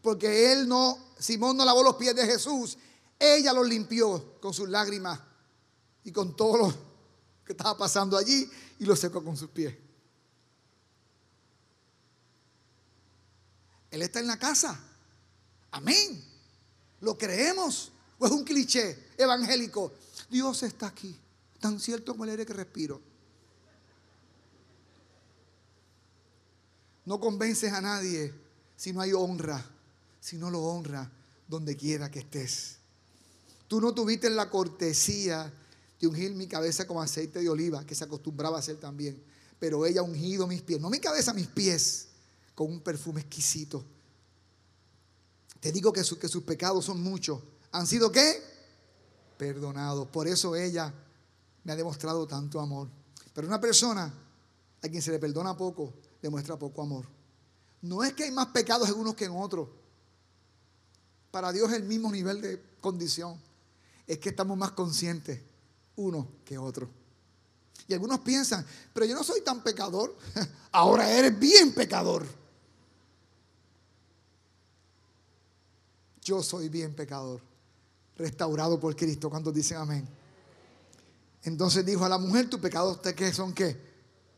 porque 0.01 0.53
él 0.53 0.67
no, 0.67 0.99
Simón 1.19 1.57
no 1.57 1.65
lavó 1.65 1.83
los 1.83 1.97
pies 1.97 2.15
de 2.17 2.27
Jesús, 2.27 2.77
ella 3.19 3.53
los 3.53 3.69
limpió 3.69 4.41
con 4.41 4.53
sus 4.53 4.69
lágrimas 4.69 5.21
y 6.05 6.11
con 6.11 6.35
todo 6.35 6.57
lo 6.57 6.75
que 7.45 7.53
estaba 7.53 7.77
pasando 7.77 8.17
allí 8.17 8.51
y 8.79 8.85
lo 8.85 8.97
secó 8.97 9.23
con 9.23 9.37
sus 9.37 9.51
pies. 9.51 9.75
Él 13.91 14.03
está 14.03 14.21
en 14.21 14.27
la 14.27 14.39
casa. 14.39 14.81
Amén. 15.71 16.32
¿Lo 17.03 17.19
creemos? 17.19 17.93
¿O 18.19 18.27
es 18.27 18.33
un 18.33 18.45
cliché 18.45 19.11
evangélico? 19.19 19.93
Dios 20.31 20.63
está 20.63 20.87
aquí, 20.87 21.15
tan 21.61 21.79
cierto 21.79 22.13
como 22.13 22.25
el 22.25 22.31
aire 22.31 22.47
que 22.47 22.53
respiro. 22.53 23.01
No 27.05 27.19
convences 27.19 27.73
a 27.73 27.81
nadie 27.81 28.33
si 28.77 28.93
no 28.93 29.01
hay 29.01 29.13
honra, 29.13 29.65
si 30.21 30.39
no 30.39 30.49
lo 30.49 30.63
honra 30.63 31.11
donde 31.49 31.77
quiera 31.77 32.09
que 32.09 32.21
estés. 32.21 32.77
Tú 33.67 33.81
no 33.81 33.93
tuviste 33.93 34.31
la 34.31 34.49
cortesía 34.49 35.53
de 36.01 36.07
ungir 36.07 36.35
mi 36.35 36.47
cabeza 36.47 36.87
con 36.87 37.03
aceite 37.03 37.41
de 37.41 37.49
oliva, 37.49 37.85
que 37.85 37.97
se 37.97 38.05
acostumbraba 38.05 38.59
a 38.59 38.61
hacer 38.61 38.77
también. 38.77 39.21
Pero 39.59 39.85
ella 39.87 40.03
ha 40.03 40.05
ungido 40.05 40.47
mis 40.47 40.63
pies, 40.63 40.81
no 40.81 40.89
mi 40.89 41.01
cabeza, 41.01 41.33
mis 41.33 41.49
pies, 41.49 42.07
con 42.55 42.71
un 42.71 42.81
perfume 42.81 43.23
exquisito. 43.23 43.85
Te 45.63 45.71
digo 45.71 45.93
que, 45.93 46.03
que 46.03 46.27
sus 46.27 46.43
pecados 46.43 46.85
son 46.85 47.01
muchos. 47.01 47.41
¿Han 47.71 47.87
sido 47.87 48.11
qué? 48.11 48.43
Perdonados. 49.39 50.09
Por 50.09 50.27
eso 50.27 50.57
ella 50.57 50.93
me 51.63 51.71
ha 51.71 51.77
demostrado 51.77 52.27
tanto 52.27 52.59
amor. 52.59 52.89
Pero 53.33 53.47
una 53.47 53.61
persona 53.61 54.13
a 54.83 54.89
quien 54.89 55.01
se 55.01 55.13
le 55.13 55.21
perdona 55.21 55.57
poco, 55.57 55.95
demuestra 56.21 56.59
poco 56.59 56.83
amor. 56.83 57.07
No 57.81 58.03
es 58.03 58.13
que 58.13 58.25
hay 58.25 58.33
más 58.33 58.49
pecados 58.49 58.89
en 58.89 58.97
unos 58.97 59.15
que 59.15 59.27
en 59.27 59.37
otros. 59.37 59.69
Para 61.31 61.53
Dios 61.53 61.71
es 61.71 61.77
el 61.77 61.85
mismo 61.85 62.11
nivel 62.11 62.43
de 62.43 62.61
condición. 62.81 63.41
Es 64.09 64.19
que 64.19 64.31
estamos 64.31 64.59
más 64.59 64.73
conscientes 64.73 65.41
uno 65.95 66.27
que 66.45 66.59
otro. 66.59 66.91
Y 67.87 67.95
algunos 67.95 68.19
piensan, 68.19 68.67
pero 68.93 69.07
yo 69.07 69.15
no 69.15 69.23
soy 69.23 69.43
tan 69.43 69.63
pecador. 69.63 70.17
Ahora 70.73 71.09
eres 71.09 71.39
bien 71.39 71.73
pecador. 71.73 72.42
Yo 76.23 76.43
soy 76.43 76.69
bien 76.69 76.95
pecador, 76.95 77.41
restaurado 78.17 78.79
por 78.79 78.95
Cristo. 78.97 79.29
¿Cuántos 79.29 79.53
dicen 79.53 79.79
amén? 79.79 80.09
Entonces 81.43 81.85
dijo 81.85 82.05
a 82.05 82.09
la 82.09 82.19
mujer, 82.19 82.49
tus 82.49 82.61
pecados 82.61 82.99
qué 83.15 83.33
son 83.33 83.53
qué? 83.53 83.93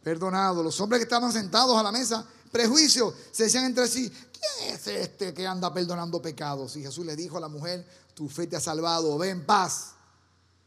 perdonado. 0.04 0.62
Los 0.62 0.78
hombres 0.80 1.00
que 1.00 1.04
estaban 1.04 1.32
sentados 1.32 1.76
a 1.76 1.82
la 1.82 1.90
mesa, 1.90 2.24
prejuicio, 2.52 3.12
se 3.32 3.44
decían 3.44 3.64
entre 3.64 3.88
sí, 3.88 4.08
¿quién 4.08 4.74
es 4.74 4.86
este 4.86 5.34
que 5.34 5.46
anda 5.46 5.72
perdonando 5.72 6.22
pecados? 6.22 6.76
Y 6.76 6.82
Jesús 6.82 7.04
le 7.04 7.16
dijo 7.16 7.38
a 7.38 7.40
la 7.40 7.48
mujer, 7.48 7.84
tu 8.14 8.28
fe 8.28 8.46
te 8.46 8.54
ha 8.54 8.60
salvado, 8.60 9.16
ve 9.18 9.30
en 9.30 9.44
paz. 9.44 9.92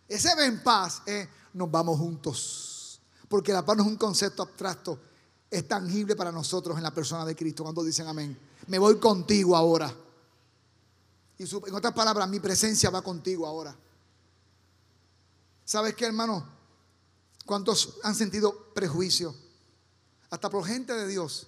Ese 0.08 0.36
ve 0.36 0.46
en 0.46 0.62
paz 0.64 1.04
es, 1.06 1.30
nos 1.54 1.70
vamos 1.72 1.98
juntos. 2.00 3.00
Porque 3.30 3.54
la 3.54 3.64
paz 3.64 3.78
no 3.78 3.84
es 3.84 3.90
un 3.90 3.98
concepto 3.98 4.42
abstracto, 4.44 5.00
es 5.50 5.66
tangible 5.68 6.16
para 6.16 6.32
nosotros 6.32 6.76
en 6.76 6.84
la 6.84 6.94
persona 6.94 7.24
de 7.24 7.36
Cristo. 7.36 7.64
Cuando 7.64 7.84
dicen 7.84 8.08
amén, 8.08 8.38
me 8.68 8.80
voy 8.80 8.98
contigo 8.98 9.56
ahora. 9.56 9.94
Y 11.38 11.44
en 11.44 11.76
otras 11.76 11.94
palabras, 11.94 12.28
mi 12.30 12.40
presencia 12.40 12.90
va 12.90 13.02
contigo 13.02 13.46
ahora. 13.46 13.76
¿Sabes 15.64 15.96
qué, 15.96 16.06
hermano? 16.06 16.48
¿Cuántos 17.46 18.00
han 18.04 18.16
sentido 18.16 18.74
prejuicio? 18.74 19.36
Hasta 20.30 20.50
por 20.50 20.66
gente 20.66 20.94
de 20.94 21.08
Dios. 21.08 21.48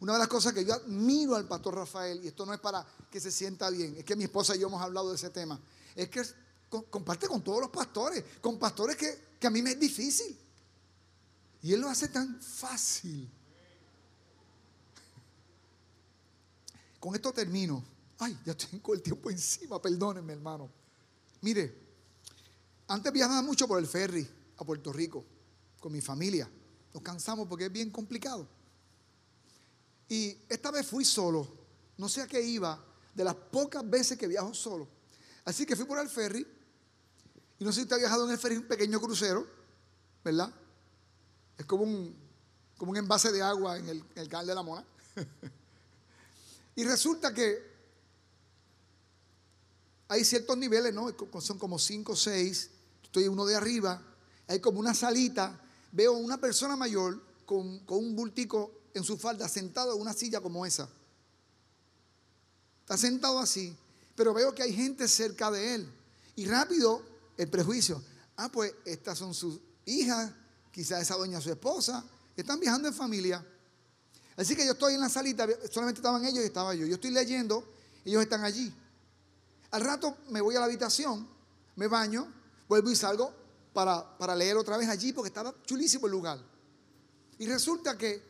Una 0.00 0.14
de 0.14 0.18
las 0.18 0.28
cosas 0.28 0.52
que 0.52 0.64
yo 0.64 0.74
admiro 0.74 1.36
al 1.36 1.46
pastor 1.46 1.76
Rafael, 1.76 2.24
y 2.24 2.28
esto 2.28 2.44
no 2.44 2.52
es 2.52 2.60
para 2.60 2.84
que 3.10 3.20
se 3.20 3.30
sienta 3.30 3.70
bien, 3.70 3.94
es 3.96 4.04
que 4.04 4.16
mi 4.16 4.24
esposa 4.24 4.56
y 4.56 4.58
yo 4.58 4.66
hemos 4.66 4.82
hablado 4.82 5.10
de 5.10 5.16
ese 5.16 5.30
tema, 5.30 5.60
es 5.94 6.08
que 6.08 6.22
comparte 6.90 7.28
con 7.28 7.42
todos 7.44 7.60
los 7.60 7.70
pastores, 7.70 8.24
con 8.40 8.58
pastores 8.58 8.96
que, 8.96 9.36
que 9.38 9.46
a 9.46 9.50
mí 9.50 9.62
me 9.62 9.70
es 9.70 9.78
difícil. 9.78 10.36
Y 11.62 11.72
él 11.72 11.80
lo 11.80 11.88
hace 11.88 12.08
tan 12.08 12.40
fácil. 12.40 13.30
Con 16.98 17.14
esto 17.14 17.32
termino. 17.32 17.91
Ay, 18.22 18.38
ya 18.44 18.54
tengo 18.54 18.94
el 18.94 19.02
tiempo 19.02 19.30
encima, 19.30 19.82
perdónenme 19.82 20.34
hermano. 20.34 20.70
Mire, 21.40 21.74
antes 22.86 23.12
viajaba 23.12 23.42
mucho 23.42 23.66
por 23.66 23.80
el 23.80 23.86
ferry 23.88 24.24
a 24.58 24.64
Puerto 24.64 24.92
Rico 24.92 25.24
con 25.80 25.92
mi 25.92 26.00
familia. 26.00 26.48
Nos 26.94 27.02
cansamos 27.02 27.48
porque 27.48 27.64
es 27.64 27.72
bien 27.72 27.90
complicado. 27.90 28.46
Y 30.08 30.38
esta 30.48 30.70
vez 30.70 30.86
fui 30.86 31.04
solo. 31.04 31.48
No 31.98 32.08
sé 32.08 32.22
a 32.22 32.28
qué 32.28 32.40
iba, 32.40 32.80
de 33.12 33.24
las 33.24 33.34
pocas 33.34 33.88
veces 33.90 34.16
que 34.16 34.28
viajo 34.28 34.54
solo. 34.54 34.86
Así 35.44 35.66
que 35.66 35.74
fui 35.74 35.84
por 35.84 35.98
el 35.98 36.08
ferry. 36.08 36.46
Y 37.58 37.64
no 37.64 37.72
sé 37.72 37.80
si 37.80 37.82
usted 37.82 37.96
ha 37.96 37.98
viajado 37.98 38.24
en 38.26 38.30
el 38.30 38.38
ferry, 38.38 38.56
un 38.56 38.68
pequeño 38.68 39.00
crucero, 39.00 39.44
¿verdad? 40.22 40.54
Es 41.58 41.66
como 41.66 41.82
un, 41.82 42.16
como 42.76 42.92
un 42.92 42.98
envase 42.98 43.32
de 43.32 43.42
agua 43.42 43.78
en 43.78 43.88
el, 43.88 44.04
el 44.14 44.28
canal 44.28 44.46
de 44.46 44.54
la 44.54 44.62
Mona. 44.62 44.86
y 46.76 46.84
resulta 46.84 47.34
que 47.34 47.71
hay 50.12 50.24
ciertos 50.24 50.56
niveles, 50.56 50.94
¿no? 50.94 51.08
Son 51.40 51.58
como 51.58 51.78
cinco 51.78 52.12
o 52.12 52.16
seis. 52.16 52.70
Estoy 53.02 53.28
uno 53.28 53.44
de 53.44 53.56
arriba 53.56 54.00
hay 54.52 54.60
como 54.60 54.78
una 54.78 54.94
salita, 54.94 55.58
veo 55.92 56.12
una 56.12 56.38
persona 56.38 56.76
mayor 56.76 57.22
con, 57.46 57.82
un 57.86 58.16
bultico 58.16 58.70
en 58.94 59.04
su 59.04 59.16
falda 59.16 59.48
sentado 59.48 59.94
en 59.94 60.00
una 60.00 60.12
silla 60.12 60.40
como 60.40 60.66
esa. 60.66 60.88
Está 62.80 62.96
sentado 62.98 63.38
así, 63.38 63.74
pero 64.14 64.34
veo 64.34 64.54
que 64.54 64.62
hay 64.62 64.74
gente 64.74 65.08
cerca 65.08 65.50
de 65.50 65.76
él. 65.76 65.92
Y 66.36 66.46
rápido 66.46 67.02
el 67.38 67.48
prejuicio. 67.48 68.02
Ah, 68.36 68.50
pues 68.50 68.74
estas 68.84 69.18
son 69.18 69.32
sus 69.32 69.60
hijas, 69.86 70.32
quizás 70.70 71.00
esa 71.00 71.16
doña 71.16 71.40
su 71.40 71.50
esposa. 71.50 72.04
Están 72.36 72.60
viajando 72.60 72.88
en 72.88 72.94
familia. 72.94 73.42
Así 74.36 74.56
que 74.56 74.64
yo 74.64 74.72
estoy 74.72 74.94
en 74.94 75.00
la 75.00 75.08
salita, 75.08 75.46
solamente 75.70 76.00
estaban 76.00 76.24
ellos 76.24 76.42
y 76.42 76.46
estaba 76.46 76.74
yo. 76.74 76.86
Yo 76.86 76.94
estoy 76.94 77.10
leyendo, 77.10 77.64
ellos 78.04 78.22
están 78.22 78.44
allí. 78.44 78.72
Al 79.72 79.82
rato 79.82 80.18
me 80.28 80.40
voy 80.40 80.54
a 80.54 80.60
la 80.60 80.66
habitación, 80.66 81.26
me 81.76 81.88
baño, 81.88 82.30
vuelvo 82.68 82.90
y 82.90 82.96
salgo 82.96 83.34
para, 83.72 84.36
leer 84.36 84.56
otra 84.56 84.76
vez 84.76 84.88
allí 84.88 85.12
porque 85.12 85.28
estaba 85.28 85.54
chulísimo 85.64 86.06
el 86.06 86.12
lugar. 86.12 86.38
Y 87.38 87.46
resulta 87.46 87.96
que 87.96 88.22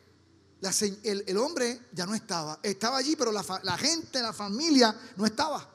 el, 1.03 1.37
hombre 1.37 1.81
ya 1.91 2.05
no 2.05 2.15
estaba. 2.15 2.59
Estaba 2.63 2.97
allí, 2.97 3.15
pero 3.15 3.31
la, 3.31 3.45
la, 3.63 3.77
gente, 3.77 4.21
la 4.21 4.31
familia 4.31 4.97
no 5.17 5.25
estaba. 5.25 5.69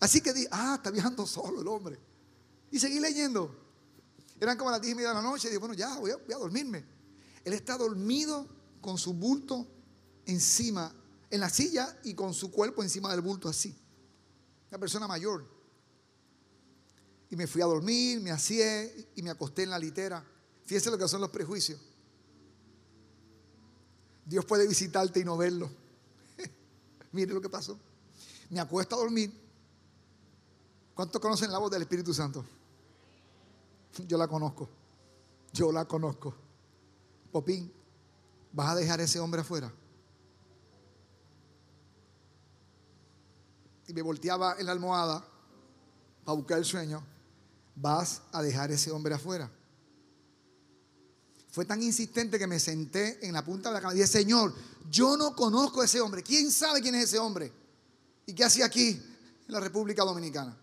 Así 0.00 0.20
que 0.20 0.32
dije, 0.32 0.48
ah, 0.50 0.74
está 0.76 0.90
viajando 0.90 1.26
solo 1.26 1.62
el 1.62 1.68
hombre. 1.68 1.98
Y 2.70 2.78
seguí 2.78 3.00
leyendo. 3.00 3.56
Eran 4.38 4.56
como 4.56 4.70
las 4.70 4.80
10 4.80 4.92
y 4.92 4.94
media 4.96 5.08
de 5.08 5.14
la 5.14 5.22
noche. 5.22 5.48
Y 5.48 5.50
dije, 5.50 5.58
bueno, 5.58 5.74
ya, 5.74 5.96
voy 5.96 6.10
a 6.10 6.38
dormirme. 6.38 6.84
Él 7.44 7.54
está 7.54 7.78
dormido 7.78 8.46
con 8.82 8.98
su 8.98 9.14
bulto 9.14 9.66
encima, 10.26 10.94
en 11.30 11.40
la 11.40 11.48
silla 11.48 11.98
y 12.04 12.14
con 12.14 12.34
su 12.34 12.50
cuerpo 12.50 12.82
encima 12.82 13.10
del 13.10 13.22
bulto 13.22 13.48
así. 13.48 13.74
Una 14.70 14.78
persona 14.78 15.06
mayor. 15.08 15.44
Y 17.28 17.36
me 17.36 17.46
fui 17.46 17.62
a 17.62 17.66
dormir, 17.66 18.20
me 18.20 18.30
hacía 18.30 18.84
y 19.14 19.22
me 19.22 19.30
acosté 19.30 19.64
en 19.64 19.70
la 19.70 19.78
litera. 19.78 20.24
Fíjese 20.64 20.90
lo 20.90 20.98
que 20.98 21.06
son 21.08 21.20
los 21.20 21.30
prejuicios. 21.30 21.80
Dios 24.24 24.44
puede 24.44 24.66
visitarte 24.68 25.20
y 25.20 25.24
no 25.24 25.36
verlo. 25.36 25.68
Mire 27.12 27.34
lo 27.34 27.40
que 27.40 27.48
pasó. 27.48 27.78
Me 28.48 28.60
acuesto 28.60 28.94
a 28.94 28.98
dormir. 28.98 29.32
¿Cuántos 30.94 31.20
conocen 31.20 31.50
la 31.50 31.58
voz 31.58 31.70
del 31.70 31.82
Espíritu 31.82 32.14
Santo? 32.14 32.44
Yo 34.06 34.16
la 34.16 34.28
conozco. 34.28 34.68
Yo 35.52 35.72
la 35.72 35.84
conozco. 35.84 36.34
Popín, 37.32 37.72
¿vas 38.52 38.70
a 38.70 38.74
dejar 38.76 39.00
a 39.00 39.04
ese 39.04 39.18
hombre 39.18 39.40
afuera? 39.40 39.72
Y 43.90 43.92
me 43.92 44.02
volteaba 44.02 44.54
en 44.56 44.66
la 44.66 44.72
almohada 44.72 45.26
para 46.24 46.36
buscar 46.36 46.58
el 46.58 46.64
sueño 46.64 47.04
vas 47.74 48.22
a 48.30 48.40
dejar 48.40 48.70
ese 48.70 48.92
hombre 48.92 49.14
afuera. 49.14 49.50
Fue 51.50 51.64
tan 51.64 51.82
insistente 51.82 52.38
que 52.38 52.46
me 52.46 52.60
senté 52.60 53.26
en 53.26 53.32
la 53.32 53.44
punta 53.44 53.70
de 53.70 53.74
la 53.74 53.80
cama 53.80 53.92
y 53.92 53.96
dije, 53.96 54.06
Señor, 54.06 54.54
yo 54.88 55.16
no 55.16 55.34
conozco 55.34 55.80
a 55.80 55.86
ese 55.86 56.00
hombre. 56.00 56.22
¿Quién 56.22 56.52
sabe 56.52 56.80
quién 56.80 56.94
es 56.94 57.06
ese 57.06 57.18
hombre? 57.18 57.52
¿Y 58.26 58.32
qué 58.32 58.44
hacía 58.44 58.66
aquí 58.66 58.90
en 58.90 59.52
la 59.52 59.58
República 59.58 60.04
Dominicana? 60.04 60.56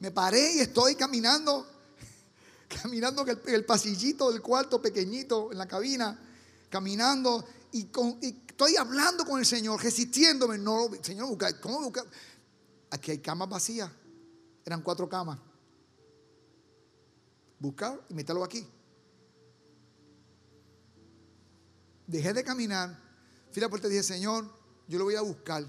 Me 0.00 0.10
paré 0.12 0.54
y 0.54 0.60
estoy 0.60 0.94
caminando, 0.94 1.66
caminando 2.82 3.26
en 3.28 3.54
el, 3.54 3.66
pasillito 3.66 4.32
del 4.32 4.40
cuarto 4.40 4.80
pequeñito, 4.80 5.52
en 5.52 5.58
la 5.58 5.68
cabina, 5.68 6.18
caminando 6.70 7.46
y, 7.72 7.84
con, 7.84 8.18
estoy 8.52 8.76
hablando 8.76 9.24
con 9.24 9.40
el 9.40 9.46
Señor, 9.46 9.82
resistiéndome. 9.82 10.58
No, 10.58 10.90
Señor, 11.02 11.36
¿cómo 11.60 11.80
buscar? 11.80 12.04
Aquí 12.90 13.10
hay 13.10 13.18
camas 13.18 13.48
vacías. 13.48 13.90
Eran 14.64 14.82
cuatro 14.82 15.08
camas. 15.08 15.38
Buscar 17.58 18.00
y 18.08 18.14
meterlo 18.14 18.44
aquí. 18.44 18.66
Dejé 22.06 22.32
de 22.32 22.44
caminar. 22.44 22.96
Fui 23.50 23.60
a 23.60 23.66
la 23.66 23.70
puerta 23.70 23.88
y 23.88 23.90
dije, 23.90 24.02
Señor, 24.02 24.46
yo 24.86 24.98
lo 24.98 25.04
voy 25.04 25.16
a 25.16 25.22
buscar. 25.22 25.64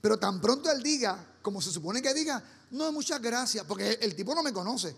Pero 0.00 0.18
tan 0.18 0.40
pronto 0.40 0.70
él 0.70 0.82
diga, 0.82 1.36
como 1.42 1.60
se 1.60 1.70
supone 1.70 2.02
que 2.02 2.12
diga, 2.12 2.42
no, 2.70 2.92
muchas 2.92 3.20
gracias, 3.20 3.64
porque 3.64 3.98
el, 4.00 4.14
tipo 4.14 4.34
no 4.34 4.42
me 4.42 4.52
conoce. 4.52 4.94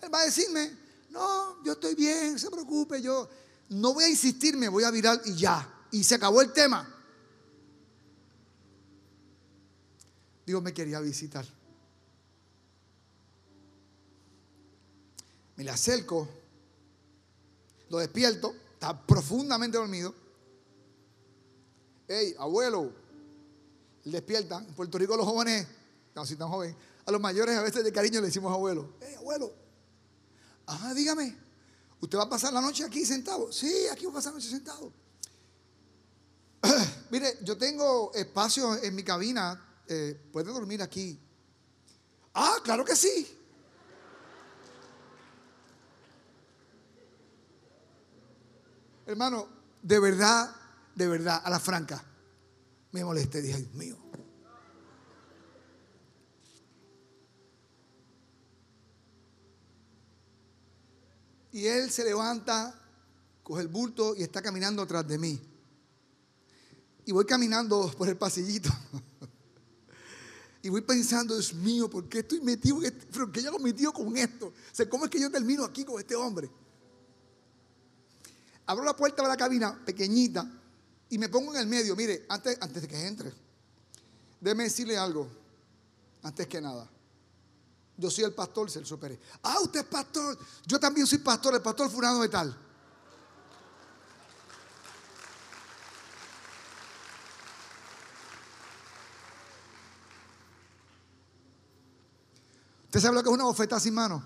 Él 0.00 0.12
va 0.12 0.20
a 0.20 0.24
decirme, 0.24 0.76
no, 1.10 1.62
yo 1.64 1.72
estoy 1.72 1.94
bien, 1.94 2.38
se 2.38 2.50
preocupe, 2.50 3.00
yo 3.00 3.28
no 3.70 3.94
voy 3.94 4.04
a 4.04 4.08
insistir, 4.08 4.56
me 4.56 4.68
voy 4.68 4.84
a 4.84 4.90
virar 4.90 5.20
y 5.24 5.34
ya. 5.34 5.71
Y 5.92 6.02
se 6.02 6.16
acabó 6.16 6.40
el 6.40 6.52
tema. 6.52 6.88
Dios 10.44 10.62
me 10.62 10.72
quería 10.72 10.98
visitar. 11.00 11.46
Me 15.56 15.64
le 15.64 15.70
acerco, 15.70 16.28
lo 17.90 17.98
despierto, 17.98 18.54
está 18.72 19.06
profundamente 19.06 19.76
dormido. 19.76 20.14
Hey, 22.08 22.34
abuelo, 22.38 22.90
él 24.04 24.12
despierta. 24.12 24.58
En 24.66 24.74
Puerto 24.74 24.96
Rico 24.96 25.16
los 25.16 25.26
jóvenes, 25.26 25.66
no, 26.14 26.24
si 26.24 26.36
tan 26.36 26.48
joven, 26.48 26.74
a 27.04 27.10
los 27.12 27.20
mayores 27.20 27.56
a 27.56 27.62
veces 27.62 27.84
de 27.84 27.92
cariño 27.92 28.20
le 28.20 28.26
decimos 28.28 28.50
abuelo. 28.50 28.94
Hey, 29.00 29.14
abuelo. 29.18 29.52
Ajá, 30.66 30.94
dígame. 30.94 31.36
¿Usted 32.00 32.18
va 32.18 32.24
a 32.24 32.30
pasar 32.30 32.52
la 32.52 32.62
noche 32.62 32.82
aquí 32.82 33.04
sentado? 33.04 33.52
Sí, 33.52 33.86
aquí 33.92 34.06
voy 34.06 34.12
a 34.12 34.14
pasar 34.16 34.32
la 34.32 34.38
noche 34.38 34.48
sentado. 34.48 35.01
Mire, 37.10 37.38
yo 37.42 37.56
tengo 37.56 38.12
espacio 38.14 38.82
en 38.82 38.94
mi 38.94 39.02
cabina. 39.02 39.60
Eh, 39.88 40.18
¿Puede 40.32 40.52
dormir 40.52 40.82
aquí? 40.82 41.18
Ah, 42.34 42.56
claro 42.62 42.84
que 42.84 42.96
sí. 42.96 43.38
Hermano, 49.06 49.48
de 49.82 49.98
verdad, 49.98 50.54
de 50.94 51.08
verdad, 51.08 51.42
a 51.44 51.50
la 51.50 51.60
franca, 51.60 52.02
me 52.92 53.04
molesté. 53.04 53.42
Dije, 53.42 53.58
Dios 53.58 53.74
mío. 53.74 53.96
Y 61.50 61.66
él 61.66 61.90
se 61.90 62.04
levanta, 62.04 62.74
coge 63.42 63.60
el 63.60 63.68
bulto 63.68 64.14
y 64.16 64.22
está 64.22 64.40
caminando 64.40 64.80
atrás 64.80 65.06
de 65.06 65.18
mí. 65.18 65.51
Y 67.04 67.12
voy 67.12 67.24
caminando 67.24 67.90
por 67.96 68.08
el 68.08 68.16
pasillito. 68.16 68.70
y 70.62 70.68
voy 70.68 70.82
pensando, 70.82 71.34
Dios 71.34 71.52
mío, 71.54 71.90
¿por 71.90 72.08
qué 72.08 72.20
estoy 72.20 72.40
metido? 72.40 72.78
¿Pero 73.12 73.32
qué 73.32 73.42
yo 73.42 73.48
hago 73.48 73.58
metido 73.58 73.92
con 73.92 74.16
esto? 74.16 74.46
O 74.46 74.88
¿cómo 74.88 75.04
es 75.04 75.10
que 75.10 75.20
yo 75.20 75.30
termino 75.30 75.64
aquí 75.64 75.84
con 75.84 75.98
este 75.98 76.14
hombre? 76.14 76.48
Abro 78.66 78.84
la 78.84 78.94
puerta 78.94 79.22
de 79.22 79.28
la 79.28 79.36
cabina, 79.36 79.84
pequeñita, 79.84 80.48
y 81.10 81.18
me 81.18 81.28
pongo 81.28 81.52
en 81.54 81.60
el 81.60 81.66
medio. 81.66 81.96
Mire, 81.96 82.24
antes, 82.28 82.56
antes 82.60 82.82
de 82.82 82.88
que 82.88 83.06
entre, 83.06 83.32
déjeme 84.40 84.64
decirle 84.64 84.96
algo, 84.96 85.28
antes 86.22 86.46
que 86.46 86.60
nada. 86.60 86.88
Yo 87.96 88.10
soy 88.10 88.24
el 88.24 88.32
pastor 88.32 88.70
Celso 88.70 88.98
Pérez. 88.98 89.18
Ah, 89.42 89.58
usted 89.60 89.80
es 89.80 89.86
pastor. 89.86 90.38
Yo 90.66 90.78
también 90.80 91.06
soy 91.06 91.18
pastor, 91.18 91.54
el 91.54 91.62
pastor 91.62 91.90
Furano 91.90 92.20
de 92.20 92.28
tal. 92.28 92.56
¿Usted 102.92 103.00
sabe 103.00 103.14
lo 103.14 103.22
que 103.22 103.30
es 103.30 103.34
una 103.34 103.44
bofeta 103.44 103.80
sin 103.80 103.94
mano? 103.94 104.22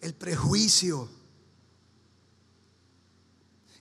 El 0.00 0.14
prejuicio. 0.14 1.08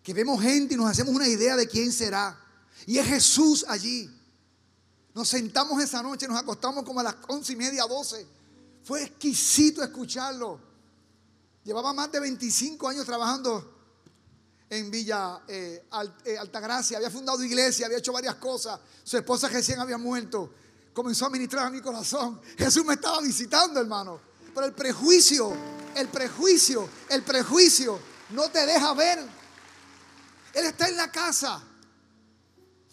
Que 0.03 0.13
vemos 0.13 0.39
gente 0.39 0.75
y 0.75 0.77
nos 0.77 0.91
hacemos 0.91 1.15
una 1.15 1.27
idea 1.27 1.55
de 1.55 1.67
quién 1.67 1.91
será. 1.91 2.39
Y 2.85 2.99
es 2.99 3.07
Jesús 3.07 3.65
allí. 3.67 4.07
Nos 5.15 5.29
sentamos 5.29 5.81
esa 5.81 6.03
noche, 6.03 6.27
nos 6.27 6.39
acostamos 6.39 6.83
como 6.83 6.99
a 6.99 7.03
las 7.03 7.15
once 7.27 7.53
y 7.53 7.55
media, 7.55 7.85
doce. 7.87 8.27
Fue 8.83 9.01
exquisito 9.01 9.81
escucharlo. 9.81 10.59
Llevaba 11.63 11.91
más 11.91 12.11
de 12.11 12.19
25 12.19 12.87
años 12.87 13.03
trabajando 13.03 13.79
en 14.69 14.91
Villa 14.91 15.41
eh, 15.47 15.87
eh, 16.25 16.37
Altagracia. 16.37 16.97
Había 16.97 17.09
fundado 17.09 17.43
iglesia, 17.43 17.87
había 17.87 17.97
hecho 17.97 18.13
varias 18.13 18.35
cosas. 18.35 18.79
Su 19.03 19.17
esposa 19.17 19.47
recién 19.47 19.79
había 19.79 19.97
muerto. 19.97 20.53
Comenzó 20.93 21.25
a 21.25 21.29
ministrar 21.29 21.67
a 21.67 21.69
mi 21.69 21.81
corazón. 21.81 22.39
Jesús 22.57 22.85
me 22.85 22.93
estaba 22.93 23.19
visitando, 23.21 23.79
hermano. 23.79 24.19
Pero 24.53 24.67
el 24.67 24.73
prejuicio, 24.73 25.51
el 25.95 26.07
prejuicio, 26.07 26.87
el 27.09 27.23
prejuicio 27.23 27.99
no 28.29 28.49
te 28.49 28.65
deja 28.65 28.93
ver. 28.93 29.19
Él 30.53 30.65
está 30.65 30.87
en 30.87 30.97
la 30.97 31.11
casa. 31.11 31.61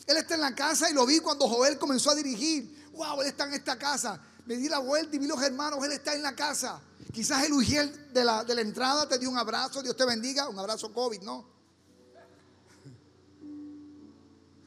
Él 0.06 0.16
está 0.16 0.34
en 0.34 0.40
la 0.40 0.54
casa 0.54 0.90
y 0.90 0.94
lo 0.94 1.04
vi 1.04 1.20
cuando 1.20 1.46
Joel 1.46 1.78
comenzó 1.78 2.10
a 2.10 2.14
dirigir. 2.14 2.88
Wow, 2.92 3.20
él 3.20 3.28
está 3.28 3.44
en 3.44 3.54
esta 3.54 3.78
casa. 3.78 4.20
Me 4.46 4.56
di 4.56 4.68
la 4.68 4.78
vuelta 4.78 5.14
y 5.14 5.18
vi 5.18 5.26
los 5.26 5.40
hermanos, 5.42 5.84
él 5.84 5.92
está 5.92 6.14
en 6.14 6.22
la 6.22 6.34
casa. 6.34 6.80
Quizás 7.12 7.44
el 7.44 7.52
Ujiel 7.52 8.12
de 8.12 8.24
la, 8.24 8.44
de 8.44 8.54
la 8.54 8.62
entrada 8.62 9.06
te 9.08 9.18
dio 9.18 9.28
un 9.28 9.38
abrazo, 9.38 9.82
Dios 9.82 9.96
te 9.96 10.04
bendiga, 10.04 10.48
un 10.48 10.58
abrazo 10.58 10.92
COVID, 10.92 11.20
¿no? 11.22 11.44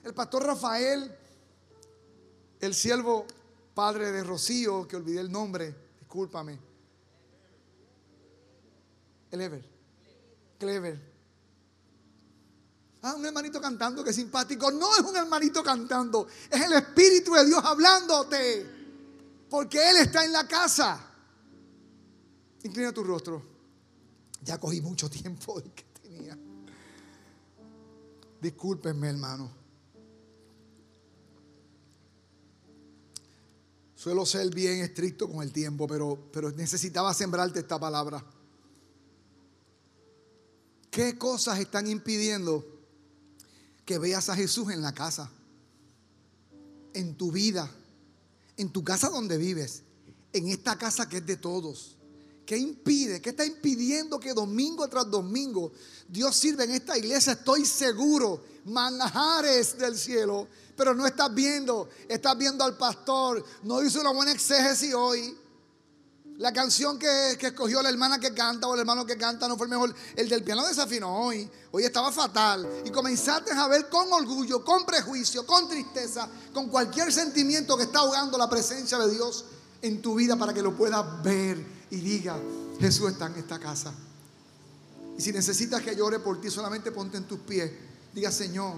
El 0.04 0.14
pastor 0.14 0.46
Rafael, 0.46 1.18
el 2.66 2.74
siervo 2.74 3.26
padre 3.74 4.12
de 4.12 4.24
Rocío, 4.24 4.88
que 4.88 4.96
olvidé 4.96 5.22
el 5.22 5.32
nombre, 5.32 5.76
discúlpame. 6.00 6.60
El 9.32 9.42
Ever. 9.42 9.70
Clever. 10.60 11.14
Ah, 13.02 13.16
un 13.16 13.26
hermanito 13.26 13.60
cantando 13.60 14.04
que 14.04 14.14
simpático. 14.14 14.72
No 14.72 14.96
es 14.96 15.02
un 15.02 15.16
hermanito 15.18 15.62
cantando, 15.62 16.28
es 16.50 16.62
el 16.62 16.74
Espíritu 16.74 17.34
de 17.34 17.46
Dios 17.46 17.62
hablándote. 17.64 18.66
Porque 19.50 19.90
Él 19.90 19.98
está 19.98 20.24
en 20.24 20.32
la 20.32 20.48
casa. 20.48 21.06
Inclina 22.64 22.94
tu 22.94 23.04
rostro. 23.04 23.44
Ya 24.42 24.58
cogí 24.58 24.82
mucho 24.82 25.10
tiempo 25.10 25.60
del 25.60 25.72
que 25.74 25.84
tenía. 26.02 26.38
Discúlpenme, 28.40 29.10
hermano. 29.10 29.63
Suelo 34.04 34.26
ser 34.26 34.54
bien 34.54 34.82
estricto 34.82 35.30
con 35.30 35.42
el 35.42 35.54
tiempo, 35.54 35.88
pero, 35.88 36.20
pero 36.34 36.52
necesitaba 36.52 37.14
sembrarte 37.14 37.60
esta 37.62 37.80
palabra. 37.80 38.22
¿Qué 40.92 41.18
cosas 41.18 41.58
están 41.62 41.88
impidiendo 41.88 42.66
que 43.86 43.98
veas 43.98 44.28
a 44.28 44.36
Jesús 44.36 44.70
en 44.72 44.82
la 44.82 44.94
casa, 44.94 45.32
en 46.94 47.16
tu 47.16 47.32
vida, 47.32 47.72
en 48.58 48.74
tu 48.74 48.84
casa 48.84 49.08
donde 49.08 49.38
vives, 49.38 49.84
en 50.34 50.50
esta 50.50 50.78
casa 50.78 51.08
que 51.08 51.20
es 51.20 51.26
de 51.26 51.38
todos. 51.38 51.96
¿Qué 52.46 52.58
impide? 52.58 53.22
¿Qué 53.22 53.30
está 53.30 53.46
impidiendo 53.46 54.20
que 54.20 54.34
domingo 54.34 54.86
tras 54.90 55.10
domingo 55.10 55.72
Dios 56.10 56.36
sirva 56.36 56.66
en 56.66 56.72
esta 56.72 56.98
iglesia? 56.98 57.32
Estoy 57.32 57.66
seguro, 57.66 58.44
manjares 58.66 59.78
del 59.78 59.98
cielo, 59.98 60.50
pero 60.76 60.94
no 60.94 61.06
estás 61.06 61.34
viendo, 61.34 61.90
estás 62.08 62.38
viendo 62.38 62.64
al 62.64 62.78
pastor, 62.78 63.44
no 63.64 63.82
hizo 63.82 64.02
una 64.02 64.12
buena 64.12 64.32
exégesis 64.32 64.94
hoy. 64.94 65.38
La 66.38 66.52
canción 66.52 66.98
que, 66.98 67.38
escogió 67.40 67.82
la 67.84 67.90
hermana 67.90 68.20
que 68.20 68.34
canta 68.34 68.68
o 68.68 68.74
el 68.74 68.80
hermano 68.80 69.06
que 69.06 69.18
canta 69.18 69.48
no 69.48 69.56
fue 69.56 69.68
el 69.68 69.70
mejor. 69.70 69.94
El 70.16 70.28
del 70.28 70.44
piano 70.44 70.66
desafinó 70.66 71.26
hoy. 71.26 71.50
Hoy 71.72 71.84
estaba 71.84 72.12
fatal. 72.12 72.68
Y 72.86 72.90
comenzaste 72.90 73.52
a 73.52 73.68
ver 73.68 73.88
con 73.88 74.12
orgullo, 74.12 74.66
con 74.66 74.84
prejuicio, 74.86 75.46
con 75.46 75.70
tristeza, 75.70 76.28
con 76.52 76.70
cualquier 76.70 77.14
sentimiento 77.14 77.78
que 77.78 77.84
está 77.84 78.00
ahogando 78.00 78.38
la 78.38 78.50
presencia 78.50 78.98
de 78.98 79.12
Dios 79.12 79.46
en 79.84 80.02
tu 80.02 80.16
vida 80.16 80.36
para 80.36 80.54
que 80.54 80.64
lo 80.64 80.76
puedas 80.76 81.22
ver 81.22 81.64
y 81.92 81.98
diga, 81.98 82.36
Jesús 82.80 83.12
está 83.12 83.28
en 83.28 83.36
esta 83.36 83.60
casa. 83.60 83.94
Y 85.18 85.22
si 85.22 85.32
necesitas 85.32 85.82
que 85.84 85.96
llore 85.96 86.20
por 86.20 86.42
ti, 86.42 86.50
solamente 86.50 86.92
ponte 86.92 87.18
en 87.18 87.26
tus 87.26 87.40
pies. 87.40 87.72
Diga, 88.14 88.32
Señor, 88.32 88.74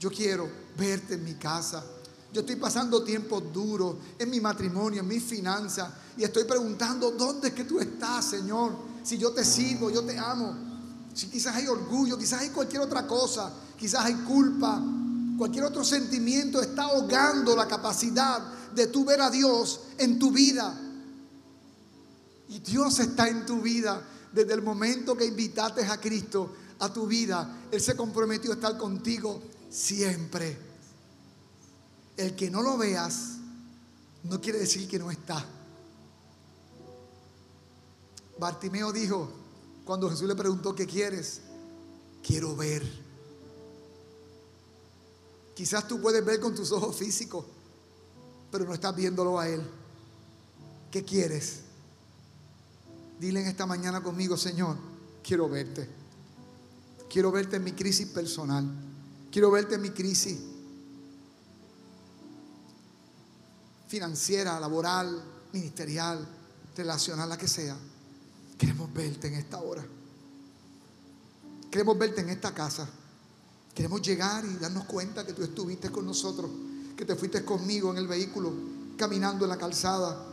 yo 0.00 0.10
quiero 0.10 0.50
verte 0.78 1.14
en 1.14 1.24
mi 1.24 1.34
casa. 1.34 1.84
Yo 2.32 2.40
estoy 2.40 2.56
pasando 2.56 3.04
tiempos 3.04 3.52
duros 3.52 3.96
en 4.18 4.30
mi 4.30 4.40
matrimonio, 4.40 5.02
en 5.02 5.08
mi 5.08 5.20
finanzas. 5.20 5.90
Y 6.16 6.24
estoy 6.24 6.44
preguntando, 6.44 7.10
¿dónde 7.10 7.48
es 7.48 7.54
que 7.54 7.64
tú 7.64 7.78
estás, 7.78 8.24
Señor? 8.24 8.72
Si 9.04 9.18
yo 9.18 9.32
te 9.32 9.44
sirvo, 9.44 9.90
yo 9.90 10.02
te 10.02 10.18
amo. 10.18 10.56
Si 11.12 11.28
quizás 11.28 11.54
hay 11.54 11.66
orgullo, 11.66 12.16
quizás 12.16 12.40
hay 12.40 12.48
cualquier 12.48 12.80
otra 12.80 13.06
cosa, 13.06 13.52
quizás 13.76 14.06
hay 14.06 14.14
culpa, 14.14 14.80
cualquier 15.36 15.64
otro 15.64 15.84
sentimiento 15.84 16.62
está 16.62 16.84
ahogando 16.84 17.54
la 17.54 17.68
capacidad 17.68 18.40
de 18.74 18.86
tú 18.86 19.04
ver 19.04 19.20
a 19.20 19.28
Dios 19.28 19.80
en 19.98 20.18
tu 20.18 20.30
vida. 20.30 20.72
Y 22.48 22.60
Dios 22.60 22.98
está 23.00 23.28
en 23.28 23.44
tu 23.44 23.60
vida 23.60 24.02
desde 24.32 24.54
el 24.54 24.62
momento 24.62 25.14
que 25.14 25.26
invitaste 25.26 25.84
a 25.84 26.00
Cristo 26.00 26.54
a 26.78 26.90
tu 26.90 27.06
vida. 27.06 27.66
Él 27.70 27.80
se 27.80 27.96
comprometió 27.96 28.52
a 28.52 28.54
estar 28.54 28.78
contigo 28.78 29.42
siempre. 29.70 30.58
El 32.16 32.36
que 32.36 32.50
no 32.50 32.60
lo 32.60 32.76
veas 32.76 33.38
no 34.24 34.40
quiere 34.40 34.58
decir 34.58 34.86
que 34.88 34.98
no 34.98 35.10
está. 35.10 35.44
Bartimeo 38.38 38.92
dijo, 38.92 39.30
cuando 39.84 40.10
Jesús 40.10 40.28
le 40.28 40.34
preguntó, 40.34 40.74
¿qué 40.74 40.86
quieres? 40.86 41.40
Quiero 42.22 42.54
ver. 42.56 42.82
Quizás 45.54 45.86
tú 45.86 46.00
puedes 46.00 46.24
ver 46.24 46.40
con 46.40 46.54
tus 46.54 46.72
ojos 46.72 46.96
físicos, 46.96 47.44
pero 48.50 48.64
no 48.64 48.74
estás 48.74 48.94
viéndolo 48.94 49.38
a 49.38 49.48
Él. 49.48 49.62
¿Qué 50.90 51.04
quieres? 51.04 51.60
Dile 53.18 53.42
en 53.42 53.46
esta 53.46 53.66
mañana 53.66 54.02
conmigo, 54.02 54.36
Señor, 54.36 54.76
quiero 55.22 55.48
verte. 55.48 55.88
Quiero 57.10 57.30
verte 57.30 57.56
en 57.56 57.64
mi 57.64 57.72
crisis 57.72 58.06
personal. 58.08 58.89
Quiero 59.30 59.50
verte 59.50 59.76
en 59.76 59.82
mi 59.82 59.90
crisis 59.90 60.38
financiera, 63.90 64.60
laboral, 64.60 65.20
ministerial, 65.52 66.26
relacional, 66.76 67.28
la 67.28 67.36
que 67.36 67.48
sea. 67.48 67.76
Queremos 68.56 68.92
verte 68.92 69.26
en 69.26 69.34
esta 69.34 69.60
hora. 69.60 69.84
Queremos 71.70 71.98
verte 71.98 72.20
en 72.20 72.30
esta 72.30 72.54
casa. 72.54 72.88
Queremos 73.74 74.00
llegar 74.02 74.44
y 74.44 74.56
darnos 74.56 74.84
cuenta 74.84 75.26
que 75.26 75.32
tú 75.32 75.42
estuviste 75.42 75.90
con 75.90 76.06
nosotros, 76.06 76.50
que 76.96 77.04
te 77.04 77.16
fuiste 77.16 77.44
conmigo 77.44 77.90
en 77.90 77.98
el 77.98 78.06
vehículo, 78.06 78.52
caminando 78.96 79.44
en 79.44 79.50
la 79.50 79.58
calzada, 79.58 80.24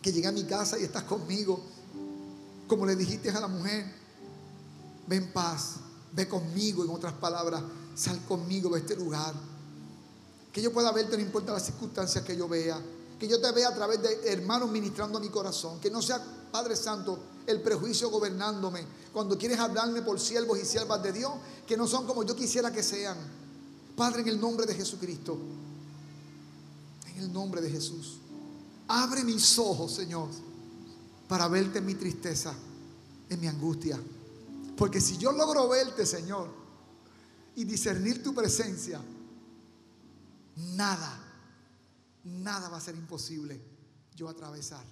que 0.00 0.12
llegué 0.12 0.28
a 0.28 0.32
mi 0.32 0.44
casa 0.44 0.78
y 0.78 0.84
estás 0.84 1.02
conmigo. 1.02 1.60
Como 2.68 2.86
le 2.86 2.94
dijiste 2.94 3.30
a 3.30 3.40
la 3.40 3.48
mujer, 3.48 3.92
ven 5.08 5.32
paz, 5.32 5.76
ve 6.12 6.28
conmigo, 6.28 6.84
en 6.84 6.90
otras 6.90 7.14
palabras, 7.14 7.62
sal 7.94 8.20
conmigo 8.26 8.70
de 8.70 8.80
este 8.80 8.96
lugar. 8.96 9.34
Que 10.52 10.62
yo 10.62 10.72
pueda 10.72 10.92
verte, 10.92 11.16
no 11.16 11.22
importa 11.22 11.52
las 11.52 11.66
circunstancias 11.66 12.24
que 12.24 12.36
yo 12.36 12.48
vea. 12.48 12.80
Que 13.18 13.26
yo 13.28 13.40
te 13.40 13.50
vea 13.52 13.68
a 13.68 13.74
través 13.74 14.02
de 14.02 14.32
hermanos 14.32 14.70
ministrando 14.70 15.18
a 15.18 15.20
mi 15.20 15.28
corazón. 15.28 15.80
Que 15.80 15.90
no 15.90 16.00
sea, 16.02 16.22
Padre 16.52 16.76
Santo, 16.76 17.18
el 17.46 17.60
prejuicio 17.60 18.10
gobernándome. 18.10 18.84
Cuando 19.12 19.36
quieres 19.38 19.58
hablarme 19.58 20.02
por 20.02 20.20
siervos 20.20 20.58
y 20.58 20.64
siervas 20.64 21.02
de 21.02 21.12
Dios, 21.12 21.32
que 21.66 21.76
no 21.76 21.86
son 21.86 22.06
como 22.06 22.22
yo 22.22 22.36
quisiera 22.36 22.72
que 22.72 22.82
sean. 22.82 23.16
Padre, 23.96 24.22
en 24.22 24.28
el 24.28 24.40
nombre 24.40 24.66
de 24.66 24.74
Jesucristo. 24.74 25.38
En 27.14 27.22
el 27.22 27.32
nombre 27.32 27.60
de 27.60 27.70
Jesús. 27.70 28.18
Abre 28.88 29.24
mis 29.24 29.58
ojos, 29.58 29.92
Señor, 29.92 30.28
para 31.28 31.48
verte 31.48 31.78
en 31.78 31.86
mi 31.86 31.94
tristeza, 31.94 32.54
en 33.28 33.40
mi 33.40 33.46
angustia. 33.46 33.98
Porque 34.76 35.00
si 35.00 35.16
yo 35.16 35.32
logro 35.32 35.68
verte, 35.68 36.04
Señor, 36.04 36.63
y 37.56 37.64
discernir 37.64 38.22
tu 38.22 38.34
presencia, 38.34 39.00
nada, 40.56 41.20
nada 42.24 42.68
va 42.68 42.78
a 42.78 42.80
ser 42.80 42.94
imposible 42.94 43.60
yo 44.14 44.28
atravesar. 44.28 44.84